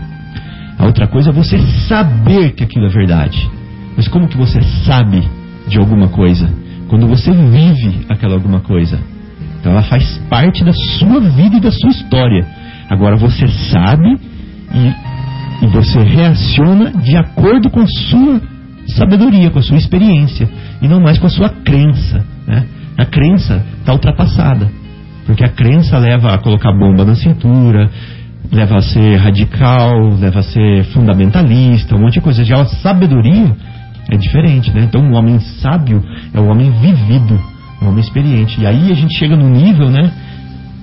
[0.78, 1.58] A outra coisa é você
[1.88, 3.50] saber que aquilo é verdade.
[3.96, 5.24] Mas como que você sabe
[5.68, 6.50] de alguma coisa?
[6.88, 9.00] Quando você vive aquela alguma coisa.
[9.60, 12.46] Então ela faz parte da sua vida e da sua história.
[12.90, 14.18] Agora você sabe
[14.74, 18.42] e, e você reaciona de acordo com a sua
[18.88, 20.50] sabedoria, com a sua experiência.
[20.82, 22.24] E não mais com a sua crença.
[22.48, 22.66] Né?
[22.98, 24.70] A crença está ultrapassada.
[25.26, 27.90] Porque a crença leva a colocar bomba na cintura,
[28.52, 32.44] leva a ser radical, leva a ser fundamentalista, um monte de coisa.
[32.44, 33.56] Já a sabedoria
[34.10, 34.84] é diferente, né?
[34.84, 36.04] Então, um homem sábio
[36.34, 37.40] é um homem vivido,
[37.82, 38.62] um homem experiente.
[38.62, 40.12] E aí a gente chega no nível, né?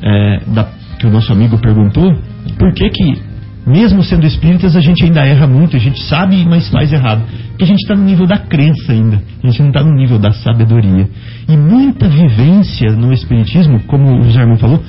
[0.02, 0.66] É, da,
[1.02, 2.14] que o nosso amigo perguntou,
[2.56, 3.20] por que que,
[3.66, 7.24] mesmo sendo espíritas, a gente ainda erra muito, a gente sabe, mas faz errado?
[7.48, 10.20] Porque a gente está no nível da crença ainda, a gente não está no nível
[10.20, 11.08] da sabedoria.
[11.48, 14.80] E muita vivência no espiritismo, como o José Armando falou,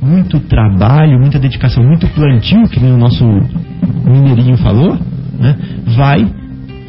[0.00, 3.24] muito trabalho, muita dedicação, muito plantio, que o nosso
[4.04, 4.96] mineirinho falou,
[5.40, 5.56] né,
[5.96, 6.28] vai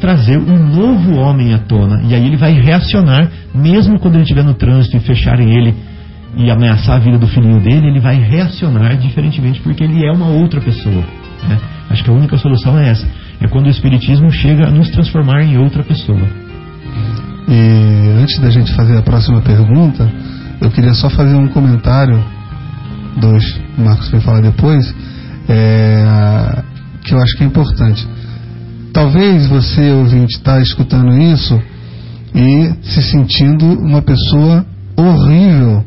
[0.00, 2.00] trazer um novo homem à tona.
[2.04, 5.74] E aí ele vai reacionar, mesmo quando ele estiver no trânsito e fecharem ele
[6.38, 10.28] e ameaçar a vida do filhinho dele, ele vai reacionar diferentemente, porque ele é uma
[10.28, 11.04] outra pessoa.
[11.48, 11.58] Né?
[11.90, 13.06] Acho que a única solução é essa.
[13.40, 16.22] É quando o Espiritismo chega a nos transformar em outra pessoa.
[17.48, 20.08] E antes da gente fazer a próxima pergunta,
[20.60, 22.22] eu queria só fazer um comentário
[23.20, 24.94] dois, o Marcos vai falar depois,
[25.48, 26.62] é,
[27.02, 28.06] que eu acho que é importante.
[28.92, 31.60] Talvez você, ouvinte, está escutando isso
[32.32, 34.64] e se sentindo uma pessoa
[35.02, 35.84] horrível,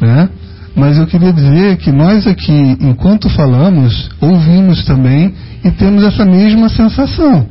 [0.00, 0.28] né?
[0.74, 5.34] Mas eu queria dizer que nós aqui, enquanto falamos, ouvimos também
[5.64, 7.46] e temos essa mesma sensação,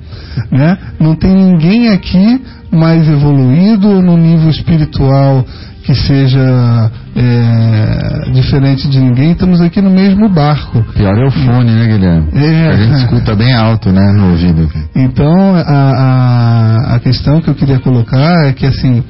[0.52, 0.78] né?
[1.00, 2.42] Não tem ninguém aqui
[2.72, 5.46] mais evoluído no nível espiritual
[5.84, 10.84] que seja é, diferente de ninguém, estamos aqui no mesmo barco.
[10.94, 12.28] Pior é o fone, né, Guilherme?
[12.34, 12.68] É.
[12.68, 14.70] A gente escuta bem alto, né, no ouvido.
[14.94, 19.02] Então, a, a, a questão que eu queria colocar é que, assim,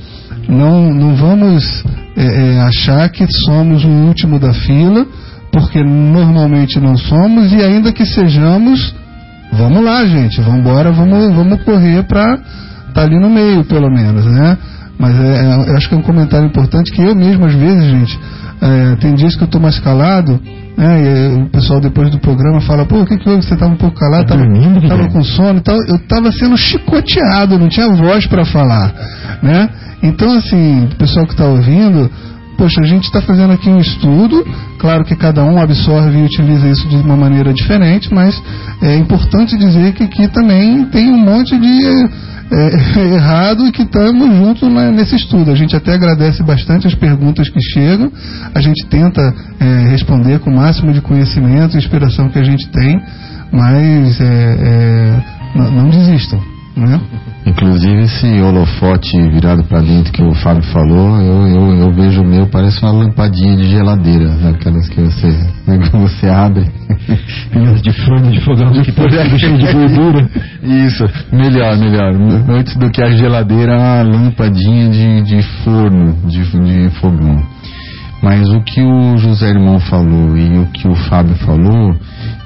[0.47, 1.83] não, não vamos
[2.15, 5.05] é, é, achar que somos o último da fila,
[5.51, 8.93] porque normalmente não somos, e ainda que sejamos,
[9.53, 13.89] vamos lá, gente, vamos embora, vamos, vamos correr para estar tá ali no meio, pelo
[13.89, 14.57] menos, né?
[14.97, 17.83] Mas é, é, eu acho que é um comentário importante que eu mesmo, às vezes,
[17.83, 18.19] gente,
[18.61, 20.39] é, tem dias que eu estou mais calado,
[20.77, 23.35] né, e o pessoal depois do programa fala, pô, o que que?
[23.35, 25.11] Você estava um pouco calado, Tá estava dormindo, Guilherme?
[25.11, 25.75] com sono e tal.
[25.87, 28.93] Eu estava sendo chicoteado, não tinha voz para falar,
[29.41, 29.69] né?
[30.03, 32.09] Então, assim, o pessoal que está ouvindo,
[32.57, 34.45] poxa, a gente está fazendo aqui um estudo,
[34.79, 38.41] claro que cada um absorve e utiliza isso de uma maneira diferente, mas
[38.81, 42.09] é importante dizer que aqui também tem um monte de
[42.51, 45.51] é, errado e que estamos juntos nesse estudo.
[45.51, 48.11] A gente até agradece bastante as perguntas que chegam,
[48.53, 49.21] a gente tenta
[49.59, 52.99] é, responder com o máximo de conhecimento e inspiração que a gente tem,
[53.51, 55.23] mas é, é,
[55.55, 56.39] não, não desistam.
[56.75, 56.99] Né?
[57.47, 62.27] Inclusive esse holofote virado pra dentro que o Fábio falou, eu, eu, eu vejo o
[62.27, 65.27] meu, parece uma lampadinha de geladeira, aquelas que você,
[65.65, 66.65] né, você abre.
[67.81, 70.29] De forno de fogão que tá cheio de gordura.
[70.61, 72.13] Isso, melhor, melhor.
[72.49, 77.41] Antes do que a geladeira, uma lampadinha de, de forno, de, de fogão.
[78.21, 81.95] Mas o que o José Irmão falou e o que o Fábio falou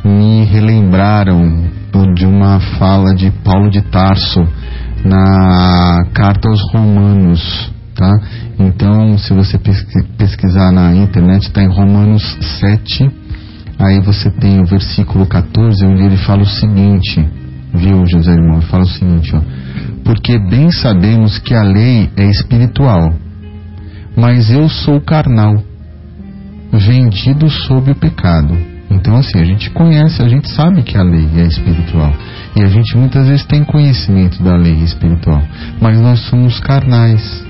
[0.06, 1.72] me relembraram
[2.16, 4.48] de uma fala de Paulo de Tarso
[5.04, 8.12] na carta aos Romanos, tá?
[8.60, 13.10] Então, se você pesqui- pesquisar na internet, está em Romanos 7,
[13.80, 17.28] aí você tem o versículo 14, onde ele fala o seguinte,
[17.74, 18.58] viu, José Irmão?
[18.58, 19.42] Ele fala o seguinte, ó.
[20.04, 23.14] Porque bem sabemos que a lei é espiritual,
[24.16, 25.56] mas eu sou carnal,
[26.72, 28.71] vendido sob o pecado.
[28.92, 32.14] Então, assim, a gente conhece, a gente sabe que a lei é espiritual.
[32.56, 35.42] E a gente muitas vezes tem conhecimento da lei espiritual.
[35.80, 37.46] Mas nós somos carnais.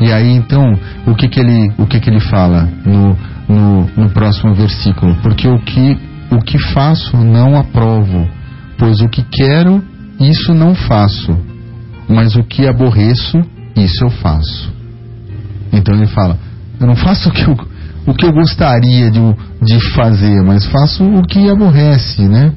[0.00, 3.16] E aí, então, o que que ele, o que que ele fala no,
[3.48, 5.16] no, no próximo versículo?
[5.16, 5.98] Porque o que,
[6.30, 8.28] o que faço não aprovo,
[8.78, 9.82] pois o que quero,
[10.20, 11.36] isso não faço.
[12.08, 13.38] Mas o que aborreço,
[13.76, 14.72] isso eu faço.
[15.72, 16.38] Então ele fala:
[16.80, 17.56] Eu não faço o que eu,
[18.08, 19.20] o que eu gostaria de,
[19.62, 22.52] de fazer, mas faço o que aborrece, né?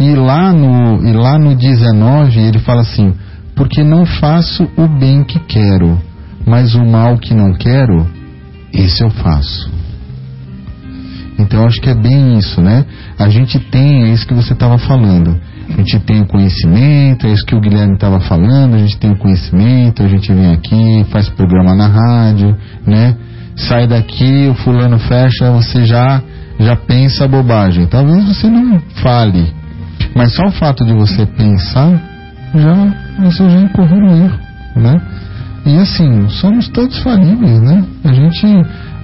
[0.00, 3.14] E lá no, e lá no 19 ele fala assim:
[3.54, 6.00] Porque não faço o bem que quero,
[6.46, 8.06] mas o mal que não quero,
[8.72, 9.70] esse eu faço.
[11.38, 12.86] Então acho que é bem isso, né?
[13.18, 15.38] A gente tem, é isso que você estava falando.
[15.68, 19.10] A gente tem o conhecimento, é isso que o Guilherme estava falando, a gente tem
[19.10, 23.16] o conhecimento, a gente vem aqui, faz programa na rádio, né?
[23.56, 26.22] Sai daqui, o fulano fecha, você já
[26.58, 27.86] já pensa bobagem.
[27.86, 29.52] Talvez você não fale,
[30.14, 32.00] mas só o fato de você pensar,
[32.54, 34.38] já você já incorreu no erro,
[34.76, 35.00] né?
[35.64, 37.84] E assim, somos todos falíveis, né?
[38.04, 38.46] A gente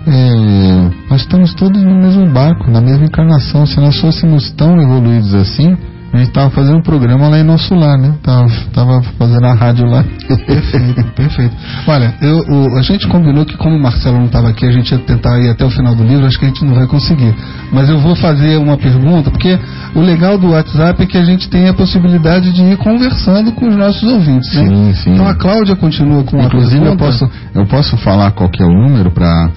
[0.07, 3.67] é, nós estamos todos no mesmo barco, na mesma encarnação.
[3.67, 5.77] Se nós fôssemos tão evoluídos assim,
[6.13, 8.15] a gente estava fazendo um programa lá em nosso lar, né?
[8.23, 10.03] Tava, tava fazendo a rádio lá.
[10.47, 11.55] Perfeito, perfeito.
[11.87, 14.91] Olha, eu, o- a gente combinou que como o Marcelo não estava aqui, a gente
[14.91, 17.35] ia tentar ir até o final do livro, acho que a gente não vai conseguir.
[17.73, 19.59] Mas eu vou fazer uma pergunta, porque
[19.95, 23.69] o legal do WhatsApp é que a gente tem a possibilidade de ir conversando com
[23.69, 24.67] os nossos ouvintes, né?
[24.67, 25.11] Sim, sim.
[25.15, 28.67] Então a Cláudia continua com a Inclusive eu posso, eu posso falar qual que é
[28.67, 29.51] o número para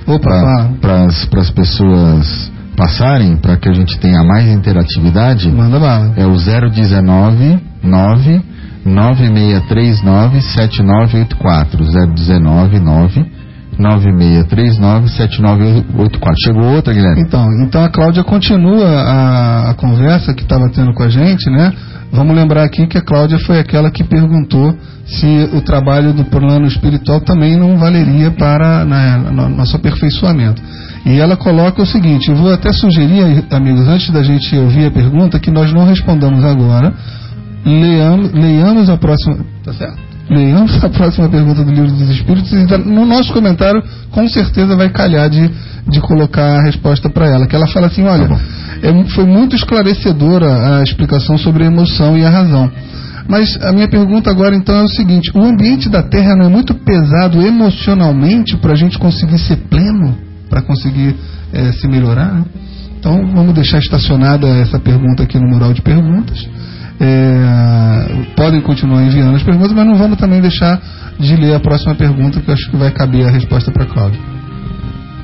[1.37, 2.51] as pessoas
[2.81, 5.51] passarem, para que a gente tenha mais interatividade.
[5.51, 6.13] Manda bala.
[6.17, 8.41] É o 019 9
[8.83, 11.85] 9639 7984.
[12.15, 13.25] 019 9
[13.77, 16.35] 9639 7984.
[16.43, 17.21] Chegou outra, Guilherme?
[17.21, 21.71] Então, então a Cláudia continua a, a conversa que estava tendo com a gente, né?
[22.11, 24.75] Vamos lembrar aqui que a Cláudia foi aquela que perguntou
[25.05, 30.61] se o trabalho do plano espiritual também não valeria para né, no- nosso aperfeiçoamento.
[31.05, 34.91] E ela coloca o seguinte: eu vou até sugerir, amigos, antes da gente ouvir a
[34.91, 36.93] pergunta, que nós não respondamos agora.
[37.65, 39.37] Leamos, leiamos a próxima.
[39.63, 39.97] Tá certo?
[40.29, 44.89] Leiamos a próxima pergunta do Livro dos Espíritos e no nosso comentário, com certeza, vai
[44.89, 45.49] calhar de,
[45.89, 47.47] de colocar a resposta para ela.
[47.47, 48.29] Que ela fala assim: olha,
[48.81, 52.71] é- foi muito esclarecedora a explicação sobre a emoção e a razão.
[53.27, 56.49] Mas a minha pergunta agora então é o seguinte: o ambiente da Terra não é
[56.49, 60.15] muito pesado emocionalmente para a gente conseguir ser pleno,
[60.51, 61.15] para conseguir
[61.53, 62.33] eh, se melhorar?
[62.33, 62.45] né?
[62.99, 66.47] Então vamos deixar estacionada essa pergunta aqui no mural de perguntas.
[66.99, 70.79] É, podem continuar enviando as perguntas, mas não vamos também deixar
[71.19, 73.87] de ler a próxima pergunta, que eu acho que vai caber a resposta para a
[73.87, 74.19] Cláudia.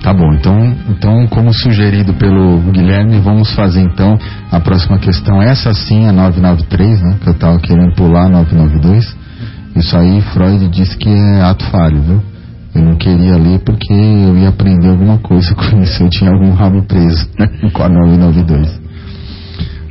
[0.01, 4.17] Tá bom, então, então, como sugerido pelo Guilherme, vamos fazer então
[4.51, 5.39] a próxima questão.
[5.39, 7.17] Essa sim, a 993, né?
[7.21, 9.15] Que eu tava querendo pular a 992.
[9.75, 12.36] Isso aí, Freud disse que é ato falho, viu?
[12.77, 16.03] Eu não queria ler porque eu ia aprender alguma coisa com isso.
[16.03, 17.27] Eu tinha algum rabo preso
[17.73, 18.87] com a 992.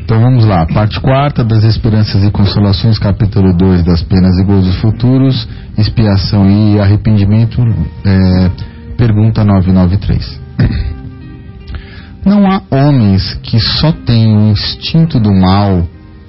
[0.04, 4.76] Então vamos lá, parte quarta das Esperanças e Consolações, capítulo 2 das Penas e Gozos
[4.76, 7.60] Futuros, Expiação e Arrependimento,
[8.04, 8.50] é,
[8.96, 10.40] pergunta 993.
[12.24, 15.84] Não há homens que só têm o instinto do mal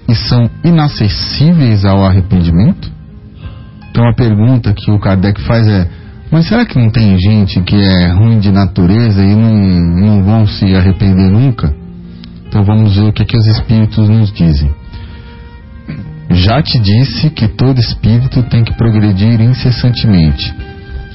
[0.09, 2.91] e são inacessíveis ao arrependimento?
[3.91, 5.87] Então a pergunta que o Kardec faz é:
[6.31, 10.47] mas será que não tem gente que é ruim de natureza e não, não vão
[10.47, 11.73] se arrepender nunca?
[12.47, 14.69] Então vamos ver o que, que os espíritos nos dizem.
[16.29, 20.53] Já te disse que todo espírito tem que progredir incessantemente.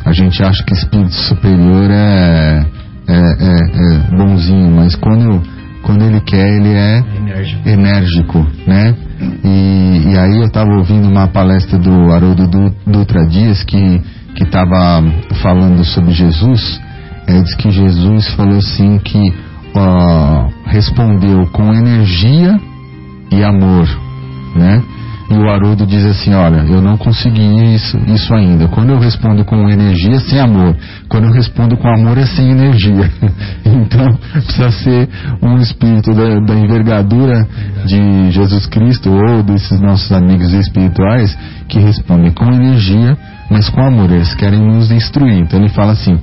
[0.04, 2.66] A gente acha que espírito superior é,
[3.06, 5.42] é, é, é bonzinho, mas quando,
[5.82, 8.94] quando ele quer, ele é enérgico, enérgico né?
[9.44, 12.48] E, e, aí eu estava ouvindo uma palestra do Haroldo
[12.84, 14.00] Dutra Dias que
[14.36, 15.02] estava
[15.42, 16.80] falando sobre Jesus.
[17.26, 19.32] É, diz que Jesus falou assim que
[20.66, 22.58] respondeu com energia
[23.30, 23.88] e amor,
[24.54, 24.82] né?
[25.30, 28.68] E o Haroldo diz assim, olha, eu não consegui isso, isso ainda.
[28.68, 30.76] Quando eu respondo com energia, sem amor.
[31.08, 33.10] Quando eu respondo com amor, é sem energia.
[33.64, 35.08] então, precisa ser
[35.42, 37.48] um espírito da, da, envergadura
[37.86, 41.34] de Jesus Cristo ou desses nossos amigos espirituais
[41.66, 43.16] que respondem com energia,
[43.52, 44.10] mas com amor.
[44.10, 45.38] Eles querem nos instruir.
[45.38, 46.18] Então ele fala assim,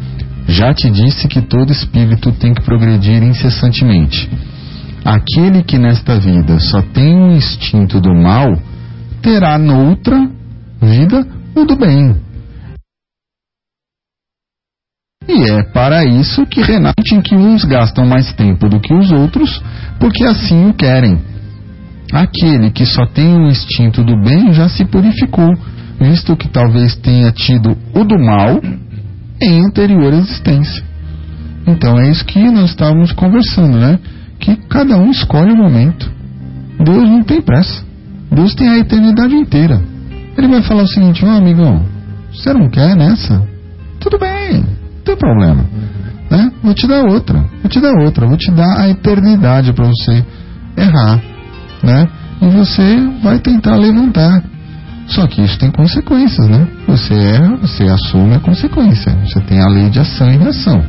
[0.48, 4.30] já te disse que todo espírito tem que progredir incessantemente.
[5.06, 8.58] Aquele que nesta vida só tem um instinto do mal,
[9.22, 10.30] terá noutra
[10.82, 11.26] vida
[11.56, 12.16] o do bem.
[15.28, 19.62] E é para isso que renate que uns gastam mais tempo do que os outros,
[20.00, 21.20] porque assim o querem.
[22.12, 25.54] Aquele que só tem o instinto do bem já se purificou,
[26.00, 28.60] visto que talvez tenha tido o do mal
[29.42, 30.84] em anterior existência.
[31.68, 34.00] Então é isso que nós estávamos conversando, né?
[34.40, 36.10] Que cada um escolhe o momento.
[36.84, 37.84] Deus não tem pressa.
[38.32, 39.82] Deus tem a eternidade inteira.
[40.38, 41.86] Ele vai falar o seguinte: Ó, oh, amigão,
[42.34, 43.46] você não quer nessa?
[44.00, 45.66] Tudo bem, não tem problema.
[46.30, 46.52] Né?
[46.64, 50.24] Vou te dar outra, vou te dar outra, vou te dar a eternidade para você
[50.78, 51.22] errar,
[51.84, 52.08] né?
[52.42, 54.44] E você vai tentar levantar.
[55.10, 56.68] Só que isso tem consequências, né?
[56.88, 59.12] Você erra, você assume a consequência.
[59.26, 60.84] Você tem a lei de ação e reação.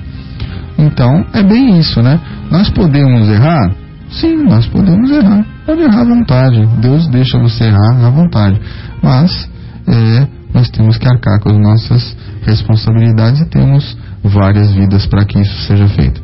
[0.78, 2.20] Então, é bem isso, né?
[2.50, 3.72] Nós podemos errar?
[4.10, 5.44] Sim, nós podemos errar.
[5.64, 6.66] Pode errar à vontade.
[6.80, 8.60] Deus deixa você errar à vontade.
[9.02, 9.48] Mas,
[9.86, 15.40] é, nós temos que arcar com as nossas responsabilidades e temos várias vidas para que
[15.40, 16.20] isso seja feito.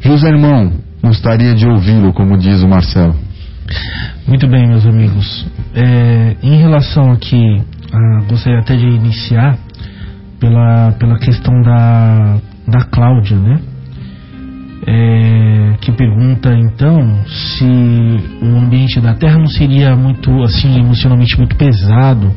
[0.00, 3.14] José Irmão, gostaria de ouvi-lo, como diz o Marcelo.
[4.26, 5.46] Muito bem, meus amigos.
[5.74, 7.62] É, em relação aqui,
[7.92, 9.58] ah, gostaria até de iniciar
[10.38, 13.60] pela, pela questão da, da Cláudia, né?
[14.86, 17.64] É, que pergunta então se
[18.40, 22.32] o ambiente da Terra não seria muito assim emocionalmente muito pesado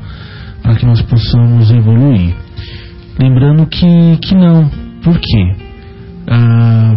[0.61, 2.35] para que nós possamos evoluir.
[3.19, 4.69] Lembrando que, que não.
[5.03, 5.55] Por quê?
[6.27, 6.95] Ah,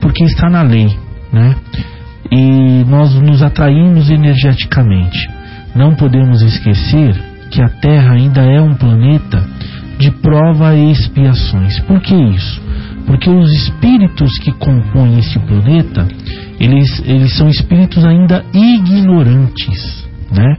[0.00, 0.96] porque está na lei,
[1.32, 1.56] né?
[2.32, 5.28] E nós nos atraímos energeticamente.
[5.74, 7.14] Não podemos esquecer
[7.50, 9.46] que a Terra ainda é um planeta
[9.98, 11.78] de prova e expiações.
[11.80, 12.62] Por que isso?
[13.06, 16.08] Porque os espíritos que compõem esse planeta,
[16.58, 20.56] eles, eles são espíritos ainda ignorantes, né?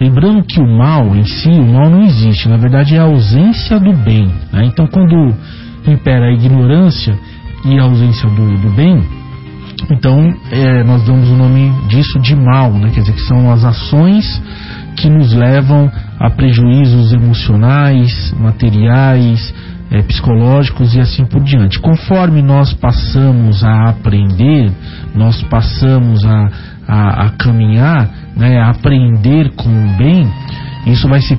[0.00, 3.78] Lembrando que o mal em si, o mal não existe, na verdade é a ausência
[3.78, 4.26] do bem.
[4.52, 4.64] Né?
[4.64, 5.32] Então, quando
[5.86, 7.16] impera a ignorância
[7.64, 9.00] e a ausência do, do bem,
[9.90, 12.90] então, é, nós damos o nome disso de mal, né?
[12.92, 14.42] quer dizer, que são as ações
[14.96, 19.52] que nos levam a prejuízos emocionais, materiais,
[19.90, 21.78] é, psicológicos e assim por diante.
[21.80, 24.72] Conforme nós passamos a aprender,
[25.14, 26.50] nós passamos a,
[26.86, 30.28] a, a caminhar, né, a aprender com o bem,
[30.86, 31.36] isso vai se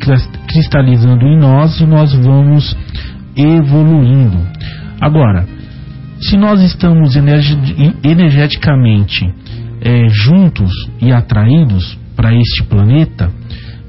[0.48, 2.76] cristalizando em nós e nós vamos
[3.36, 4.40] evoluindo.
[5.00, 5.46] Agora,
[6.22, 9.28] se nós estamos energeticamente
[9.82, 10.72] é, juntos
[11.02, 13.30] e atraídos para este planeta,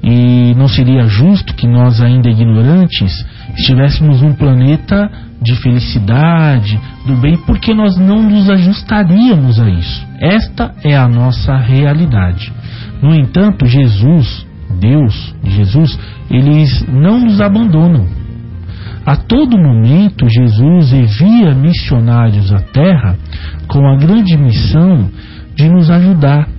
[0.03, 3.25] e não seria justo que nós, ainda ignorantes,
[3.57, 5.09] estivéssemos um planeta
[5.41, 10.07] de felicidade, do bem, porque nós não nos ajustaríamos a isso.
[10.19, 12.51] Esta é a nossa realidade.
[13.01, 14.45] No entanto, Jesus,
[14.79, 15.97] Deus, Jesus,
[16.29, 18.07] eles não nos abandonam.
[19.07, 23.17] A todo momento, Jesus envia missionários à Terra
[23.65, 25.09] com a grande missão
[25.55, 26.49] de nos ajudar,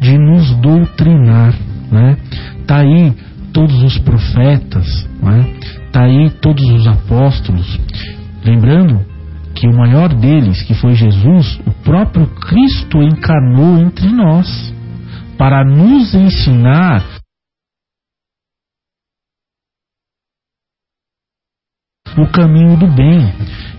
[0.00, 1.54] de nos doutrinar.
[1.92, 2.16] Né?
[2.66, 3.14] Tá aí
[3.52, 5.46] todos os profetas, né?
[5.92, 7.78] tá aí todos os apóstolos.
[8.44, 9.00] Lembrando
[9.54, 14.74] que o maior deles, que foi Jesus, o próprio Cristo encarnou entre nós.
[15.38, 17.04] para nos ensinar
[22.16, 23.32] o caminho do bem.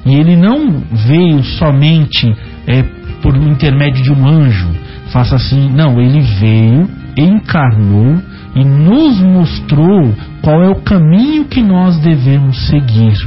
[0.06, 2.28] E ele não veio somente
[2.68, 2.84] é,
[3.22, 4.70] por intermédio de um anjo,
[5.12, 8.22] faça assim, não, ele veio, encarnou
[8.56, 13.18] e nos mostrou qual é o caminho que nós devemos seguir.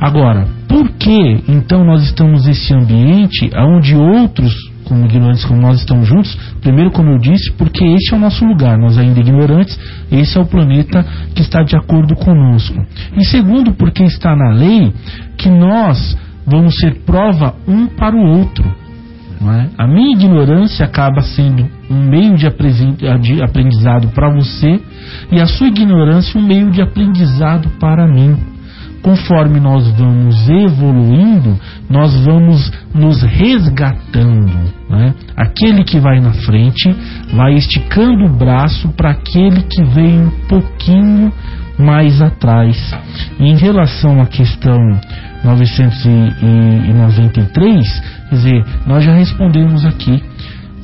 [0.00, 4.52] Agora, por que então nós estamos nesse ambiente onde outros,
[4.86, 6.36] como ignorantes como nós estamos juntos?
[6.60, 9.78] Primeiro, como eu disse, porque esse é o nosso lugar, nós ainda ignorantes,
[10.10, 11.04] esse é o planeta
[11.34, 12.74] que está de acordo conosco.
[13.16, 14.92] E segundo, porque está na lei
[15.36, 18.64] que nós vamos ser prova um para o outro.
[19.38, 19.68] É?
[19.76, 22.46] A minha ignorância acaba sendo um meio de
[23.42, 24.80] aprendizado para você
[25.30, 28.55] e a sua ignorância um meio de aprendizado para mim.
[29.06, 31.56] Conforme nós vamos evoluindo,
[31.88, 34.52] nós vamos nos resgatando.
[34.90, 35.14] É?
[35.36, 36.92] Aquele que vai na frente
[37.32, 41.32] vai esticando o braço para aquele que vem um pouquinho
[41.78, 42.76] mais atrás.
[43.38, 44.76] Em relação à questão
[45.44, 50.20] 993, quer dizer, nós já respondemos aqui,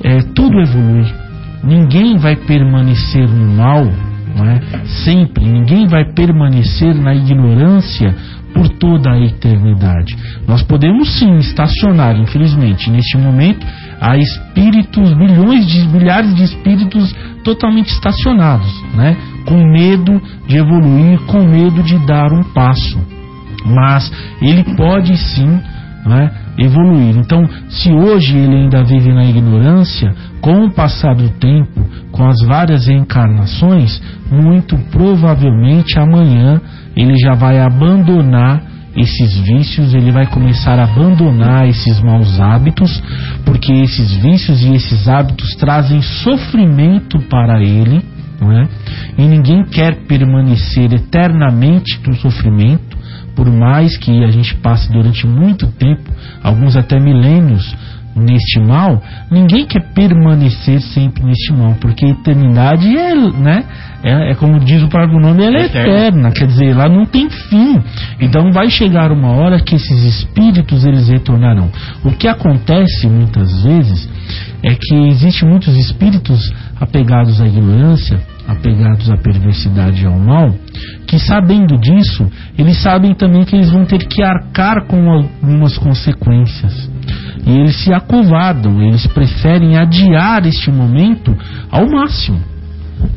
[0.05, 1.12] é, tudo evolui.
[1.65, 4.61] Ninguém vai permanecer no mal, não é?
[5.05, 5.45] sempre.
[5.45, 8.15] Ninguém vai permanecer na ignorância
[8.55, 10.17] por toda a eternidade.
[10.47, 13.67] Nós podemos sim estacionar, infelizmente, neste momento,
[14.01, 17.15] há espíritos, milhões de milhares de espíritos
[17.45, 19.17] totalmente estacionados, né?
[19.47, 23.13] com medo de evoluir, com medo de dar um passo
[23.65, 24.11] mas
[24.41, 25.61] ele pode sim
[26.05, 27.16] né, evoluir.
[27.16, 32.43] Então, se hoje ele ainda vive na ignorância, com o passar do tempo, com as
[32.47, 36.61] várias encarnações, muito provavelmente amanhã
[36.97, 43.03] ele já vai abandonar esses vícios, ele vai começar a abandonar esses maus hábitos,
[43.45, 48.03] porque esses vícios e esses hábitos trazem sofrimento para ele,
[48.39, 48.69] não é?
[49.16, 53.02] E ninguém quer permanecer eternamente no sofrimento
[53.35, 56.11] por mais que a gente passe durante muito tempo,
[56.43, 57.75] alguns até milênios,
[58.15, 63.65] neste mal, ninguém quer permanecer sempre neste mal, porque a eternidade é, né,
[64.03, 67.31] é, é como diz o próprio nome, ela é eterna, quer dizer, lá não tem
[67.31, 67.81] fim.
[68.21, 71.71] Então vai chegar uma hora que esses espíritos eles retornarão.
[72.05, 74.09] O que acontece muitas vezes
[74.63, 80.55] é que existem muitos espíritos apegados à ignorância, apegados à perversidade e ao mal,
[81.13, 82.27] que sabendo disso,
[82.57, 86.91] eles sabem também que eles vão ter que arcar com algumas consequências.
[87.47, 91.37] E eles se acovardam, eles preferem adiar este momento
[91.71, 92.41] ao máximo.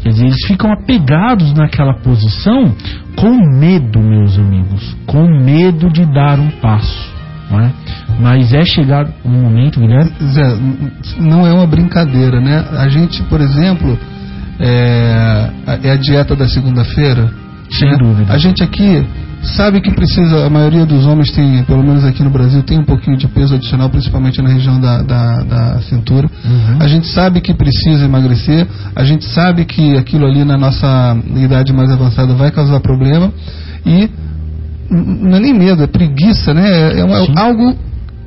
[0.04, 2.76] Quer dizer, eles ficam apegados naquela posição
[3.16, 7.16] com medo, meus amigos, com medo de dar um passo.
[7.50, 7.72] É?
[8.20, 10.12] Mas é chegado um momento, Guilherme?
[10.34, 10.58] Zé,
[11.18, 12.58] não é uma brincadeira, né?
[12.78, 13.98] A gente, por exemplo,
[14.60, 15.50] é,
[15.82, 17.45] é a dieta da segunda-feira.
[17.72, 17.98] Sem né?
[17.98, 18.34] dúvida.
[18.34, 19.06] A gente aqui
[19.46, 22.84] sabe que precisa, a maioria dos homens tem, pelo menos aqui no Brasil, tem um
[22.84, 26.28] pouquinho de peso adicional, principalmente na região da, da, da cintura.
[26.44, 26.78] Uhum.
[26.80, 31.72] A gente sabe que precisa emagrecer, a gente sabe que aquilo ali na nossa idade
[31.74, 33.32] mais avançada vai causar problema
[33.86, 34.10] e
[34.90, 36.94] não é nem medo, é preguiça, né?
[36.94, 37.76] É, é algo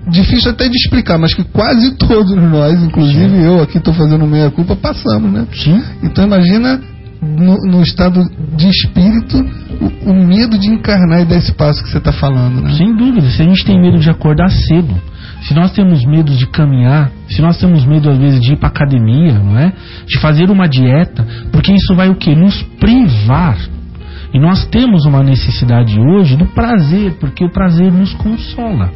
[0.08, 3.44] difícil até de explicar, mas que quase todos nós, inclusive Sim.
[3.44, 5.46] eu aqui estou fazendo meia culpa, passamos, né?
[5.52, 5.82] Sim.
[6.02, 6.80] Então imagina
[7.20, 8.22] no, no estado
[8.56, 9.36] de espírito
[9.80, 12.72] o, o, medo de encarnar e dar esse passo que você está falando, né?
[12.74, 13.28] Sem dúvida.
[13.30, 14.94] Se a gente tem medo de acordar cedo,
[15.42, 18.68] se nós temos medo de caminhar, se nós temos medo às vezes de ir para
[18.68, 19.72] academia, não é?
[20.06, 22.34] De fazer uma dieta, porque isso vai o que?
[22.34, 23.58] Nos privar.
[24.32, 28.90] E nós temos uma necessidade hoje do prazer, porque o prazer nos consola.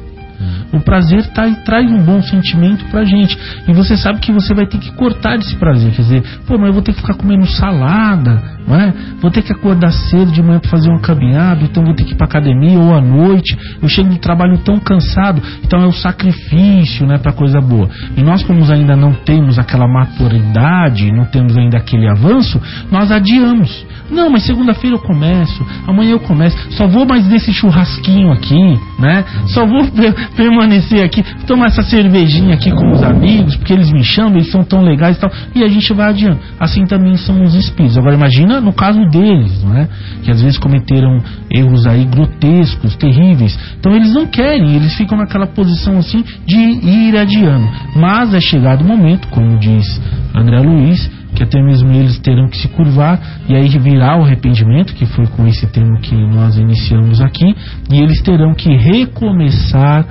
[0.73, 3.39] O prazer tá, traz um bom sentimento pra gente.
[3.69, 5.93] E você sabe que você vai ter que cortar desse prazer.
[5.93, 8.93] Quer dizer, pô, mas eu vou ter que ficar comendo salada, não é?
[9.21, 12.13] Vou ter que acordar cedo de manhã para fazer uma caminhada, então vou ter que
[12.13, 13.57] ir pra academia ou à noite.
[13.81, 17.89] Eu chego do trabalho tão cansado, então é o sacrifício, né, pra coisa boa.
[18.17, 22.61] E nós, como ainda não temos aquela maturidade, não temos ainda aquele avanço,
[22.91, 23.85] nós adiamos.
[24.13, 29.25] Não, mas segunda-feira eu começo, amanhã eu começo, só vou mais nesse churrasquinho aqui, né?
[29.47, 29.89] Só vou
[30.37, 34.63] permanecer aqui, tomar essa cervejinha aqui com os amigos, porque eles me chamam, eles são
[34.63, 36.39] tão legais e tal, e a gente vai adiando.
[36.61, 37.97] Assim também são os espíritos.
[37.97, 39.89] Agora imagina no caso deles, não é?
[40.23, 41.19] Que às vezes cometeram
[41.51, 43.59] erros aí grotescos, terríveis.
[43.81, 47.67] Então eles não querem, eles ficam naquela posição assim de ir adiando.
[47.97, 50.01] Mas é chegado o momento, como diz
[50.35, 54.95] André Luiz, que até mesmo eles terão que se curvar e aí virá o arrependimento,
[54.95, 57.55] que foi com esse termo que nós iniciamos aqui,
[57.91, 60.07] e eles terão que recomeçar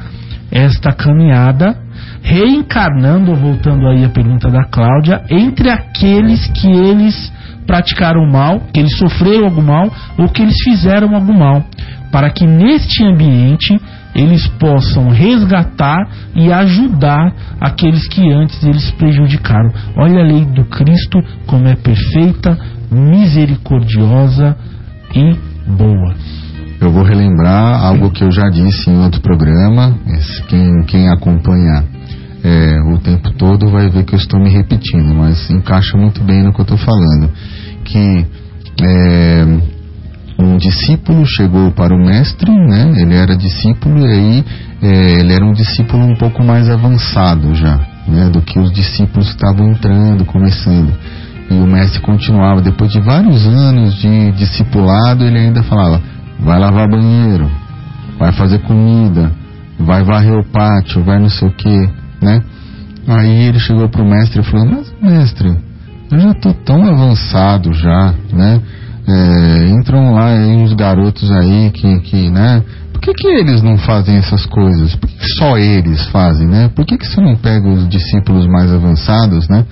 [0.51, 1.77] esta caminhada
[2.21, 7.31] reencarnando, voltando aí a pergunta da Cláudia, entre aqueles que eles
[7.65, 11.63] praticaram mal, que eles sofreram algum mal ou que eles fizeram algum mal,
[12.11, 13.79] para que neste ambiente
[14.13, 19.71] eles possam resgatar e ajudar aqueles que antes eles prejudicaram.
[19.97, 22.57] Olha a lei do Cristo como é perfeita,
[22.91, 24.57] misericordiosa
[25.15, 25.35] e
[25.69, 26.15] boa.
[26.79, 29.95] Eu vou relembrar algo que eu já disse em outro programa.
[30.47, 31.83] Quem, quem acompanha
[32.43, 36.43] é, o tempo todo vai ver que eu estou me repetindo, mas encaixa muito bem
[36.43, 37.29] no que eu estou falando.
[37.85, 38.25] Que
[38.81, 39.45] é,
[40.43, 42.93] um discípulo chegou para o mestre, né?
[42.97, 44.45] Ele era discípulo e aí
[44.81, 48.29] é, ele era um discípulo um pouco mais avançado já, né?
[48.29, 50.93] Do que os discípulos que estavam entrando, começando.
[51.49, 52.61] E o mestre continuava.
[52.61, 56.01] Depois de vários anos de discipulado, ele ainda falava:
[56.39, 57.49] vai lavar banheiro,
[58.17, 59.31] vai fazer comida,
[59.79, 61.89] vai varrer o pátio, vai não sei o que,
[62.21, 62.41] né?
[63.07, 65.57] Aí ele chegou pro mestre e falou: mas mestre,
[66.11, 68.61] eu já tô tão avançado já, né?
[69.13, 72.63] É, entram lá uns garotos aí que, que né?
[72.93, 74.95] Por que, que eles não fazem essas coisas?
[74.95, 76.69] Por que só eles fazem, né?
[76.73, 79.65] Por que, que você não pega os discípulos mais avançados, né?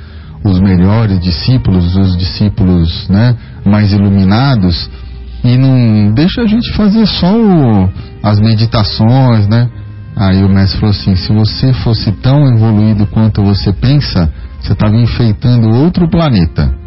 [0.43, 3.35] Os melhores discípulos, os discípulos, né?
[3.65, 4.89] Mais iluminados
[5.43, 7.89] e não deixa a gente fazer só o,
[8.21, 9.69] as meditações, né?
[10.15, 14.95] Aí o mestre falou assim: se você fosse tão evoluído quanto você pensa, você estava
[14.95, 16.78] enfeitando outro planeta.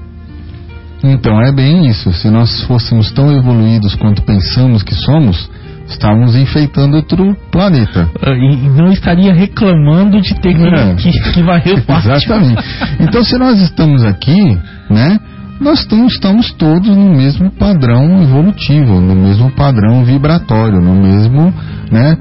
[1.04, 2.12] Então é bem isso.
[2.12, 5.50] Se nós fôssemos tão evoluídos quanto pensamos que somos,
[5.86, 8.08] estávamos enfeitando outro planeta.
[8.24, 10.94] E não estaria reclamando de ter É.
[10.94, 12.12] que, que varrer o pátio.
[12.12, 12.62] Exatamente.
[13.00, 14.58] Então, se nós estamos aqui,
[14.90, 15.18] né,
[15.60, 21.52] nós estamos, estamos todos no mesmo padrão evolutivo, no mesmo padrão vibratório, no mesmo,
[21.90, 22.16] né,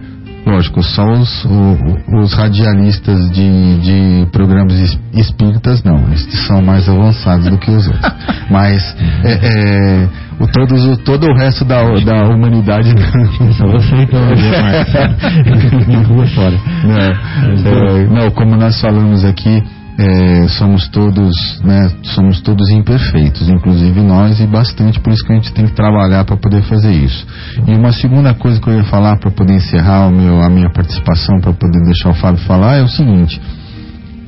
[0.45, 1.45] lógico, só os,
[2.22, 7.88] os radialistas de, de programas es- espíritas não, eles são mais avançados do que os
[7.88, 8.13] outros.
[8.49, 10.09] Mas é, é,
[10.39, 12.89] o, todos, o- todo o resto da, da humanidade
[13.57, 14.19] Só você então,
[14.61, 15.88] Marcos.
[15.88, 16.57] Me rua fora.
[16.84, 16.99] não,
[17.97, 19.63] é, não, como nós falamos aqui,
[19.97, 25.35] é, somos todos, né, somos todos imperfeitos, inclusive nós e bastante, por isso que a
[25.35, 27.26] gente tem que trabalhar para poder fazer isso.
[27.68, 31.39] E uma segunda coisa que eu ia falar para poder encerrar meu, a minha participação,
[31.39, 33.41] para poder deixar o Fábio falar, é o seguinte: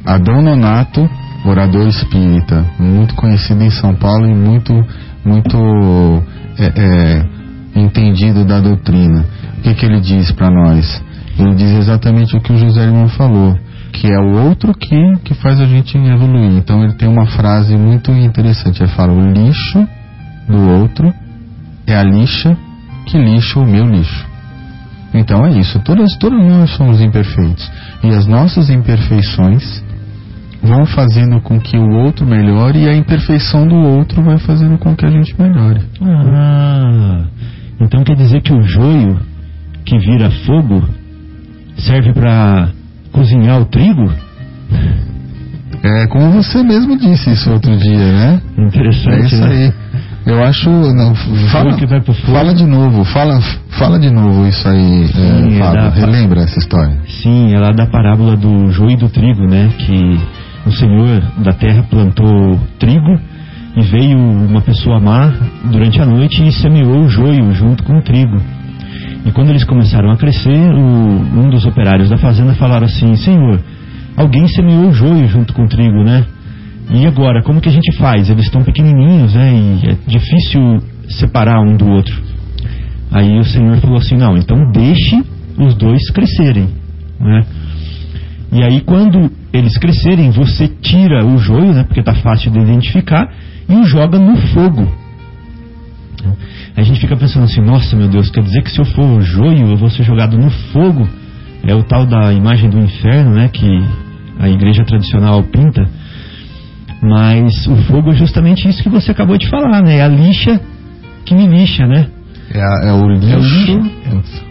[0.06, 1.10] Adão Nonato,
[1.46, 4.74] orador espírita, muito conhecido em São Paulo e muito,
[5.26, 6.24] muito
[6.58, 7.26] é, é,
[7.80, 9.26] entendido da doutrina.
[9.58, 11.02] O que, que ele diz para nós?
[11.40, 13.58] Ele diz exatamente o que o José Irmão falou,
[13.94, 16.52] que é o outro que, que faz a gente evoluir.
[16.58, 18.82] Então ele tem uma frase muito interessante.
[18.82, 19.88] Ele fala: o lixo
[20.50, 21.14] do outro
[21.86, 22.58] é a lixa
[23.06, 24.26] que lixa o meu lixo.
[25.14, 25.80] Então é isso.
[25.82, 27.72] Todas, todos nós somos imperfeitos.
[28.04, 29.84] E as nossas imperfeições
[30.62, 34.96] vão fazendo com que o outro melhore e a imperfeição do outro vai fazendo com
[34.96, 35.82] que a gente melhore.
[36.02, 37.26] Ah,
[37.80, 39.20] então quer dizer que o joio
[39.86, 40.84] que vira fogo
[41.78, 42.72] serve para
[43.14, 44.12] cozinhar o trigo?
[45.84, 48.42] É como você mesmo disse isso outro dia, né?
[48.58, 49.48] Interessante, É isso né?
[49.52, 49.74] aí.
[50.26, 50.70] Eu acho.
[50.70, 51.14] Não,
[51.52, 52.32] fala, joio que vai pro fogo.
[52.38, 53.42] fala de novo, fala,
[53.78, 55.82] fala de novo isso aí, Sim, é, é Fábio.
[55.82, 56.98] da- Relembra essa história.
[57.22, 59.70] Sim, é lá da parábola do joio e do trigo, né?
[59.78, 60.18] Que
[60.66, 63.20] o Senhor da terra plantou trigo
[63.76, 65.34] e veio uma pessoa má
[65.70, 68.38] durante a noite e semeou o joio junto com o trigo.
[69.26, 73.60] E quando eles começaram a crescer, o- um dos operários da fazenda falaram assim: Senhor,
[74.18, 76.26] alguém semeou joio junto com o trigo, né?
[76.94, 78.30] E agora, como que a gente faz?
[78.30, 79.54] Eles estão pequenininhos, né?
[79.54, 80.80] E é difícil
[81.10, 82.14] separar um do outro.
[83.12, 85.24] Aí o Senhor falou assim: não, então deixe
[85.58, 86.68] os dois crescerem,
[87.20, 87.42] né?
[88.52, 91.84] E aí quando eles crescerem, você tira o joio, né?
[91.84, 93.30] Porque está fácil de identificar
[93.70, 94.92] e o joga no fogo.
[96.76, 99.70] A gente fica pensando assim: nossa, meu Deus, quer dizer que se eu for joio,
[99.72, 101.08] eu vou ser jogado no fogo?
[101.66, 103.50] É o tal da imagem do inferno, né?
[103.52, 103.68] Que
[104.40, 105.88] a igreja tradicional pinta.
[107.02, 109.98] Mas o fogo é justamente isso que você acabou de falar, né?
[109.98, 110.60] É a lixa
[111.26, 112.08] que me lixa, né?
[112.54, 113.92] É, a- é o lixo.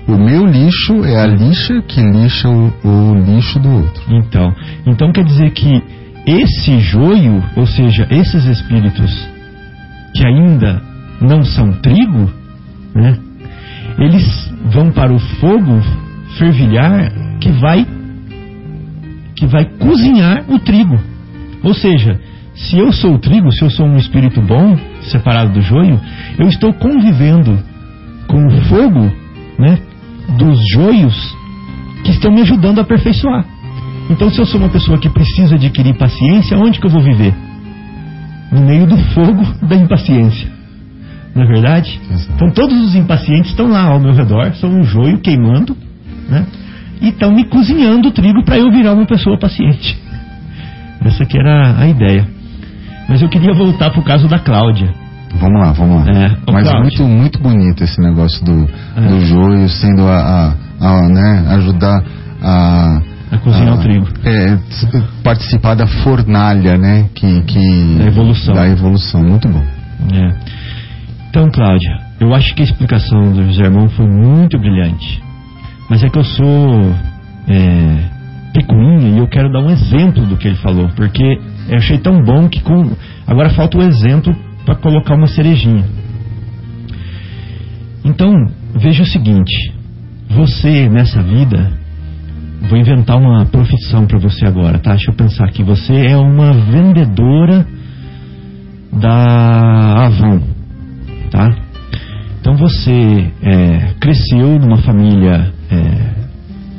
[0.08, 4.02] o meu lixo é a lixa que lixa o, o lixo do outro.
[4.10, 4.52] Então,
[4.86, 5.82] então quer dizer que
[6.26, 9.28] esse joio, ou seja, esses espíritos
[10.14, 10.82] que ainda
[11.22, 12.30] não são trigo,
[12.94, 13.16] né?
[13.98, 15.80] Eles vão para o fogo
[16.38, 17.86] fervilhar que vai
[19.36, 20.98] que vai cozinhar o trigo.
[21.62, 22.20] Ou seja,
[22.54, 26.00] se eu sou o trigo, se eu sou um espírito bom, separado do joio,
[26.38, 27.58] eu estou convivendo
[28.28, 29.10] com o fogo,
[29.58, 29.78] né,
[30.38, 31.36] dos joios
[32.04, 33.44] que estão me ajudando a aperfeiçoar.
[34.10, 37.34] Então, se eu sou uma pessoa que precisa adquirir paciência, onde que eu vou viver?
[38.50, 40.51] No meio do fogo da impaciência.
[41.34, 42.00] Não é verdade?
[42.10, 42.32] Exato.
[42.34, 45.76] Então, todos os impacientes estão lá ao meu redor, são um joio queimando,
[46.28, 46.44] né?
[47.00, 49.98] E estão me cozinhando o trigo para eu virar uma pessoa paciente.
[51.04, 52.26] Essa que era a ideia.
[53.08, 54.92] Mas eu queria voltar pro caso da Cláudia.
[55.34, 56.12] Vamos lá, vamos lá.
[56.12, 56.80] É, Mas Cláudio.
[56.80, 59.00] muito, muito bonito esse negócio do, É.
[59.08, 62.04] do joio sendo a, a, a, né, ajudar
[62.42, 63.00] a.
[63.32, 64.06] A cozinhar a- o trigo.
[64.24, 64.58] É,
[65.24, 67.06] participar da fornalha, né?
[67.14, 68.54] Que, que, Da evolução.
[68.54, 69.64] Da evolução, muito bom.
[70.12, 70.61] É.
[71.32, 75.18] Então, Cláudia, eu acho que a explicação do José Irmão foi muito brilhante.
[75.88, 76.94] Mas é que eu sou
[77.48, 81.40] é, picuinha e eu quero dar um exemplo do que ele falou, porque
[81.70, 82.94] eu achei tão bom que com
[83.26, 84.36] agora falta o exemplo
[84.66, 85.86] para colocar uma cerejinha.
[88.04, 88.30] Então,
[88.74, 89.72] veja o seguinte:
[90.28, 91.72] você nessa vida,
[92.68, 94.90] vou inventar uma profissão para você agora, tá?
[94.90, 95.62] Deixa eu pensar aqui.
[95.62, 97.66] Você é uma vendedora
[98.92, 100.51] da Avon,
[101.32, 101.52] tá?
[102.40, 106.12] Então você é, cresceu numa família é,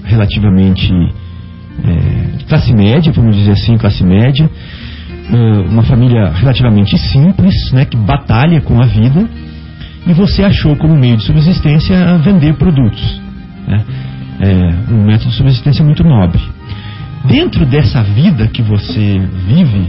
[0.06, 0.94] relativamente
[1.84, 4.50] é, classe média, vamos dizer assim, classe média,
[5.32, 9.28] eh, uma família relativamente simples, né, que batalha com a vida,
[10.06, 13.22] e você achou como meio de subsistência vender produtos,
[13.66, 13.84] né?
[14.42, 16.42] É um método de subsistência muito nobre.
[17.26, 19.88] Dentro dessa vida que você vive,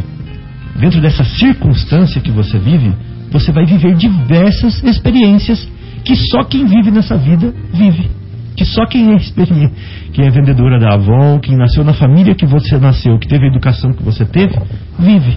[0.77, 2.93] dentro dessa circunstância que você vive,
[3.35, 5.69] você vai viver diversas experiências
[6.05, 8.09] que só quem vive nessa vida vive.
[8.57, 9.73] Que só quem é, experi-
[10.13, 13.49] quem é vendedora da Avon, quem nasceu na família que você nasceu, que teve a
[13.49, 14.55] educação que você teve,
[14.97, 15.37] vive.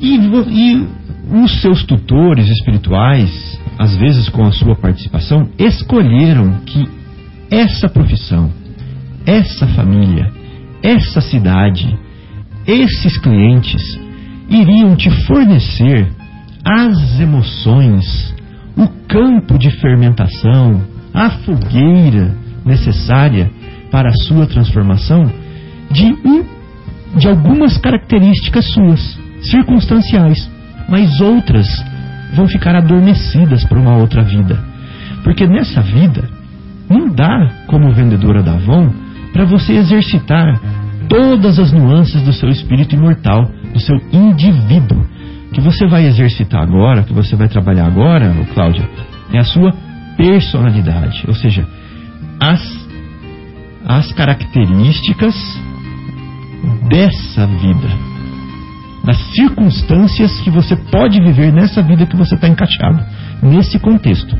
[0.00, 0.86] E, e
[1.42, 6.88] os seus tutores espirituais, às vezes com a sua participação, escolheram que
[7.50, 8.52] essa profissão,
[9.26, 10.30] essa família,
[10.80, 11.98] essa cidade,
[12.64, 13.98] esses clientes
[14.48, 16.08] iriam te fornecer
[16.68, 18.34] as emoções,
[18.76, 20.82] o campo de fermentação,
[21.14, 23.50] a fogueira necessária
[23.90, 25.32] para a sua transformação
[25.90, 26.14] de,
[27.16, 30.50] de algumas características suas, circunstanciais,
[30.90, 31.66] mas outras
[32.34, 34.62] vão ficar adormecidas para uma outra vida.
[35.24, 36.28] Porque nessa vida,
[36.88, 38.90] não dá, como vendedora da Avon,
[39.32, 40.60] para você exercitar
[41.08, 45.06] todas as nuances do seu espírito imortal, do seu indivíduo.
[45.48, 48.88] O que você vai exercitar agora, que você vai trabalhar agora, Cláudia,
[49.32, 49.72] é a sua
[50.16, 51.66] personalidade, ou seja,
[52.40, 52.88] as,
[53.86, 55.34] as características
[56.88, 57.88] dessa vida,
[59.04, 63.02] das circunstâncias que você pode viver nessa vida que você está encaixado,
[63.42, 64.36] nesse contexto,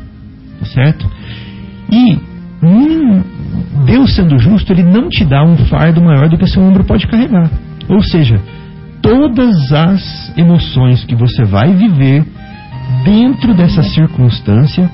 [0.58, 1.10] tá certo?
[1.90, 2.18] E
[2.62, 3.22] hum,
[3.86, 7.06] Deus sendo justo, ele não te dá um fardo maior do que seu ombro pode
[7.06, 7.50] carregar.
[7.88, 8.40] Ou seja,
[9.08, 12.26] todas as emoções que você vai viver
[13.04, 14.90] dentro dessa circunstância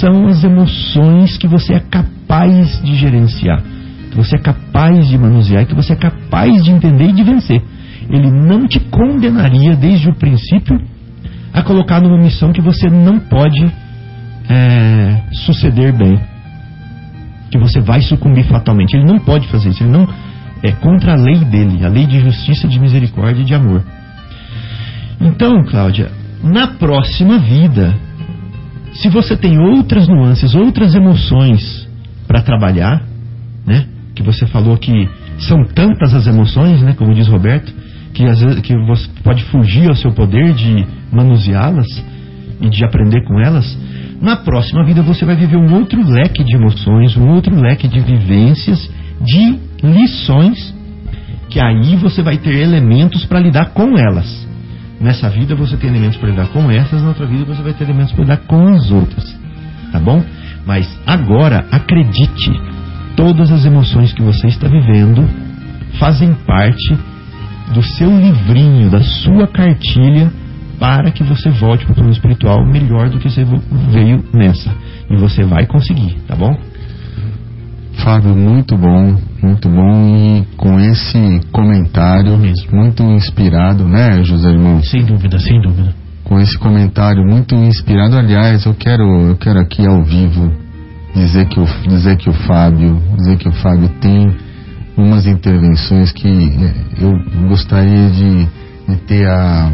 [0.00, 3.62] são as emoções que você é capaz de gerenciar,
[4.10, 7.62] que você é capaz de manusear, que você é capaz de entender e de vencer.
[8.10, 10.76] Ele não te condenaria desde o princípio
[11.52, 13.64] a colocar numa missão que você não pode
[14.48, 16.18] é, suceder bem,
[17.52, 18.96] que você vai sucumbir fatalmente.
[18.96, 19.84] Ele não pode fazer isso.
[19.84, 20.08] Ele não
[20.64, 23.82] é contra a lei dele, a lei de justiça, de misericórdia e de amor.
[25.20, 26.10] Então, Cláudia,
[26.42, 27.94] na próxima vida,
[28.94, 31.86] se você tem outras nuances, outras emoções
[32.26, 33.02] para trabalhar,
[33.66, 33.86] né?
[34.14, 35.08] Que você falou que
[35.38, 36.94] são tantas as emoções, né?
[36.96, 37.70] Como diz Roberto,
[38.14, 41.86] que às vezes que você pode fugir ao seu poder de manuseá-las
[42.58, 43.76] e de aprender com elas.
[44.18, 48.00] Na próxima vida você vai viver um outro leque de emoções, um outro leque de
[48.00, 50.74] vivências, de lições,
[51.50, 54.46] que aí você vai ter elementos para lidar com elas.
[55.00, 57.84] Nessa vida você tem elementos para lidar com essas, na outra vida você vai ter
[57.84, 59.38] elementos para lidar com as outras.
[59.92, 60.22] Tá bom?
[60.66, 62.50] Mas agora, acredite,
[63.16, 65.28] todas as emoções que você está vivendo
[65.98, 66.96] fazem parte
[67.72, 70.32] do seu livrinho, da sua cartilha,
[70.78, 73.44] para que você volte para o plano espiritual melhor do que você
[73.90, 74.74] veio nessa.
[75.10, 76.56] E você vai conseguir, tá bom?
[78.02, 82.76] Fábio, muito bom, muito bom e com esse comentário Mesmo.
[82.76, 84.82] muito inspirado, né, José Irmão?
[84.82, 85.94] Sem dúvida, sem dúvida.
[86.24, 90.50] Com esse comentário muito inspirado, aliás, eu quero, eu quero aqui ao vivo
[91.14, 94.34] dizer que o dizer que o Fábio, dizer que o Fábio tem
[94.96, 97.12] umas intervenções que eh, eu
[97.48, 98.48] gostaria de,
[98.88, 99.70] de ter a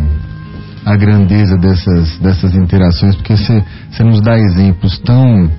[0.84, 5.50] a grandeza dessas dessas interações, porque você nos dá exemplos tão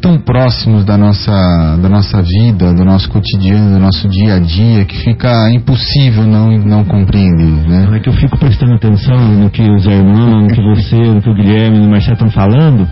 [0.00, 4.84] tão próximos da nossa, da nossa vida, do nosso cotidiano, do nosso dia a dia,
[4.84, 7.88] que fica impossível não, não compreender, né?
[7.96, 11.28] É que eu fico prestando atenção no que os irmãos, no que você, no que
[11.28, 12.88] o Guilherme e o Marcelo estão falando.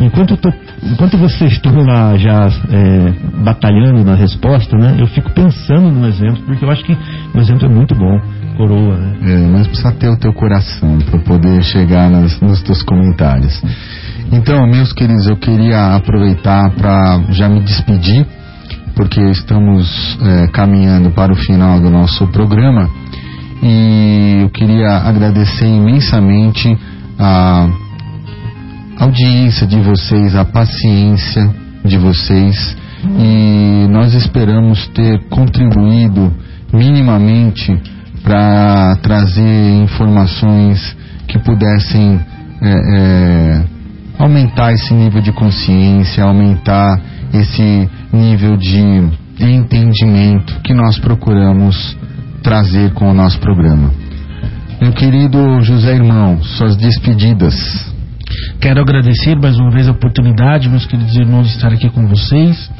[0.00, 0.52] Enquanto, tô,
[0.82, 3.12] enquanto vocês estão lá já é,
[3.44, 4.96] batalhando na resposta, né?
[4.98, 6.96] Eu fico pensando no exemplo, porque eu acho que
[7.34, 8.20] o exemplo é muito bom.
[8.56, 9.16] Coroa, né?
[9.22, 13.62] É, mas precisa ter o teu coração para poder chegar nas, nos teus comentários.
[14.30, 18.26] Então, meus queridos, eu queria aproveitar para já me despedir,
[18.94, 22.88] porque estamos é, caminhando para o final do nosso programa.
[23.62, 26.76] E eu queria agradecer imensamente
[27.18, 27.68] a
[28.98, 31.54] audiência de vocês, a paciência
[31.84, 32.76] de vocês.
[33.18, 36.32] E nós esperamos ter contribuído
[36.72, 37.76] minimamente
[38.22, 40.96] para trazer informações
[41.26, 42.20] que pudessem
[42.60, 43.64] é, é,
[44.18, 47.00] aumentar esse nível de consciência, aumentar
[47.32, 48.78] esse nível de
[49.40, 51.96] entendimento que nós procuramos
[52.42, 53.92] trazer com o nosso programa.
[54.80, 57.54] Meu querido José Irmão, suas despedidas.
[58.60, 62.70] Quero agradecer mais uma vez a oportunidade, meus queridos irmãos, de estar aqui com vocês.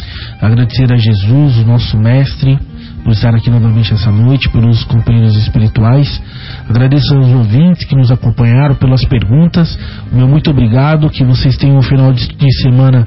[0.41, 2.59] Agradecer a Jesus, o nosso Mestre,
[3.03, 6.23] por estar aqui novamente essa noite, pelos companheiros espirituais.
[6.69, 9.77] Agradeço aos ouvintes que nos acompanharam, pelas perguntas.
[10.12, 11.11] O meu muito obrigado.
[11.11, 13.07] Que vocês tenham um final de, de semana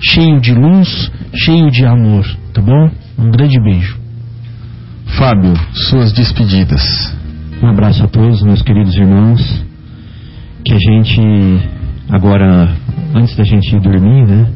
[0.00, 2.24] cheio de luz, cheio de amor.
[2.52, 2.90] Tá bom?
[3.18, 3.98] Um grande beijo.
[5.18, 5.54] Fábio,
[5.90, 6.82] suas despedidas.
[7.62, 9.64] Um abraço a todos, meus queridos irmãos.
[10.64, 11.20] Que a gente,
[12.10, 12.74] agora,
[13.14, 14.46] antes da gente ir dormir, né?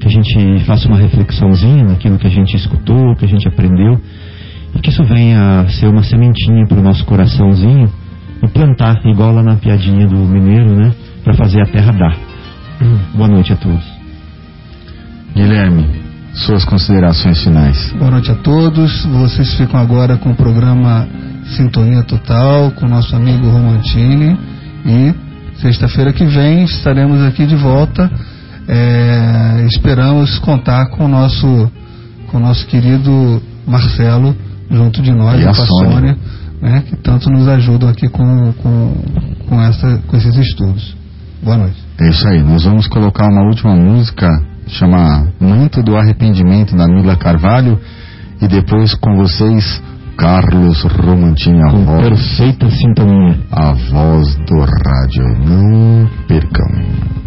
[0.00, 4.00] Que a gente faça uma reflexãozinha naquilo que a gente escutou, que a gente aprendeu.
[4.82, 7.90] Que isso venha a ser uma sementinha para o nosso coraçãozinho
[8.42, 10.92] e plantar, igual lá na piadinha do mineiro, né?
[11.22, 12.16] Para fazer a terra dar.
[13.14, 13.84] Boa noite a todos.
[15.34, 15.86] Guilherme,
[16.34, 17.92] suas considerações finais.
[17.98, 19.04] Boa noite a todos.
[19.06, 21.08] Vocês ficam agora com o programa
[21.56, 24.36] Sintonia Total com o nosso amigo Romantini.
[24.84, 25.14] E
[25.60, 28.10] sexta-feira que vem estaremos aqui de volta.
[28.68, 31.70] É, esperamos contar com o nosso,
[32.28, 34.36] com o nosso querido Marcelo
[34.70, 35.92] junto de nós, E a com a Sônia.
[35.92, 36.16] Sônia,
[36.60, 38.94] né, que tanto nos ajudam aqui com, com,
[39.48, 40.96] com, essa, com esses estudos.
[41.42, 41.82] Boa noite.
[42.00, 44.28] É isso aí, nós vamos colocar uma última música,
[44.66, 47.78] chama Manto do Arrependimento, da Mila Carvalho,
[48.40, 49.82] e depois com vocês,
[50.16, 53.36] Carlos Romantini, a Com voz, perfeita sintonia.
[53.50, 55.24] a voz do rádio.
[55.46, 57.23] Não percam.